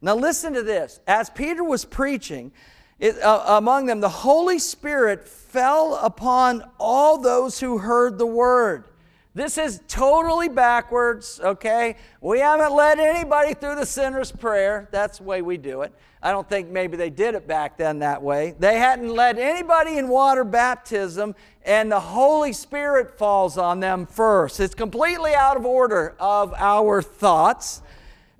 Now 0.00 0.14
listen 0.14 0.52
to 0.54 0.62
this. 0.62 1.00
As 1.06 1.30
Peter 1.30 1.64
was 1.64 1.84
preaching, 1.84 2.52
it, 2.98 3.20
uh, 3.20 3.44
among 3.48 3.86
them, 3.86 4.00
the 4.00 4.08
Holy 4.08 4.58
Spirit 4.58 5.28
fell 5.28 5.96
upon 5.96 6.64
all 6.78 7.18
those 7.18 7.60
who 7.60 7.78
heard 7.78 8.18
the 8.18 8.26
word. 8.26 8.84
This 9.34 9.58
is 9.58 9.82
totally 9.86 10.48
backwards, 10.48 11.40
okay? 11.44 11.96
We 12.22 12.38
haven't 12.40 12.72
led 12.72 12.98
anybody 12.98 13.52
through 13.52 13.74
the 13.74 13.84
sinner's 13.84 14.32
prayer. 14.32 14.88
That's 14.90 15.18
the 15.18 15.24
way 15.24 15.42
we 15.42 15.58
do 15.58 15.82
it. 15.82 15.92
I 16.22 16.30
don't 16.30 16.48
think 16.48 16.70
maybe 16.70 16.96
they 16.96 17.10
did 17.10 17.34
it 17.34 17.46
back 17.46 17.76
then 17.76 17.98
that 17.98 18.22
way. 18.22 18.54
They 18.58 18.78
hadn't 18.78 19.10
led 19.10 19.38
anybody 19.38 19.98
in 19.98 20.08
water 20.08 20.42
baptism, 20.42 21.34
and 21.66 21.92
the 21.92 22.00
Holy 22.00 22.54
Spirit 22.54 23.18
falls 23.18 23.58
on 23.58 23.80
them 23.80 24.06
first. 24.06 24.58
It's 24.58 24.74
completely 24.74 25.34
out 25.34 25.58
of 25.58 25.66
order 25.66 26.16
of 26.18 26.54
our 26.54 27.02
thoughts. 27.02 27.82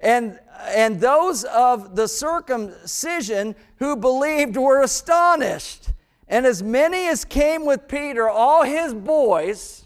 And, 0.01 0.39
and 0.69 1.01
those 1.01 1.45
of 1.45 1.97
the 1.97 2.07
circumcision 2.07 3.55
who 3.77 3.97
believed 3.97 4.57
were 4.57 4.83
astonished. 4.83 5.91
And 6.29 6.45
as 6.45 6.63
many 6.63 7.07
as 7.07 7.25
came 7.25 7.65
with 7.65 7.89
Peter, 7.89 8.29
all 8.29 8.65
his 8.65 8.93
boys 8.93 9.85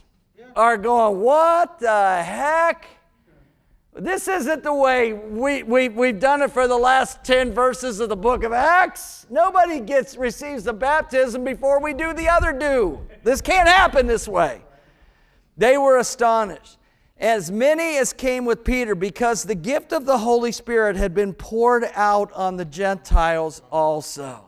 are 0.57 0.77
going, 0.77 1.21
What 1.21 1.79
the 1.79 2.23
heck? 2.23 2.87
This 3.93 4.29
isn't 4.29 4.63
the 4.63 4.73
way 4.73 5.13
we, 5.13 5.65
we, 5.65 5.89
we've 5.89 6.21
done 6.21 6.43
it 6.43 6.53
for 6.53 6.69
the 6.69 6.77
last 6.77 7.25
10 7.25 7.53
verses 7.53 7.99
of 7.99 8.09
the 8.09 8.17
book 8.17 8.45
of 8.45 8.53
Acts. 8.53 9.27
Nobody 9.29 9.81
gets 9.81 10.17
receives 10.17 10.65
the 10.65 10.73
baptism 10.73 11.45
before 11.45 11.83
we 11.83 11.93
do 11.93 12.15
the 12.15 12.29
other 12.29 12.53
do. 12.53 13.01
This 13.25 13.41
can't 13.41 13.69
happen 13.69 14.07
this 14.07 14.29
way. 14.29 14.63
They 15.57 15.77
were 15.77 15.99
astonished 15.99 16.79
as 17.21 17.51
many 17.53 17.99
as 17.99 18.13
came 18.13 18.47
with 18.47 18.65
Peter, 18.65 18.95
because 18.95 19.45
the 19.45 19.55
gift 19.55 19.93
of 19.93 20.07
the 20.07 20.19
Holy 20.19 20.53
Spirit 20.53 20.97
had 20.97 21.15
been 21.15 21.35
poured 21.35 21.85
out 21.95 22.33
on 22.33 22.57
the 22.57 22.65
Gentiles 22.65 23.61
also. 23.71 24.45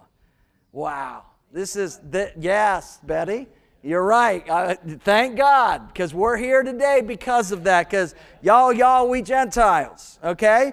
Wow. 0.73 1.25
This 1.53 1.77
is, 1.77 2.01
the, 2.11 2.33
yes, 2.39 2.99
Betty, 3.03 3.47
you're 3.83 4.05
right. 4.05 4.49
Uh, 4.49 4.75
thank 5.01 5.37
God, 5.37 5.89
because 5.89 6.15
we're 6.15 6.39
here 6.39 6.63
today 6.63 7.03
because 7.03 7.53
of 7.53 7.65
that, 7.65 7.91
because 7.91 8.15
y'all, 8.41 8.73
y'all, 8.73 9.07
we 9.07 9.21
Gentiles, 9.21 10.19
okay? 10.25 10.73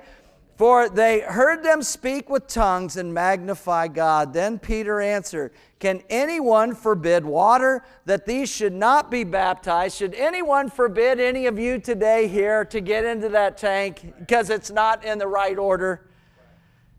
For 0.59 0.89
they 0.89 1.21
heard 1.21 1.63
them 1.63 1.81
speak 1.81 2.29
with 2.29 2.47
tongues 2.47 2.97
and 2.97 3.13
magnify 3.13 3.87
God. 3.87 4.33
Then 4.33 4.59
Peter 4.59 4.99
answered, 4.99 5.53
Can 5.79 6.03
anyone 6.09 6.75
forbid 6.75 7.23
water 7.23 7.85
that 8.03 8.25
these 8.25 8.49
should 8.49 8.73
not 8.73 9.09
be 9.09 9.23
baptized? 9.23 9.95
Should 9.95 10.15
anyone 10.15 10.69
forbid 10.69 11.17
any 11.17 11.45
of 11.45 11.57
you 11.57 11.79
today 11.79 12.27
here 12.27 12.65
to 12.65 12.81
get 12.81 13.05
into 13.05 13.29
that 13.29 13.57
tank 13.57 14.13
because 14.19 14.49
it's 14.49 14.69
not 14.69 15.05
in 15.05 15.17
the 15.17 15.29
right 15.29 15.57
order? 15.57 16.09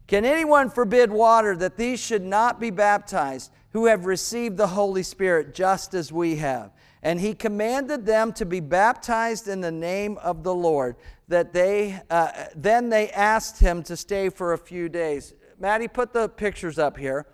Can 0.07 0.25
anyone 0.25 0.71
forbid 0.71 1.13
water 1.13 1.55
that 1.57 1.77
these 1.77 2.01
should 2.01 2.25
not 2.25 2.61
be 2.61 2.71
baptized 2.71 3.51
who 3.75 3.85
have 3.85 4.07
received 4.07 4.57
the 4.57 4.69
Holy 4.69 5.03
Spirit 5.03 5.55
just 5.55 5.93
as 5.93 6.11
we 6.11 6.37
have? 6.37 6.71
And 7.03 7.21
he 7.21 7.35
commanded 7.35 8.07
them 8.07 8.33
to 8.35 8.47
be 8.47 8.61
baptized 8.61 9.49
in 9.49 9.61
the 9.61 9.71
name 9.71 10.17
of 10.19 10.45
the 10.45 10.55
Lord 10.55 10.97
that 11.31 11.53
they, 11.53 12.01
uh, 12.11 12.31
then 12.57 12.89
they 12.89 13.09
asked 13.11 13.61
him 13.61 13.85
to 13.85 13.97
stay 13.97 14.29
for 14.29 14.53
a 14.53 14.59
few 14.59 14.89
days. 14.89 15.33
Maddie, 15.61 15.87
put 15.87 16.13
the 16.13 16.29
pictures 16.29 16.79
up 16.79 16.97
here. 16.97 17.25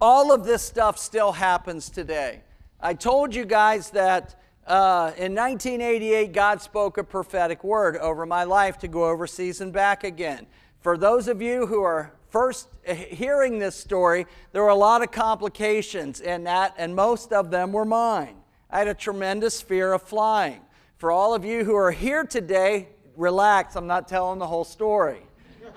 all 0.00 0.32
of 0.32 0.44
this 0.44 0.62
stuff 0.62 0.98
still 0.98 1.30
happens 1.30 1.88
today. 1.88 2.42
I 2.80 2.94
told 2.94 3.32
you 3.32 3.44
guys 3.44 3.90
that 3.90 4.34
uh, 4.66 5.12
in 5.16 5.32
1988, 5.32 6.32
God 6.32 6.60
spoke 6.60 6.98
a 6.98 7.04
prophetic 7.04 7.62
word 7.62 7.96
over 7.98 8.26
my 8.26 8.42
life 8.42 8.78
to 8.78 8.88
go 8.88 9.04
overseas 9.04 9.60
and 9.60 9.72
back 9.72 10.02
again. 10.02 10.48
For 10.80 10.98
those 10.98 11.28
of 11.28 11.40
you 11.40 11.68
who 11.68 11.82
are 11.84 12.12
first 12.30 12.66
hearing 12.84 13.60
this 13.60 13.76
story, 13.76 14.26
there 14.50 14.62
were 14.62 14.70
a 14.70 14.74
lot 14.74 15.02
of 15.02 15.12
complications 15.12 16.20
in 16.20 16.42
that, 16.44 16.74
and 16.76 16.96
most 16.96 17.32
of 17.32 17.52
them 17.52 17.72
were 17.72 17.84
mine. 17.84 18.34
I 18.68 18.80
had 18.80 18.88
a 18.88 18.94
tremendous 18.94 19.62
fear 19.62 19.92
of 19.92 20.02
flying. 20.02 20.62
For 21.02 21.10
all 21.10 21.34
of 21.34 21.44
you 21.44 21.64
who 21.64 21.74
are 21.74 21.90
here 21.90 22.22
today, 22.22 22.86
relax, 23.16 23.74
I'm 23.74 23.88
not 23.88 24.06
telling 24.06 24.38
the 24.38 24.46
whole 24.46 24.62
story, 24.62 25.18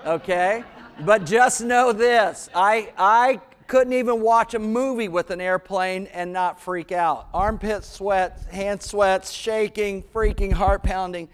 okay? 0.06 0.62
but 1.00 1.26
just 1.26 1.60
know 1.60 1.92
this 1.92 2.48
I, 2.54 2.92
I 2.96 3.40
couldn't 3.66 3.94
even 3.94 4.20
watch 4.20 4.54
a 4.54 4.60
movie 4.60 5.08
with 5.08 5.32
an 5.32 5.40
airplane 5.40 6.06
and 6.12 6.32
not 6.32 6.60
freak 6.60 6.92
out. 6.92 7.26
Armpit 7.34 7.82
sweat, 7.82 8.38
hand 8.52 8.80
sweats, 8.80 9.32
shaking, 9.32 10.04
freaking, 10.04 10.52
heart 10.52 10.84
pounding. 10.84 11.28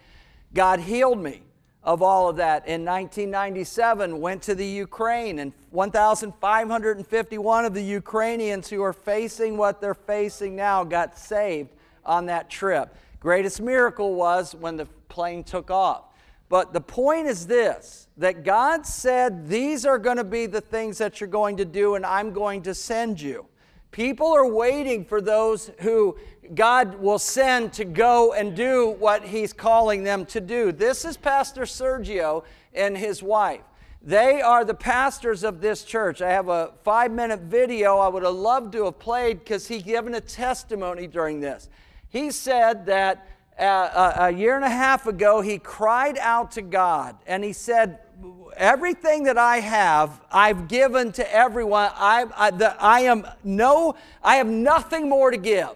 God 0.54 0.80
healed 0.80 1.22
me 1.22 1.42
of 1.84 2.00
all 2.00 2.30
of 2.30 2.36
that. 2.36 2.66
In 2.66 2.86
1997, 2.86 4.18
went 4.22 4.40
to 4.44 4.54
the 4.54 4.66
Ukraine, 4.66 5.38
and 5.38 5.52
1,551 5.68 7.64
of 7.66 7.74
the 7.74 7.84
Ukrainians 7.84 8.70
who 8.70 8.82
are 8.82 8.94
facing 8.94 9.58
what 9.58 9.82
they're 9.82 9.92
facing 9.92 10.56
now 10.56 10.82
got 10.82 11.18
saved 11.18 11.68
on 12.06 12.24
that 12.24 12.48
trip. 12.48 12.96
Greatest 13.22 13.60
miracle 13.60 14.16
was 14.16 14.52
when 14.52 14.76
the 14.76 14.86
plane 15.08 15.44
took 15.44 15.70
off. 15.70 16.06
But 16.48 16.72
the 16.72 16.80
point 16.80 17.28
is 17.28 17.46
this 17.46 18.08
that 18.16 18.42
God 18.42 18.84
said, 18.84 19.48
These 19.48 19.86
are 19.86 19.96
going 19.96 20.16
to 20.16 20.24
be 20.24 20.46
the 20.46 20.60
things 20.60 20.98
that 20.98 21.20
you're 21.20 21.28
going 21.28 21.56
to 21.58 21.64
do, 21.64 21.94
and 21.94 22.04
I'm 22.04 22.32
going 22.32 22.62
to 22.62 22.74
send 22.74 23.20
you. 23.20 23.46
People 23.92 24.26
are 24.26 24.48
waiting 24.48 25.04
for 25.04 25.20
those 25.20 25.70
who 25.82 26.18
God 26.56 26.96
will 26.96 27.20
send 27.20 27.72
to 27.74 27.84
go 27.84 28.32
and 28.32 28.56
do 28.56 28.96
what 28.98 29.24
He's 29.24 29.52
calling 29.52 30.02
them 30.02 30.26
to 30.26 30.40
do. 30.40 30.72
This 30.72 31.04
is 31.04 31.16
Pastor 31.16 31.62
Sergio 31.62 32.42
and 32.74 32.98
his 32.98 33.22
wife. 33.22 33.62
They 34.02 34.42
are 34.42 34.64
the 34.64 34.74
pastors 34.74 35.44
of 35.44 35.60
this 35.60 35.84
church. 35.84 36.20
I 36.20 36.30
have 36.30 36.48
a 36.48 36.72
five 36.82 37.12
minute 37.12 37.42
video 37.42 37.98
I 37.98 38.08
would 38.08 38.24
have 38.24 38.34
loved 38.34 38.72
to 38.72 38.86
have 38.86 38.98
played 38.98 39.38
because 39.38 39.68
he 39.68 39.80
given 39.80 40.14
a 40.14 40.20
testimony 40.20 41.06
during 41.06 41.38
this. 41.38 41.68
He 42.12 42.30
said 42.30 42.86
that 42.86 43.26
uh, 43.58 44.12
a, 44.18 44.30
year 44.30 44.54
and 44.54 44.64
a 44.64 44.70
half 44.70 45.06
ago, 45.06 45.40
he 45.40 45.58
cried 45.58 46.18
out 46.18 46.52
to 46.52 46.62
God 46.62 47.16
and 47.26 47.42
he 47.42 47.54
said, 47.54 47.98
Everything 48.54 49.24
that 49.24 49.38
I 49.38 49.60
have, 49.60 50.20
I've 50.30 50.68
given 50.68 51.10
to 51.12 51.34
everyone. 51.34 51.90
I, 51.94 52.26
I, 52.36 52.50
the, 52.50 52.80
I, 52.80 53.00
am 53.00 53.26
no, 53.42 53.96
I 54.22 54.36
have 54.36 54.46
nothing 54.46 55.08
more 55.08 55.30
to 55.30 55.38
give 55.38 55.74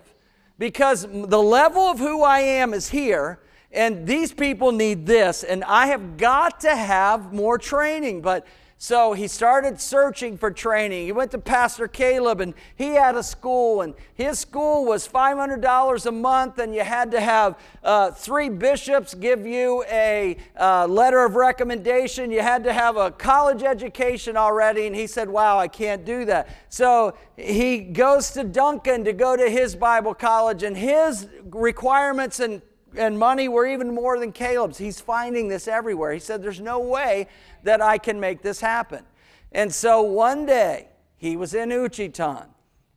because 0.59 1.07
the 1.11 1.43
level 1.43 1.82
of 1.82 1.99
who 1.99 2.22
I 2.22 2.41
am 2.41 2.74
is 2.74 2.91
here, 2.91 3.41
and 3.72 4.07
these 4.07 4.30
people 4.30 4.72
need 4.72 5.07
this, 5.07 5.43
and 5.43 5.64
I 5.64 5.87
have 5.87 6.18
got 6.18 6.61
to 6.61 6.76
have 6.76 7.32
more 7.32 7.57
training. 7.57 8.20
But 8.20 8.47
so 8.78 9.14
he 9.14 9.26
started 9.26 9.80
searching 9.80 10.36
for 10.36 10.50
training. 10.50 11.06
He 11.06 11.12
went 11.12 11.30
to 11.30 11.38
Pastor 11.38 11.88
Caleb 11.88 12.42
and 12.42 12.52
he 12.74 12.88
had 12.88 13.16
a 13.16 13.22
school, 13.22 13.80
and 13.80 13.94
his 14.14 14.38
school 14.38 14.84
was 14.84 15.08
$500 15.08 16.06
a 16.06 16.12
month, 16.12 16.58
and 16.58 16.74
you 16.74 16.82
had 16.84 17.10
to 17.12 17.20
have 17.20 17.58
uh, 17.82 18.10
three 18.10 18.50
bishops 18.50 19.14
give 19.14 19.46
you 19.46 19.82
a 19.90 20.36
uh, 20.60 20.86
letter 20.86 21.24
of 21.24 21.36
recommendation. 21.36 22.30
You 22.30 22.42
had 22.42 22.64
to 22.64 22.72
have 22.72 22.98
a 22.98 23.10
college 23.10 23.62
education 23.62 24.36
already, 24.36 24.86
and 24.86 24.94
he 24.94 25.06
said, 25.06 25.30
Wow, 25.30 25.58
I 25.58 25.68
can't 25.68 26.04
do 26.04 26.26
that. 26.26 26.48
So 26.68 27.16
he 27.36 27.78
goes 27.80 28.30
to 28.32 28.44
Duncan 28.44 29.04
to 29.04 29.14
go 29.14 29.36
to 29.36 29.48
his 29.48 29.74
Bible 29.74 30.12
college, 30.12 30.62
and 30.62 30.76
his 30.76 31.28
requirements 31.50 32.40
and 32.40 32.60
and 32.95 33.18
money 33.18 33.49
were 33.49 33.66
even 33.66 33.95
more 33.95 34.18
than 34.18 34.32
Caleb's. 34.32 34.78
He's 34.78 35.01
finding 35.01 35.49
this 35.49 35.66
everywhere. 35.66 36.12
He 36.12 36.20
said, 36.20 36.43
There's 36.43 36.61
no 36.61 36.78
way 36.78 37.28
that 37.62 37.80
I 37.80 37.99
can 37.99 38.20
make 38.20 38.43
this 38.43 38.61
happen. 38.61 39.05
And 39.53 39.72
so 39.72 40.03
one 40.03 40.47
day, 40.47 40.89
he 41.16 41.37
was 41.37 41.55
in 41.55 41.70
Ouachita, 41.70 42.47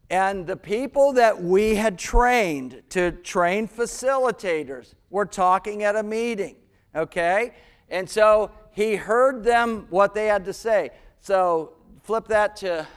and 0.09 0.45
the 0.45 0.57
people 0.57 1.13
that 1.13 1.41
we 1.41 1.75
had 1.75 1.97
trained 1.97 2.81
to 2.89 3.11
train 3.11 3.67
facilitators 3.67 4.95
were 5.09 5.25
talking 5.25 5.83
at 5.83 5.95
a 5.95 6.03
meeting, 6.03 6.55
okay? 6.95 7.53
And 7.89 8.09
so 8.09 8.51
he 8.71 8.95
heard 8.95 9.43
them 9.43 9.87
what 9.89 10.13
they 10.13 10.27
had 10.27 10.45
to 10.45 10.53
say. 10.53 10.91
So 11.21 11.73
flip 12.03 12.27
that 12.27 12.55
to 12.57 12.87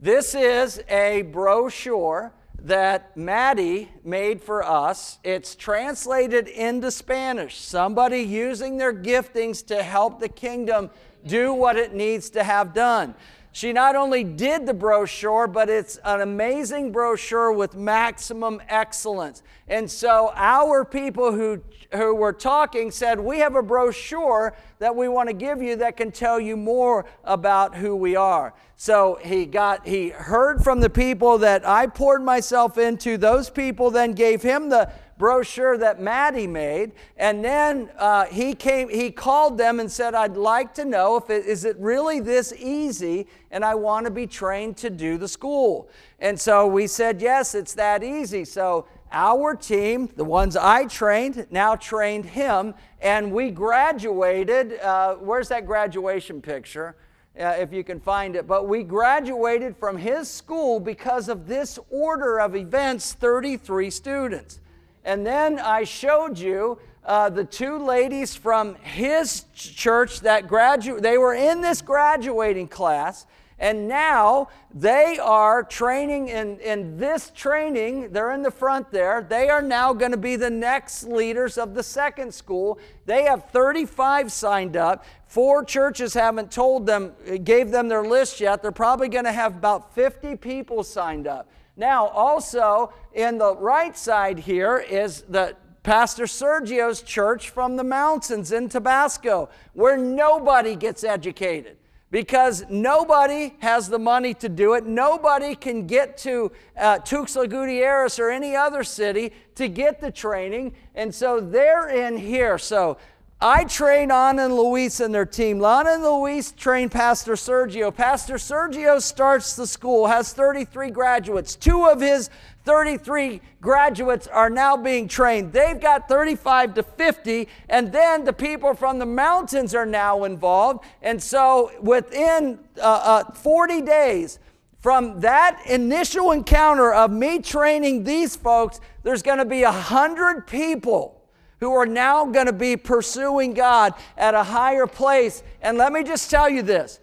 this 0.00 0.34
is 0.34 0.82
a 0.88 1.22
brochure 1.22 2.32
that 2.64 3.16
Maddie 3.16 3.88
made 4.04 4.40
for 4.40 4.62
us. 4.62 5.18
It's 5.24 5.56
translated 5.56 6.46
into 6.46 6.90
Spanish. 6.90 7.58
Somebody 7.58 8.20
using 8.20 8.76
their 8.76 8.92
giftings 8.92 9.66
to 9.66 9.82
help 9.82 10.20
the 10.20 10.28
kingdom 10.28 10.90
do 11.26 11.52
what 11.52 11.76
it 11.76 11.92
needs 11.92 12.30
to 12.30 12.44
have 12.44 12.72
done. 12.72 13.14
She 13.54 13.74
not 13.74 13.96
only 13.96 14.24
did 14.24 14.64
the 14.64 14.72
brochure, 14.72 15.46
but 15.46 15.68
it's 15.68 15.98
an 16.04 16.22
amazing 16.22 16.90
brochure 16.90 17.52
with 17.52 17.74
maximum 17.74 18.62
excellence. 18.66 19.42
And 19.68 19.90
so 19.90 20.32
our 20.34 20.86
people 20.86 21.32
who, 21.32 21.62
who 21.92 22.14
were 22.14 22.32
talking 22.32 22.90
said, 22.90 23.20
We 23.20 23.40
have 23.40 23.54
a 23.54 23.62
brochure 23.62 24.56
that 24.78 24.96
we 24.96 25.06
want 25.06 25.28
to 25.28 25.34
give 25.34 25.60
you 25.60 25.76
that 25.76 25.98
can 25.98 26.12
tell 26.12 26.40
you 26.40 26.56
more 26.56 27.04
about 27.24 27.76
who 27.76 27.94
we 27.94 28.16
are. 28.16 28.54
So 28.76 29.20
he 29.22 29.44
got 29.44 29.86
he 29.86 30.08
heard 30.08 30.64
from 30.64 30.80
the 30.80 30.90
people 30.90 31.36
that 31.38 31.68
I 31.68 31.86
poured 31.86 32.22
myself 32.22 32.78
into. 32.78 33.18
Those 33.18 33.50
people 33.50 33.90
then 33.90 34.12
gave 34.12 34.42
him 34.42 34.70
the 34.70 34.90
brochure 35.22 35.78
that 35.78 36.00
Maddie 36.00 36.48
made, 36.48 36.90
and 37.16 37.44
then 37.44 37.88
uh, 37.96 38.24
he 38.24 38.54
came. 38.54 38.88
He 38.88 39.12
called 39.12 39.56
them 39.56 39.78
and 39.78 39.88
said, 39.88 40.16
"I'd 40.16 40.36
like 40.36 40.74
to 40.74 40.84
know 40.84 41.16
if 41.16 41.30
it 41.30 41.46
is 41.46 41.64
it 41.64 41.76
really 41.78 42.18
this 42.18 42.52
easy, 42.58 43.28
and 43.52 43.64
I 43.64 43.76
want 43.76 44.04
to 44.06 44.10
be 44.10 44.26
trained 44.26 44.76
to 44.78 44.90
do 44.90 45.18
the 45.18 45.28
school." 45.28 45.88
And 46.18 46.40
so 46.40 46.66
we 46.66 46.88
said, 46.88 47.22
"Yes, 47.22 47.54
it's 47.54 47.72
that 47.74 48.02
easy." 48.02 48.44
So 48.44 48.88
our 49.12 49.54
team, 49.54 50.08
the 50.16 50.24
ones 50.24 50.56
I 50.56 50.86
trained, 50.86 51.46
now 51.52 51.76
trained 51.76 52.24
him, 52.24 52.74
and 53.00 53.30
we 53.30 53.52
graduated. 53.52 54.80
Uh, 54.80 55.14
where's 55.14 55.46
that 55.50 55.66
graduation 55.66 56.42
picture? 56.42 56.96
Uh, 57.38 57.54
if 57.60 57.72
you 57.72 57.84
can 57.84 58.00
find 58.00 58.34
it. 58.34 58.48
But 58.48 58.66
we 58.66 58.82
graduated 58.82 59.76
from 59.76 59.96
his 59.96 60.28
school 60.28 60.80
because 60.80 61.28
of 61.28 61.46
this 61.46 61.78
order 61.90 62.40
of 62.40 62.56
events 62.56 63.12
33 63.12 63.88
students. 63.88 64.58
And 65.04 65.26
then 65.26 65.58
I 65.58 65.84
showed 65.84 66.38
you 66.38 66.78
uh, 67.04 67.28
the 67.30 67.44
two 67.44 67.78
ladies 67.78 68.34
from 68.34 68.76
his 68.76 69.44
church 69.54 70.20
that 70.20 70.46
graduate, 70.46 71.02
they 71.02 71.18
were 71.18 71.34
in 71.34 71.60
this 71.60 71.82
graduating 71.82 72.68
class. 72.68 73.26
And 73.58 73.86
now 73.86 74.48
they 74.74 75.18
are 75.22 75.62
training 75.62 76.28
in, 76.28 76.58
in 76.58 76.96
this 76.96 77.30
training. 77.30 78.10
They're 78.10 78.32
in 78.32 78.42
the 78.42 78.50
front 78.50 78.90
there. 78.90 79.24
They 79.28 79.48
are 79.50 79.62
now 79.62 79.92
going 79.92 80.10
to 80.10 80.16
be 80.16 80.34
the 80.34 80.50
next 80.50 81.04
leaders 81.04 81.56
of 81.58 81.74
the 81.74 81.82
second 81.82 82.34
school. 82.34 82.80
They 83.06 83.22
have 83.22 83.50
35 83.50 84.32
signed 84.32 84.76
up. 84.76 85.04
Four 85.26 85.64
churches 85.64 86.12
haven't 86.12 86.50
told 86.50 86.86
them, 86.86 87.12
gave 87.44 87.70
them 87.70 87.88
their 87.88 88.04
list 88.04 88.40
yet. 88.40 88.62
They're 88.62 88.72
probably 88.72 89.08
going 89.08 89.26
to 89.26 89.32
have 89.32 89.54
about 89.54 89.94
50 89.94 90.36
people 90.36 90.82
signed 90.82 91.28
up. 91.28 91.48
Now, 91.76 92.08
also 92.08 92.92
in 93.14 93.38
the 93.38 93.56
right 93.56 93.96
side 93.96 94.38
here 94.38 94.78
is 94.78 95.22
the 95.22 95.56
Pastor 95.82 96.24
Sergio's 96.24 97.02
church 97.02 97.50
from 97.50 97.76
the 97.76 97.84
mountains 97.84 98.52
in 98.52 98.68
Tabasco, 98.68 99.48
where 99.72 99.96
nobody 99.96 100.76
gets 100.76 101.02
educated 101.02 101.76
because 102.12 102.64
nobody 102.68 103.54
has 103.60 103.88
the 103.88 103.98
money 103.98 104.34
to 104.34 104.48
do 104.48 104.74
it. 104.74 104.84
Nobody 104.84 105.54
can 105.54 105.86
get 105.86 106.18
to 106.18 106.52
uh, 106.76 106.98
Tuxtla 106.98 107.48
Gutierrez 107.48 108.18
or 108.18 108.30
any 108.30 108.54
other 108.54 108.84
city 108.84 109.32
to 109.54 109.66
get 109.66 109.98
the 109.98 110.10
training. 110.10 110.74
And 110.94 111.12
so 111.12 111.40
they're 111.40 111.88
in 111.88 112.18
here. 112.18 112.58
So 112.58 112.98
I 113.44 113.64
train 113.64 114.12
Anna 114.12 114.44
and 114.44 114.54
Luis 114.54 115.00
and 115.00 115.12
their 115.12 115.26
team. 115.26 115.58
Lana 115.58 115.94
and 115.94 116.04
Luis 116.04 116.52
train 116.52 116.88
Pastor 116.88 117.32
Sergio. 117.32 117.92
Pastor 117.92 118.34
Sergio 118.34 119.02
starts 119.02 119.56
the 119.56 119.66
school, 119.66 120.06
has 120.06 120.32
33 120.32 120.90
graduates. 120.90 121.56
Two 121.56 121.86
of 121.86 122.00
his 122.00 122.30
33 122.64 123.40
graduates 123.60 124.28
are 124.28 124.48
now 124.48 124.76
being 124.76 125.08
trained. 125.08 125.52
They've 125.52 125.80
got 125.80 126.08
35 126.08 126.74
to 126.74 126.84
50, 126.84 127.48
and 127.68 127.90
then 127.90 128.24
the 128.24 128.32
people 128.32 128.74
from 128.74 129.00
the 129.00 129.06
mountains 129.06 129.74
are 129.74 129.86
now 129.86 130.22
involved. 130.22 130.84
And 131.02 131.20
so 131.20 131.72
within 131.80 132.60
uh, 132.78 133.24
uh, 133.26 133.32
40 133.32 133.82
days, 133.82 134.38
from 134.78 135.18
that 135.18 135.60
initial 135.66 136.30
encounter 136.30 136.94
of 136.94 137.10
me 137.10 137.40
training 137.40 138.04
these 138.04 138.36
folks, 138.36 138.80
there's 139.02 139.22
going 139.22 139.38
to 139.38 139.44
be 139.44 139.64
a 139.64 139.72
hundred 139.72 140.46
people 140.46 141.21
who 141.62 141.72
are 141.74 141.86
now 141.86 142.26
going 142.26 142.46
to 142.46 142.52
be 142.52 142.76
pursuing 142.76 143.54
God 143.54 143.94
at 144.16 144.34
a 144.34 144.42
higher 144.42 144.84
place. 144.88 145.44
And 145.60 145.78
let 145.78 145.92
me 145.92 146.02
just 146.02 146.28
tell 146.28 146.48
you 146.48 146.60
this 146.62 146.98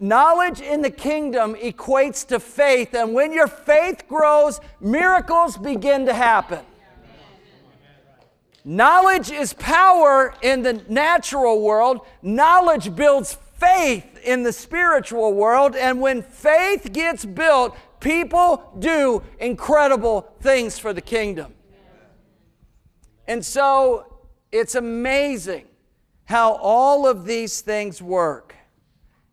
Knowledge 0.00 0.60
in 0.60 0.82
the 0.82 0.90
kingdom 0.90 1.54
equates 1.54 2.26
to 2.26 2.40
faith, 2.40 2.92
and 2.92 3.14
when 3.14 3.32
your 3.32 3.46
faith 3.46 4.08
grows, 4.08 4.58
miracles 4.80 5.56
begin 5.56 6.06
to 6.06 6.14
happen. 6.14 6.58
Knowledge 8.64 9.30
is 9.30 9.52
power 9.52 10.34
in 10.42 10.62
the 10.62 10.82
natural 10.88 11.62
world, 11.62 12.00
knowledge 12.20 12.96
builds 12.96 13.38
faith 13.58 14.18
in 14.24 14.42
the 14.42 14.52
spiritual 14.52 15.34
world, 15.34 15.76
and 15.76 16.00
when 16.00 16.22
faith 16.22 16.92
gets 16.92 17.24
built, 17.24 17.76
people 18.00 18.74
do 18.80 19.22
incredible 19.38 20.34
things 20.40 20.80
for 20.80 20.92
the 20.92 21.00
kingdom. 21.00 21.54
And 23.30 23.46
so 23.46 24.06
it's 24.50 24.74
amazing 24.74 25.66
how 26.24 26.54
all 26.54 27.06
of 27.06 27.26
these 27.26 27.60
things 27.60 28.02
work. 28.02 28.56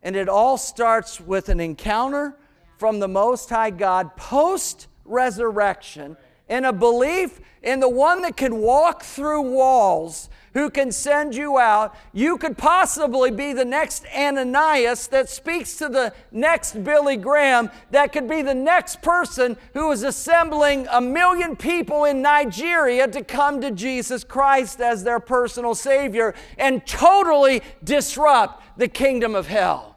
And 0.03 0.15
it 0.15 0.29
all 0.29 0.59
starts 0.59 1.19
with 1.19 1.49
an 1.49 1.59
encounter 1.59 2.37
from 2.77 2.99
the 2.99 3.07
Most 3.07 3.49
High 3.49 3.71
God 3.71 4.15
post 4.15 4.85
resurrection 5.03 6.15
and 6.49 6.65
a 6.65 6.73
belief 6.73 7.39
in 7.61 7.79
the 7.79 7.89
one 7.89 8.21
that 8.21 8.37
can 8.37 8.57
walk 8.57 9.03
through 9.03 9.41
walls, 9.41 10.29
who 10.53 10.69
can 10.69 10.91
send 10.91 11.35
you 11.35 11.59
out. 11.59 11.95
You 12.13 12.37
could 12.37 12.57
possibly 12.57 13.29
be 13.29 13.53
the 13.53 13.65
next 13.65 14.05
Ananias 14.15 15.07
that 15.07 15.29
speaks 15.29 15.77
to 15.77 15.89
the 15.89 16.13
next 16.31 16.83
Billy 16.83 17.15
Graham, 17.15 17.69
that 17.91 18.11
could 18.11 18.27
be 18.27 18.41
the 18.41 18.55
next 18.55 19.01
person 19.01 19.57
who 19.73 19.91
is 19.91 20.03
assembling 20.03 20.87
a 20.89 21.01
million 21.01 21.55
people 21.55 22.05
in 22.05 22.21
Nigeria 22.21 23.07
to 23.07 23.23
come 23.23 23.61
to 23.61 23.69
Jesus 23.69 24.23
Christ 24.23 24.81
as 24.81 25.03
their 25.03 25.19
personal 25.19 25.75
Savior 25.75 26.33
and 26.57 26.85
totally 26.87 27.61
disrupt 27.83 28.63
the 28.77 28.87
kingdom 28.87 29.35
of 29.35 29.47
hell. 29.47 29.95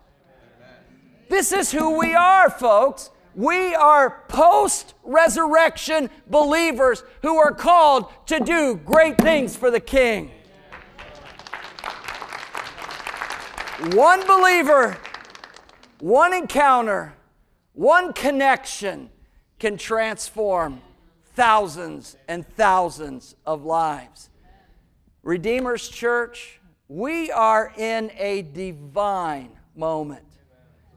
This 1.29 1.53
is 1.53 1.71
who 1.71 1.99
we 1.99 2.15
are, 2.15 2.51
folks. 2.51 3.11
We 3.35 3.75
are 3.75 4.25
post 4.29 4.95
resurrection 5.05 6.11
believers 6.29 7.05
who 7.23 7.37
are 7.37 7.53
called 7.53 8.13
to 8.27 8.41
do 8.41 8.77
great 8.85 9.19
things 9.19 9.57
for 9.57 9.71
the 9.71 9.81
King. 9.81 10.31
One 13.93 14.27
believer, 14.27 14.99
one 16.01 16.35
encounter, 16.35 17.15
one 17.73 18.13
connection 18.13 19.11
can 19.59 19.79
transform 19.79 20.83
thousands 21.35 22.17
and 22.29 22.47
thousands 22.57 23.37
of 23.47 23.65
lives. 23.65 24.29
Redeemer's 25.23 25.89
Church, 25.89 26.61
we 26.89 27.31
are 27.31 27.73
in 27.77 28.11
a 28.19 28.43
divine 28.43 29.51
moment. 29.75 30.30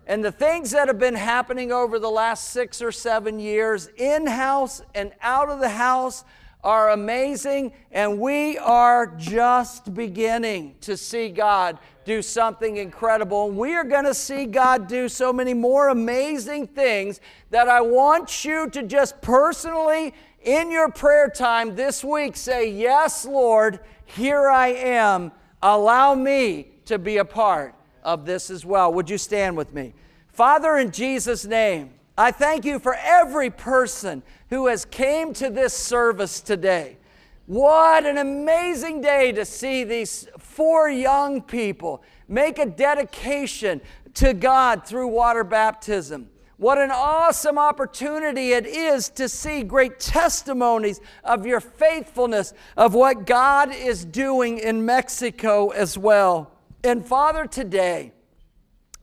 And 0.06 0.24
the 0.24 0.32
things 0.32 0.72
that 0.72 0.88
have 0.88 0.99
been 0.99 1.16
happening 1.16 1.72
over 1.72 1.97
the 1.97 2.10
last 2.10 2.49
six 2.49 2.82
or 2.82 2.91
seven 2.91 3.39
years, 3.39 3.89
in 3.97 4.28
house 4.28 4.82
and 4.93 5.14
out 5.22 5.49
of 5.49 5.60
the 5.60 5.70
house, 5.70 6.26
are 6.64 6.91
amazing. 6.91 7.74
And 7.91 8.20
we 8.20 8.58
are 8.58 9.08
just 9.18 9.93
beginning 9.93 10.76
to 10.82 10.97
see 10.97 11.30
God 11.30 11.78
do 12.06 12.22
something 12.22 12.78
incredible. 12.78 13.47
And 13.47 13.58
we 13.58 13.76
are 13.76 13.84
going 13.84 14.06
to 14.06 14.14
see 14.14 14.45
God 14.45 14.88
do 14.88 15.08
so 15.08 15.32
many 15.32 15.54
more 15.54 15.89
amazing 15.89 16.68
things 16.68 17.22
that 17.51 17.70
I 17.70 17.82
want 17.82 18.43
you 18.43 18.70
to 18.72 18.84
just 18.84 19.22
personally, 19.22 20.14
in 20.41 20.72
your 20.72 20.89
prayer 20.89 21.30
time 21.30 21.76
this 21.76 22.04
week, 22.04 22.36
say, 22.36 22.70
Yes, 22.70 23.26
Lord, 23.26 23.80
here 24.06 24.49
I 24.49 24.68
am. 24.68 25.32
Allow 25.62 26.16
me 26.16 26.68
to 26.86 26.99
be 26.99 27.18
a 27.18 27.26
part 27.26 27.74
of 28.04 28.26
this 28.26 28.49
as 28.49 28.66
well. 28.66 28.93
Would 28.93 29.10
you 29.10 29.18
stand 29.18 29.58
with 29.58 29.74
me? 29.74 29.93
Father, 30.28 30.78
in 30.78 30.91
Jesus' 30.91 31.45
name, 31.45 31.91
I 32.18 32.32
thank 32.32 32.66
you 32.66 32.80
for 32.80 32.95
every 32.95 33.49
person 33.49 34.24
who 34.49 34.68
has 34.68 34.86
came 34.86 35.34
to 35.34 35.49
this 35.49 35.74
service 35.74 36.41
today. 36.41 36.97
What 37.45 38.06
an 38.06 38.18
amazing 38.18 39.01
day 39.01 39.32
to 39.34 39.45
see 39.45 39.84
these 39.84 40.28
four 40.38 40.89
young 40.89 41.41
people 41.41 42.04
make 42.28 42.58
a 42.58 42.66
dedication 42.66 43.82
to 44.14 44.34
God 44.34 44.86
through 44.86 45.08
water 45.08 45.43
baptism. 45.43 46.30
What 46.58 46.78
an 46.78 46.91
awesome 46.91 47.58
opportunity 47.58 48.54
it 48.54 48.66
is 48.66 49.10
to 49.10 49.28
see 49.28 49.64
great 49.64 49.99
testimonies 49.99 51.01
of 51.24 51.45
your 51.45 51.60
faithfulness, 51.60 52.54
of 52.78 52.93
what 52.93 53.26
God 53.26 53.76
is 53.76 54.06
doing 54.06 54.60
in 54.60 54.86
Mexico 54.86 55.70
as 55.70 55.97
well. 55.97 56.53
And 56.84 57.06
Father, 57.06 57.46
today, 57.46 58.12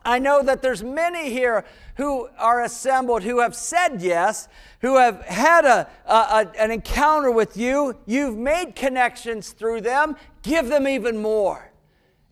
I 0.05 0.19
know 0.19 0.43
that 0.43 0.63
there's 0.63 0.83
many 0.83 1.31
here 1.31 1.65
who 1.97 2.29
are 2.39 2.63
assembled 2.63 3.23
who 3.23 3.41
have 3.41 3.55
said 3.55 4.01
yes, 4.01 4.49
who 4.81 4.97
have 4.97 5.23
had 5.23 5.65
a, 5.65 5.89
a, 6.07 6.15
a, 6.15 6.53
an 6.59 6.71
encounter 6.71 7.31
with 7.31 7.57
you. 7.57 7.97
You've 8.07 8.37
made 8.37 8.75
connections 8.77 9.51
through 9.53 9.83
them. 9.83 10.17
Give 10.43 10.69
them 10.69 10.89
even 10.89 11.19
more. 11.19 11.71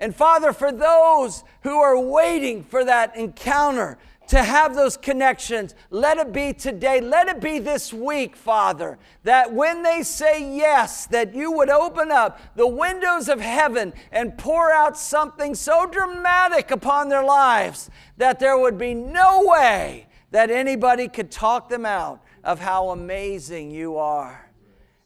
And 0.01 0.15
Father, 0.15 0.53
for 0.53 0.71
those 0.71 1.45
who 1.63 1.79
are 1.79 1.99
waiting 1.99 2.63
for 2.63 2.85
that 2.85 3.17
encounter, 3.17 3.99
to 4.29 4.43
have 4.43 4.75
those 4.75 4.97
connections. 4.97 5.75
Let 5.91 6.19
it 6.19 6.33
be 6.33 6.53
today. 6.53 7.01
Let 7.01 7.29
it 7.29 7.41
be 7.41 7.59
this 7.59 7.93
week, 7.93 8.37
Father, 8.37 8.99
that 9.25 9.53
when 9.53 9.83
they 9.83 10.03
say 10.03 10.57
yes, 10.57 11.07
that 11.07 11.35
you 11.35 11.51
would 11.53 11.71
open 11.71 12.13
up 12.13 12.39
the 12.55 12.67
windows 12.67 13.29
of 13.29 13.41
heaven 13.41 13.93
and 14.13 14.37
pour 14.37 14.71
out 14.71 14.97
something 14.99 15.55
so 15.55 15.87
dramatic 15.87 16.71
upon 16.71 17.09
their 17.09 17.25
lives 17.25 17.91
that 18.19 18.39
there 18.39 18.59
would 18.59 18.79
be 18.79 18.95
no 18.95 19.45
way 19.45 20.07
that 20.31 20.51
anybody 20.51 21.09
could 21.09 21.31
talk 21.31 21.71
them 21.71 21.87
out 21.87 22.23
of 22.45 22.61
how 22.61 22.91
amazing 22.91 23.71
you 23.71 23.97
are. 23.97 24.51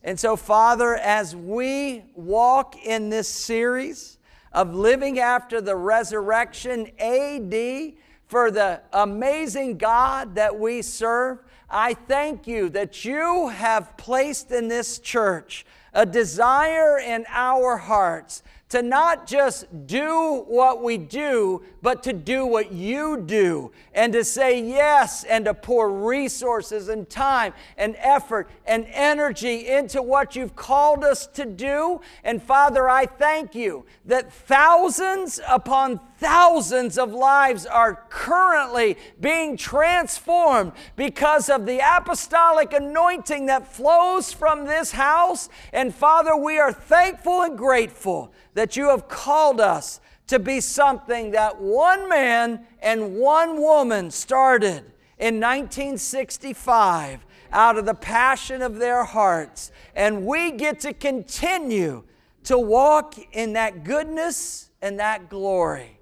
And 0.03 0.19
so, 0.19 0.35
Father, 0.35 0.97
as 0.97 1.37
we 1.37 2.05
walk 2.17 2.77
in 2.85 3.09
this 3.09 3.29
series 3.29 4.19
of 4.53 4.75
living 4.75 5.21
after 5.21 5.61
the 5.61 5.77
resurrection 5.77 6.89
AD, 6.99 7.95
for 8.33 8.51
the 8.51 8.81
amazing 8.95 9.77
God 9.77 10.37
that 10.37 10.59
we 10.59 10.81
serve. 10.81 11.41
I 11.69 11.93
thank 11.93 12.47
you 12.47 12.71
that 12.71 13.05
you 13.05 13.49
have 13.49 13.95
placed 13.99 14.51
in 14.51 14.69
this 14.69 14.99
church 14.99 15.67
a 15.93 16.07
desire 16.07 16.99
in 16.99 17.27
our 17.29 17.77
hearts 17.77 18.43
to 18.73 18.81
not 18.81 19.27
just 19.27 19.67
do 19.87 20.45
what 20.49 20.83
we 20.83 20.97
do, 20.97 21.63
but 21.83 22.03
to 22.03 22.15
do 22.15 22.47
what 22.47 22.73
you 22.73 23.21
do, 23.21 23.71
and 23.93 24.15
to 24.15 24.25
say 24.25 24.63
yes, 24.63 25.25
and 25.25 25.45
to 25.45 25.53
pour 25.53 25.93
resources 25.93 26.89
and 26.89 27.11
time 27.11 27.53
and 27.77 27.95
effort 27.99 28.49
and 28.65 28.87
energy 28.89 29.69
into 29.69 30.01
what 30.01 30.35
you've 30.35 30.57
called 30.57 31.05
us 31.05 31.27
to 31.27 31.45
do. 31.45 32.01
And 32.25 32.43
Father, 32.43 32.89
I 32.89 33.05
thank 33.05 33.55
you 33.55 33.85
that 34.07 34.33
thousands 34.33 35.39
upon 35.47 36.01
thousands 36.17 36.99
of 36.99 37.13
lives 37.13 37.67
are 37.67 38.05
currently 38.09 38.97
being 39.21 39.57
transformed 39.57 40.71
because 40.95 41.49
of 41.49 41.67
the 41.67 41.81
apostolic 41.81 42.73
anointing 42.73 43.47
that 43.47 43.67
flows 43.67 44.33
from 44.33 44.65
this 44.65 44.93
house. 44.93 45.49
And 45.73 45.93
Father, 45.93 46.37
we 46.37 46.61
are 46.61 46.73
thankful 46.73 47.43
and 47.43 47.59
grateful 47.59 48.33
that 48.55 48.62
you 48.77 48.89
have 48.89 49.09
called 49.09 49.61
us 49.61 50.01
to 50.29 50.39
be 50.39 50.61
something 50.61 51.33
that 51.33 51.61
one 51.61 52.09
man 52.09 52.67
and 52.81 53.17
one 53.17 53.61
woman 53.61 54.11
started 54.11 54.85
in 55.19 55.41
1965 55.41 57.27
out 57.53 57.77
of 57.77 57.87
the 57.87 57.95
passion 57.95 58.63
of 58.63 58.79
their 58.79 59.05
hearts. 59.05 59.71
And 59.95 60.25
we 60.25 60.53
get 60.53 60.81
to 60.81 60.93
continue 60.93 62.05
to 62.45 62.59
walk 62.59 63.15
in 63.33 63.53
that 63.53 63.85
goodness 63.85 64.71
and 64.81 64.99
that 64.99 65.29
glory. 65.29 65.99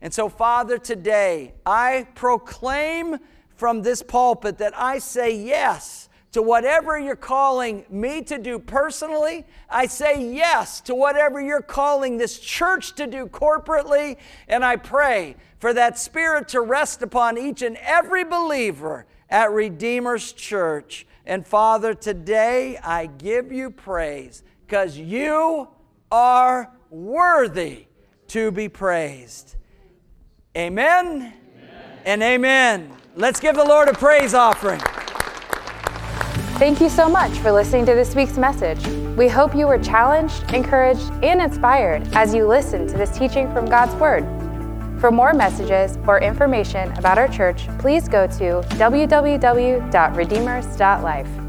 And 0.00 0.12
so, 0.12 0.28
Father, 0.28 0.78
today 0.78 1.54
I 1.66 2.06
proclaim 2.14 3.18
from 3.56 3.82
this 3.82 4.02
pulpit 4.02 4.58
that 4.58 4.76
I 4.76 4.98
say 4.98 5.36
yes 5.36 6.01
to 6.32 6.42
whatever 6.42 6.98
you're 6.98 7.14
calling 7.14 7.84
me 7.90 8.22
to 8.22 8.38
do 8.38 8.58
personally. 8.58 9.46
I 9.68 9.86
say 9.86 10.32
yes 10.34 10.80
to 10.82 10.94
whatever 10.94 11.40
you're 11.40 11.62
calling 11.62 12.16
this 12.16 12.38
church 12.38 12.94
to 12.94 13.06
do 13.06 13.26
corporately. 13.26 14.16
And 14.48 14.64
I 14.64 14.76
pray 14.76 15.36
for 15.58 15.74
that 15.74 15.98
spirit 15.98 16.48
to 16.48 16.60
rest 16.60 17.02
upon 17.02 17.38
each 17.38 17.62
and 17.62 17.76
every 17.76 18.24
believer 18.24 19.06
at 19.28 19.50
Redeemer's 19.50 20.32
Church. 20.32 21.06
And 21.26 21.46
Father, 21.46 21.94
today 21.94 22.78
I 22.78 23.06
give 23.06 23.52
you 23.52 23.70
praise 23.70 24.42
because 24.66 24.96
you 24.96 25.68
are 26.10 26.72
worthy 26.90 27.86
to 28.28 28.50
be 28.50 28.68
praised. 28.68 29.56
Amen, 30.56 31.06
amen, 31.06 31.32
and 32.04 32.22
amen. 32.22 32.90
Let's 33.16 33.40
give 33.40 33.56
the 33.56 33.64
Lord 33.64 33.88
a 33.88 33.94
praise 33.94 34.34
offering. 34.34 34.80
Thank 36.62 36.78
you 36.80 36.88
so 36.88 37.08
much 37.08 37.32
for 37.38 37.50
listening 37.50 37.84
to 37.86 37.94
this 37.96 38.14
week's 38.14 38.38
message. 38.38 38.86
We 39.16 39.26
hope 39.26 39.52
you 39.52 39.66
were 39.66 39.78
challenged, 39.78 40.54
encouraged, 40.54 41.10
and 41.20 41.42
inspired 41.42 42.06
as 42.14 42.32
you 42.32 42.46
listen 42.46 42.86
to 42.86 42.96
this 42.96 43.10
teaching 43.18 43.52
from 43.52 43.66
God's 43.66 43.92
Word. 43.96 44.22
For 45.00 45.10
more 45.10 45.34
messages 45.34 45.98
or 46.06 46.20
information 46.20 46.92
about 46.92 47.18
our 47.18 47.26
church, 47.26 47.66
please 47.80 48.06
go 48.06 48.28
to 48.28 48.62
www.redeemers.life. 48.78 51.41